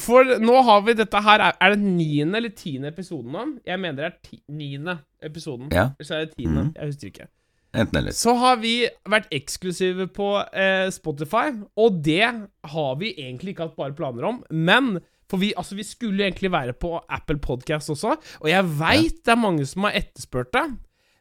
For 0.00 0.26
nå 0.42 0.56
har 0.66 0.80
vi 0.82 0.96
dette 0.98 1.20
her 1.22 1.42
Er 1.52 1.70
det 1.76 1.78
niende 1.78 2.40
eller 2.40 2.50
tiende 2.58 2.90
episoden 2.90 3.30
nå? 3.30 3.44
Jeg 3.64 3.78
mener 3.78 4.00
det 4.02 4.06
er 4.08 4.16
ti, 4.26 4.40
niende 4.50 4.98
episoden. 5.22 5.68
Ja. 5.72 5.88
Eller 5.96 6.08
så 6.08 6.16
er 6.18 6.24
det 6.26 6.34
tiende. 6.36 6.64
Mhm. 6.64 6.72
Jeg 6.76 6.90
husker 6.92 7.12
ikke. 7.12 7.28
Enten 7.74 7.96
eller. 8.00 8.12
Så 8.14 8.34
har 8.38 8.56
vi 8.62 8.74
vært 9.10 9.32
eksklusive 9.34 10.06
på 10.14 10.28
eh, 10.54 10.86
Spotify, 10.94 11.48
og 11.80 11.98
det 12.06 12.22
har 12.70 12.92
vi 13.00 13.08
egentlig 13.18 13.50
ikke 13.54 13.66
hatt 13.68 13.80
bare 13.80 13.96
planer 13.98 14.24
om. 14.30 14.36
Men 14.54 14.84
for 15.30 15.36
vi, 15.42 15.48
altså, 15.58 15.74
vi 15.74 15.82
skulle 15.86 16.24
egentlig 16.26 16.50
være 16.52 16.72
på 16.78 16.90
Apple 17.10 17.38
Podcast 17.42 17.90
også, 17.90 18.14
og 18.40 18.48
jeg 18.50 18.64
veit 18.78 19.24
det 19.24 19.32
er 19.34 19.40
mange 19.40 19.66
som 19.66 19.82
har 19.88 19.92
etterspurt 19.98 20.52
det. 20.54 20.66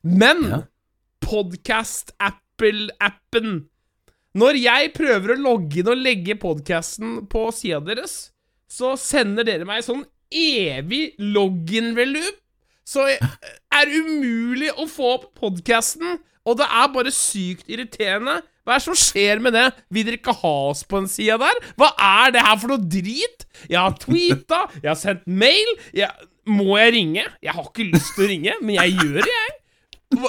Men 0.04 0.44
Ja. 0.52 0.60
Podcast-Apple-appen 1.24 3.50
Når 4.36 4.54
jeg 4.60 4.90
prøver 4.98 5.32
å 5.36 5.38
logge 5.40 5.80
inn 5.80 5.88
og 5.94 6.02
legge 6.02 6.36
podcasten 6.42 7.22
på 7.32 7.46
sida 7.56 7.80
deres, 7.86 8.14
så 8.68 8.96
sender 9.00 9.44
dere 9.48 9.66
meg 9.70 9.84
sånn 9.86 10.04
evig 10.34 11.14
login-velup 11.22 12.38
Så 12.90 13.06
er 13.78 13.84
det 13.88 14.02
umulig 14.04 14.72
å 14.76 14.84
få 14.90 15.14
opp 15.20 15.26
podcasten, 15.40 16.18
og 16.46 16.58
det 16.60 16.66
er 16.68 16.90
bare 16.94 17.12
sykt 17.16 17.70
irriterende. 17.72 18.42
Hva 18.64 18.76
er 18.76 18.80
det 18.80 18.86
som 18.86 18.96
skjer 19.00 19.42
med 19.44 19.54
det? 19.56 19.66
Vil 19.92 20.06
dere 20.08 20.18
ikke 20.20 20.36
ha 20.40 20.52
oss 20.70 20.84
på 20.88 21.02
en 21.02 21.08
side 21.12 21.36
der? 21.42 21.58
Hva 21.80 21.90
er 22.00 22.32
det 22.36 22.44
her 22.46 22.60
for 22.62 22.72
noe 22.72 22.80
drit? 22.84 23.44
Jeg 23.70 23.80
har 23.80 23.96
tweeta, 24.00 24.62
jeg 24.82 24.90
har 24.92 25.00
sendt 25.00 25.26
mail. 25.28 25.74
Jeg, 25.96 26.10
må 26.48 26.78
jeg 26.80 26.94
ringe? 26.96 27.26
Jeg 27.44 27.56
har 27.58 27.68
ikke 27.68 27.90
lyst 27.92 28.14
til 28.16 28.26
å 28.26 28.30
ringe, 28.32 28.56
men 28.62 28.76
jeg 28.78 28.96
gjør 29.00 29.20
det, 29.24 29.34
jeg. 29.36 29.60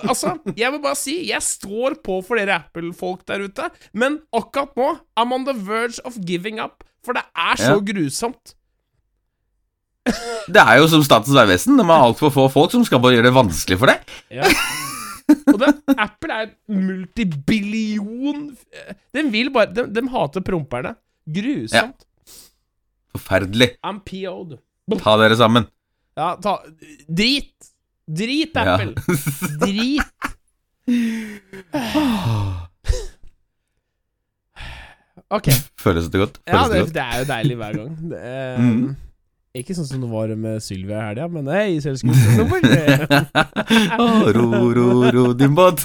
Altså, 0.09 0.31
jeg 0.57 0.73
vil 0.73 0.81
bare 0.81 0.97
si, 0.97 1.15
jeg 1.29 1.45
står 1.45 1.99
på 2.07 2.21
for 2.25 2.41
dere 2.41 2.55
Apple-folk 2.63 3.27
der 3.29 3.43
ute, 3.45 3.67
men 3.93 4.21
akkurat 4.33 4.73
nå 4.81 4.87
I'm 5.21 5.35
on 5.37 5.45
the 5.45 5.53
verge 5.67 6.01
of 6.09 6.17
giving 6.25 6.59
up, 6.63 6.83
for 7.05 7.13
det 7.19 7.23
er 7.37 7.59
så 7.61 7.75
Ja. 7.77 7.83
grusomt. 7.93 8.55
Det 10.49 10.61
er 10.61 10.79
jo 10.81 10.89
som 10.89 11.03
Statens 11.05 11.33
vegvesen. 11.37 11.79
De 11.81 11.85
har 11.89 12.03
altfor 12.05 12.33
få 12.33 12.49
folk 12.53 12.73
som 12.75 12.83
skal 12.85 13.01
bare 13.01 13.17
gjøre 13.17 13.29
det 13.31 13.37
vanskelig 13.37 13.79
for 13.81 13.87
deg. 13.93 14.03
Ja. 14.33 14.45
Og 15.29 15.59
det, 15.61 15.69
Apple 15.99 16.35
er 16.43 16.51
multibillion 16.69 18.43
Den 19.17 19.31
vil 19.33 19.49
bare 19.55 19.71
De, 19.73 19.87
de 19.97 20.03
hater 20.13 20.41
promperne. 20.45 20.95
Grusomt. 21.25 22.05
Forferdelig. 23.15 23.71
I'm 23.87 24.01
PO'd. 24.05 24.59
Ta 25.01 25.15
dere 25.23 25.37
sammen. 25.41 25.65
Ja, 26.19 26.35
ta 26.43 26.59
Drit. 27.09 27.71
Drit, 28.05 28.53
Ja. 28.55 28.75
Apple. 28.75 28.95
Drit. 29.63 30.03
Ok. 35.35 35.49
Føles 35.81 36.11
det 36.13 36.21
godt? 36.21 36.37
Ja, 36.47 36.61
det, 36.69 36.73
det 36.75 36.81
godt? 36.85 36.95
det 36.95 37.03
er 37.03 37.19
jo 37.19 37.25
deilig 37.31 37.57
hver 37.59 37.73
gang. 37.79 37.95
Det 38.11 38.19
er, 38.21 38.59
Mhm. 38.61 38.97
Ikke 39.55 39.71
sånn 39.77 39.87
som 39.87 40.01
det 40.03 40.09
var 40.11 40.33
med 40.35 40.59
Sylvia 40.65 40.99
i 40.99 41.05
helga, 41.13 41.29
men 41.31 41.47
hei, 41.47 41.77
selskapet 41.79 42.41
nå 42.41 42.47
får 42.51 44.33
ro, 44.35 44.49
ro, 44.75 44.87
ro 45.15 45.27
din 45.39 45.55
båt. 45.55 45.79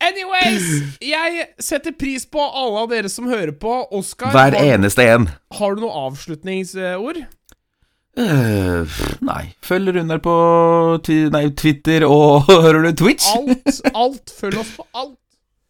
Anyways, 0.00 0.64
jeg 1.04 1.44
setter 1.60 1.92
pris 1.92 2.24
på 2.24 2.40
alle 2.40 2.86
av 2.86 2.88
dere 2.92 3.10
som 3.12 3.28
hører 3.28 3.52
på. 3.60 3.74
Oskar, 4.00 4.32
Hver 4.32 4.56
har, 4.56 4.70
eneste 4.78 5.04
en. 5.12 5.28
har 5.58 5.76
du 5.76 5.84
noen 5.84 5.98
avslutningsord? 6.06 7.20
Uh, 8.16 8.96
nei. 9.26 9.42
Følg 9.68 9.92
Runar 9.98 10.24
på 10.24 10.34
nei, 11.34 11.44
Twitter 11.58 12.04
og 12.08 12.46
Hører 12.64 12.88
du 12.88 12.92
Twitch? 13.04 13.28
Alt, 13.34 13.80
alt. 13.92 14.34
Følg 14.40 14.60
oss 14.64 14.72
på 14.78 14.88
alt. 14.96 15.18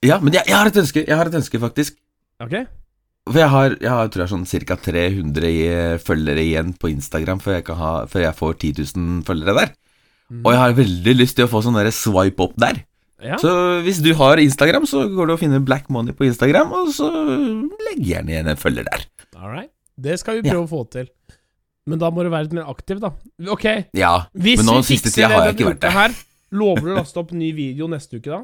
Ja, 0.05 0.21
men 0.23 0.31
jeg, 0.37 0.47
jeg 0.47 0.59
har 0.61 0.71
et 0.71 0.79
ønske, 0.79 1.03
jeg 1.09 1.19
har 1.19 1.27
et 1.31 1.39
ønske 1.43 1.59
faktisk. 1.63 1.99
Ok? 2.45 2.59
For 3.25 3.41
jeg 3.41 3.49
har, 3.49 3.75
jeg 3.81 3.89
har 3.89 4.09
tror 4.13 4.23
jeg, 4.27 4.31
sånn 4.35 4.67
ca. 4.69 4.77
300 4.85 5.99
følgere 6.05 6.43
igjen 6.45 6.75
på 6.77 6.91
Instagram 6.93 7.41
før 7.41 7.55
jeg, 7.59 7.65
kan 7.71 7.79
ha, 7.81 7.93
før 8.11 8.27
jeg 8.27 8.37
får 8.37 8.57
10 8.59 8.73
000 8.97 9.23
følgere 9.29 9.55
der. 9.63 9.71
Og 10.43 10.51
jeg 10.53 10.61
har 10.61 10.75
veldig 10.77 11.15
lyst 11.17 11.37
til 11.39 11.47
å 11.47 11.51
få 11.53 11.63
sånn 11.65 11.79
der 11.79 11.89
swipe 11.95 12.45
opp 12.45 12.57
der. 12.61 12.83
Ja. 13.25 13.39
Så 13.41 13.51
hvis 13.87 14.03
du 14.05 14.11
har 14.19 14.41
Instagram, 14.43 14.85
så 14.89 15.07
går 15.09 15.31
du 15.31 15.33
og 15.37 15.41
finner 15.41 15.63
Black 15.65 15.89
Money 15.93 16.13
på 16.17 16.27
Instagram, 16.29 16.73
og 16.77 16.91
så 16.93 17.09
legg 17.89 18.03
gjerne 18.05 18.35
igjen 18.35 18.51
en 18.53 18.61
følger 18.61 18.85
der. 18.91 19.07
Alright. 19.39 19.71
Det 19.97 20.19
skal 20.21 20.41
vi 20.41 20.49
prøve 20.51 20.67
å 20.67 20.71
få 20.73 20.83
til. 20.93 21.09
Men 21.89 22.01
da 22.01 22.09
må 22.13 22.25
du 22.25 22.31
være 22.33 22.49
litt 22.49 22.57
mer 22.57 22.69
aktiv, 22.73 23.01
da. 23.01 23.13
Ok, 23.53 23.65
Ja, 23.97 24.15
hvis 24.37 24.61
men 24.61 24.69
nå 24.69 24.79
vi 24.81 24.89
fikser 24.95 25.13
det 25.15 25.29
denne 25.33 25.53
uka 25.55 25.75
det. 25.85 25.93
her, 25.97 26.15
lover 26.57 26.81
du 26.89 26.93
å 26.95 26.99
laste 26.99 27.21
opp 27.21 27.33
ny 27.37 27.53
video 27.57 27.89
neste 27.93 28.19
uke 28.21 28.33
da? 28.33 28.43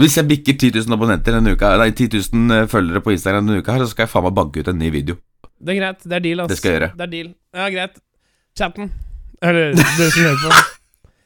Hvis 0.00 0.16
jeg 0.18 0.26
bikker 0.26 0.56
10 0.58 0.72
000 0.74 0.96
abonnenter 0.96 1.36
denne 1.36 1.52
uka 1.54 1.68
Nei, 1.78 1.90
10 1.94 2.08
000 2.34 2.66
følgere 2.72 3.00
på 3.04 3.12
Instagram 3.14 3.46
denne 3.46 3.60
uka 3.62 3.76
her, 3.76 3.84
så 3.86 3.92
skal 3.94 4.06
jeg 4.08 4.10
faen 4.14 4.24
meg 4.26 4.34
banke 4.34 4.60
ut 4.64 4.70
en 4.72 4.78
ny 4.80 4.88
video. 4.90 5.14
Det 5.64 5.76
er 5.76 5.78
greit. 5.80 6.00
Det 6.02 6.16
er 6.18 6.24
deal, 6.24 6.40
ass. 6.42 6.50
Det 6.50 6.56
skal 6.58 6.70
jeg 6.72 6.80
gjøre. 6.80 6.88
Det 6.98 7.04
er 7.06 7.12
deal. 7.12 7.28
Ja, 7.54 7.68
greit. 7.76 8.00
Chatten. 8.58 8.90
Eller 9.44 9.76
dere 9.78 10.08
som 10.10 10.24
hører 10.26 10.40
på. 10.42 10.64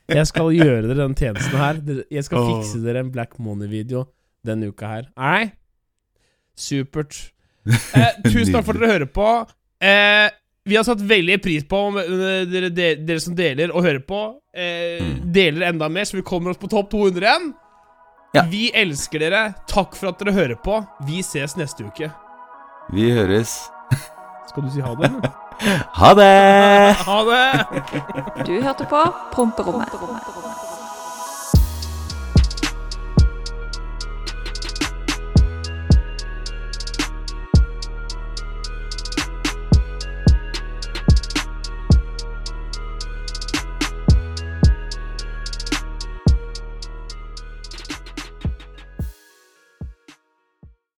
Jeg 0.08 0.26
skal 0.30 0.50
gjøre 0.56 0.82
dere 0.88 0.98
den 1.00 1.14
tjenesten 1.16 1.58
her. 1.60 1.80
Jeg 2.12 2.24
skal 2.28 2.44
fikse 2.50 2.82
dere 2.84 3.02
en 3.04 3.10
Black 3.12 3.38
Money-video 3.40 4.04
denne 4.46 4.68
uka 4.72 4.92
her. 4.92 5.08
All 5.16 5.32
right? 5.38 5.56
Supert. 6.58 7.16
Eh, 7.68 8.12
tusen 8.32 8.52
takk 8.54 8.66
for 8.66 8.76
at 8.76 8.82
dere 8.82 8.92
hører 8.94 9.10
på. 9.12 9.28
Eh, 9.84 10.26
vi 10.68 10.76
har 10.76 10.84
satt 10.84 11.00
veldig 11.08 11.38
pris 11.44 11.64
på 11.68 11.80
om 11.88 11.96
dere, 12.00 12.68
dere, 12.72 12.94
dere 13.00 13.22
som 13.24 13.36
deler 13.38 13.72
og 13.72 13.84
hører 13.86 14.04
på, 14.04 14.20
eh, 14.52 14.98
Mm. 14.98 15.32
deler 15.32 15.68
enda 15.68 15.88
mer, 15.88 16.04
så 16.04 16.16
vi 16.18 16.24
kommer 16.26 16.50
oss 16.52 16.58
på 16.60 16.68
topp 16.72 16.90
200 16.90 17.22
igjen. 17.24 17.50
Ja. 18.36 18.42
Vi 18.50 18.68
elsker 18.76 19.22
dere. 19.24 19.42
Takk 19.70 19.96
for 19.96 20.10
at 20.12 20.20
dere 20.20 20.34
hører 20.36 20.58
på. 20.60 20.78
Vi 21.08 21.22
ses 21.24 21.56
neste 21.56 21.86
uke. 21.88 22.10
Vi 22.92 23.10
høres. 23.16 23.54
Skal 24.48 24.64
du 24.66 24.72
si 24.72 24.80
ha 24.84 24.94
det, 24.98 25.10
eller? 25.12 25.36
Ha 25.98 26.12
det! 26.14 26.94
Ha 27.02 27.16
det! 27.26 28.44
Du 28.46 28.52
hørte 28.62 28.84
på 28.86 29.00
Promperommet. 29.32 29.90